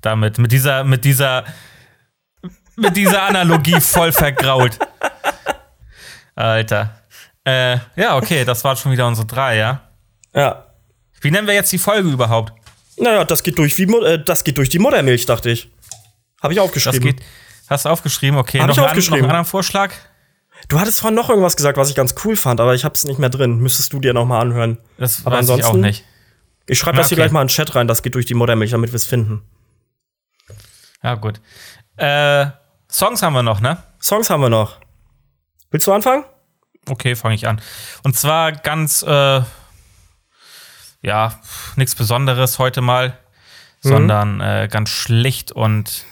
[0.00, 1.44] damit, mit dieser, mit dieser,
[2.76, 4.78] mit dieser Analogie voll vergrault.
[6.34, 7.02] Alter.
[7.44, 9.82] Äh, ja, okay, das waren schon wieder unsere drei, ja?
[10.34, 10.64] Ja.
[11.20, 12.54] Wie nennen wir jetzt die Folge überhaupt?
[12.96, 15.70] Naja, das geht durch wie äh, das geht durch die Muttermilch, dachte ich.
[16.42, 17.02] Habe ich aufgeschrieben.
[17.02, 17.24] Das geht,
[17.68, 18.60] hast du aufgeschrieben, okay.
[18.60, 19.18] Hab noch, ich aufgeschrieben.
[19.18, 19.92] noch einen anderen Vorschlag?
[20.68, 23.18] Du hattest vorhin noch irgendwas gesagt, was ich ganz cool fand, aber ich hab's nicht
[23.18, 23.58] mehr drin.
[23.58, 24.78] Müsstest du dir noch mal anhören.
[24.98, 26.04] Das aber ansonsten, ich auch nicht.
[26.66, 28.72] Ich schreibe das hier gleich mal in den Chat rein, das geht durch die Muttermilch,
[28.72, 29.42] damit wir es finden.
[31.02, 31.40] Ja, gut.
[31.96, 32.46] Äh,
[32.90, 33.82] Songs haben wir noch, ne?
[34.02, 34.80] Songs haben wir noch.
[35.70, 36.24] Willst du anfangen?
[36.88, 37.60] Okay, fange ich an.
[38.02, 39.42] Und zwar ganz, äh,
[41.02, 41.40] ja,
[41.76, 43.18] nichts Besonderes heute mal,
[43.82, 43.88] mhm.
[43.88, 46.04] sondern äh, ganz schlicht und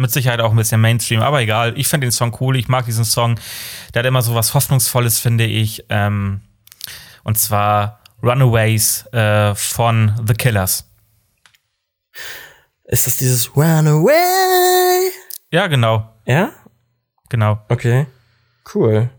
[0.00, 1.78] mit Sicherheit auch ein bisschen Mainstream, aber egal.
[1.78, 2.56] Ich finde den Song cool.
[2.56, 3.38] Ich mag diesen Song.
[3.94, 5.84] Der hat immer so was Hoffnungsvolles, finde ich.
[5.88, 6.40] Ähm,
[7.22, 10.86] und zwar Runaways äh, von The Killers.
[12.84, 15.10] Ist das dieses Runaway?
[15.52, 16.12] Ja, genau.
[16.26, 16.50] Ja?
[17.28, 17.60] Genau.
[17.68, 18.06] Okay.
[18.74, 19.10] Cool.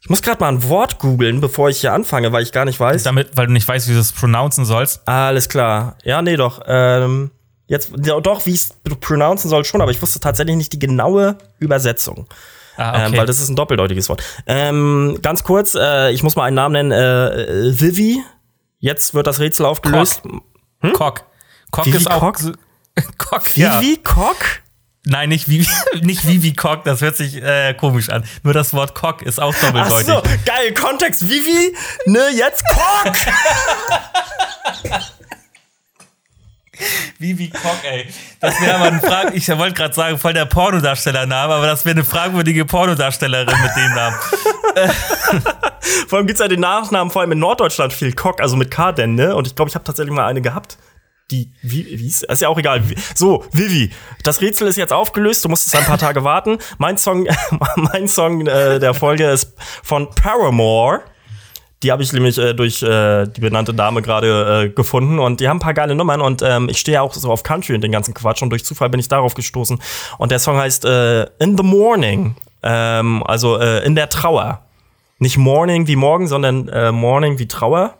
[0.00, 2.78] Ich muss gerade mal ein Wort googeln, bevor ich hier anfange, weil ich gar nicht
[2.78, 3.04] weiß.
[3.04, 5.08] Damit, weil du nicht weißt, wie du es pronouncen sollst.
[5.08, 5.96] Alles klar.
[6.04, 6.60] Ja, nee, doch.
[6.66, 7.30] Ähm,
[7.66, 8.68] Jetzt, doch, wie ich es
[9.00, 12.26] pronouncen soll, schon, aber ich wusste tatsächlich nicht die genaue Übersetzung.
[12.76, 13.06] Ah, okay.
[13.06, 14.22] ähm, weil das ist ein doppeldeutiges Wort.
[14.46, 16.92] Ähm, ganz kurz, äh, ich muss mal einen Namen nennen.
[16.92, 18.22] Äh, Vivi.
[18.78, 20.22] Jetzt wird das Rätsel aufgelöst.
[20.22, 20.42] Cock.
[20.80, 20.92] Hm?
[20.92, 21.24] Cock.
[21.70, 22.20] Cock Vivi ist auch.
[22.20, 22.38] Cock?
[23.16, 24.00] Cock Vivi ja.
[24.02, 24.36] Cock?
[25.06, 25.66] Nein, nicht Vivi,
[26.00, 28.24] nicht Vivi Cock, das hört sich äh, komisch an.
[28.42, 30.08] Nur das Wort Cock ist auch doppeldeutig.
[30.08, 33.12] Ach so, geil, Kontext Vivi, ne, jetzt Cock!
[37.18, 38.06] Vivi Kock, ey.
[38.40, 41.96] Das wäre aber eine Frage, ich wollte gerade sagen, voll der Pornodarstellername, aber das wäre
[41.96, 44.16] eine fragwürdige Pornodarstellerin mit dem Namen.
[46.08, 48.70] vor allem gibt es ja den Nachnamen, vor allem in Norddeutschland viel Kock, also mit
[48.70, 49.34] K denn, ne?
[49.34, 50.78] Und ich glaube, ich habe tatsächlich mal eine gehabt.
[51.30, 52.82] Die, wie, wie ist, ist ja auch egal.
[53.14, 53.90] So, Vivi,
[54.22, 56.58] das Rätsel ist jetzt aufgelöst, du musst jetzt ein paar Tage warten.
[56.76, 57.26] Mein Song,
[57.76, 61.02] mein Song äh, der Folge ist von Paramore.
[61.84, 65.48] Die habe ich nämlich äh, durch äh, die benannte Dame gerade äh, gefunden und die
[65.48, 67.82] haben ein paar geile Nummern und ähm, ich stehe ja auch so auf Country und
[67.82, 69.78] den ganzen Quatsch und durch Zufall bin ich darauf gestoßen.
[70.16, 74.63] Und der Song heißt äh, In the Morning, ähm, also äh, in der Trauer
[75.24, 77.96] nicht Morning wie morgen, sondern äh, Morning wie Trauer.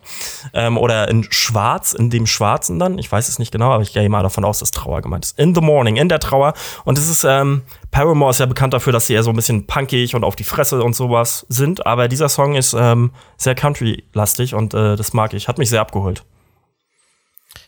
[0.53, 2.99] Ähm, oder in Schwarz, in dem Schwarzen dann.
[2.99, 5.39] Ich weiß es nicht genau, aber ich gehe mal davon aus, dass Trauer gemeint ist.
[5.39, 6.53] In the Morning, in der Trauer.
[6.85, 9.67] Und es ist, ähm, Paramore ist ja bekannt dafür, dass sie eher so ein bisschen
[9.67, 11.87] punkig und auf die Fresse und sowas sind.
[11.87, 15.49] Aber dieser Song ist ähm, sehr country-lastig und äh, das mag ich.
[15.49, 16.25] Hat mich sehr abgeholt.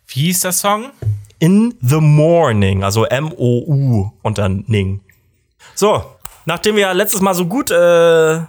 [0.06, 0.90] Wie hieß der Song?
[1.38, 5.00] In the Morning, also M-O-U und dann Ning.
[5.74, 6.04] So,
[6.44, 8.40] nachdem wir ja letztes Mal so gut äh,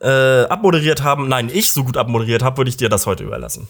[0.00, 3.68] äh, abmoderiert haben, nein, ich so gut abmoderiert habe, würde ich dir das heute überlassen.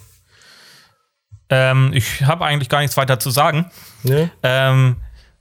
[1.50, 3.70] Ähm, ich habe eigentlich gar nichts weiter zu sagen.
[4.02, 4.28] Nee.
[4.42, 4.96] Ähm,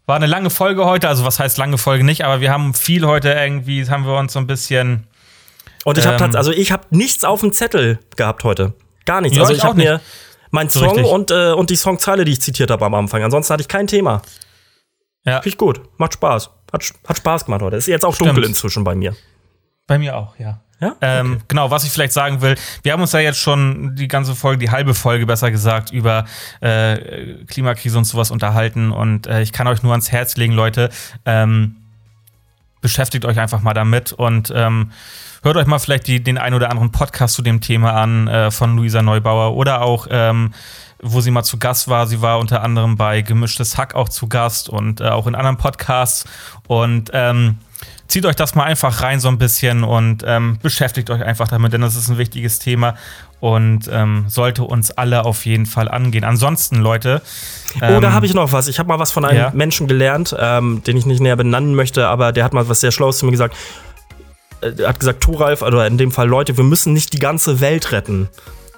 [0.06, 3.06] war eine lange Folge heute, also was heißt lange Folge nicht, aber wir haben viel
[3.06, 5.08] heute irgendwie, haben wir uns so ein bisschen.
[5.84, 8.74] Und ich habe ähm, also ich habe nichts auf dem Zettel gehabt heute.
[9.06, 9.38] Gar nichts.
[9.38, 10.02] Ja, also ich, ich habe mir
[10.52, 13.24] mein so Song und, äh, und die Songzeile, die ich zitiert habe am Anfang.
[13.24, 14.22] Ansonsten hatte ich kein Thema.
[15.26, 15.42] Ja.
[15.42, 15.82] Finde ich gut.
[15.98, 16.52] Macht Spaß.
[16.72, 17.76] Hat, hat Spaß gemacht heute.
[17.76, 18.30] Ist jetzt auch Stimmt.
[18.30, 19.16] dunkel inzwischen bei mir.
[19.88, 20.62] Bei mir auch, ja.
[20.80, 20.95] Ja?
[21.01, 21.43] Ähm, okay.
[21.47, 24.59] Genau, was ich vielleicht sagen will, wir haben uns ja jetzt schon die ganze Folge,
[24.59, 26.25] die halbe Folge besser gesagt, über
[26.61, 28.91] äh, Klimakrise und sowas unterhalten.
[28.91, 30.89] Und äh, ich kann euch nur ans Herz legen, Leute,
[31.25, 31.78] ähm,
[32.82, 34.91] beschäftigt euch einfach mal damit und ähm,
[35.41, 38.51] hört euch mal vielleicht die, den ein oder anderen Podcast zu dem Thema an äh,
[38.51, 40.53] von Luisa Neubauer oder auch ähm,
[41.02, 42.08] wo sie mal zu Gast war.
[42.08, 45.58] Sie war unter anderem bei Gemischtes Hack auch zu Gast und äh, auch in anderen
[45.58, 46.26] Podcasts.
[46.68, 47.58] Und ähm,
[48.08, 51.74] zieht euch das mal einfach rein so ein bisschen und ähm, beschäftigt euch einfach damit,
[51.74, 52.95] denn das ist ein wichtiges Thema
[53.39, 56.24] und ähm, sollte uns alle auf jeden Fall angehen.
[56.24, 57.22] Ansonsten, Leute.
[57.82, 58.68] Ähm, oh, da ähm, habe ich noch was.
[58.68, 59.52] Ich habe mal was von einem ja.
[59.54, 62.91] Menschen gelernt, ähm, den ich nicht näher benennen möchte, aber der hat mal was sehr
[62.91, 63.56] Schlaues zu mir gesagt.
[64.62, 67.60] Äh, er hat gesagt, Thoralf, oder in dem Fall Leute, wir müssen nicht die ganze
[67.60, 68.30] Welt retten.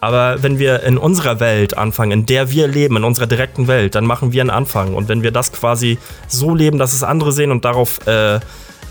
[0.01, 3.95] Aber wenn wir in unserer Welt anfangen, in der wir leben, in unserer direkten Welt,
[3.95, 4.93] dann machen wir einen Anfang.
[4.95, 5.97] Und wenn wir das quasi
[6.27, 8.39] so leben, dass es andere sehen und darauf äh,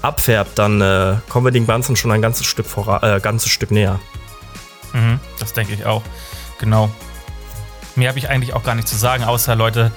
[0.03, 2.67] abfärbt, dann äh, kommen wir dem Ganzen schon ein ganzes Stück,
[3.03, 3.99] äh, ganzes Stück näher.
[4.93, 6.03] Mhm, das denke ich auch.
[6.59, 6.91] Genau.
[7.97, 9.91] Mehr habe ich eigentlich auch gar nicht zu sagen, außer Leute,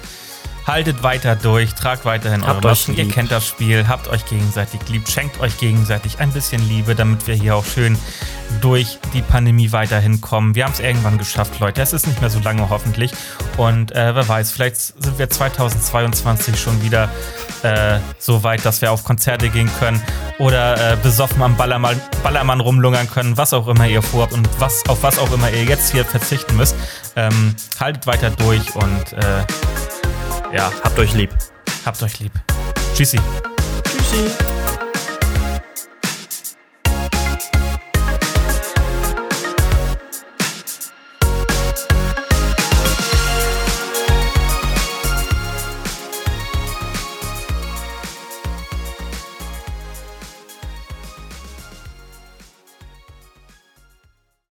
[0.66, 2.96] haltet weiter durch, tragt weiterhin habt eure Masken.
[2.96, 7.28] Ihr kennt das Spiel, habt euch gegenseitig lieb, schenkt euch gegenseitig ein bisschen Liebe, damit
[7.28, 7.98] wir hier auch schön
[8.60, 10.56] durch die Pandemie weiterhin kommen.
[10.56, 11.82] Wir haben es irgendwann geschafft, Leute.
[11.82, 13.12] Es ist nicht mehr so lange hoffentlich.
[13.58, 17.10] Und äh, wer weiß, vielleicht sind wir 2022 schon wieder
[17.64, 20.02] äh, so weit, dass wir auf Konzerte gehen können
[20.40, 24.84] oder äh, besoffen am Ballermann, Ballermann rumlungern können, was auch immer ihr vorhabt und was,
[24.90, 26.76] auf was auch immer ihr jetzt hier verzichten müsst.
[27.16, 29.44] Ähm, haltet weiter durch und äh,
[30.54, 31.32] ja, habt euch lieb.
[31.86, 32.34] Habt euch lieb.
[32.96, 33.20] Tschüssi.
[33.84, 34.61] Tschüssi.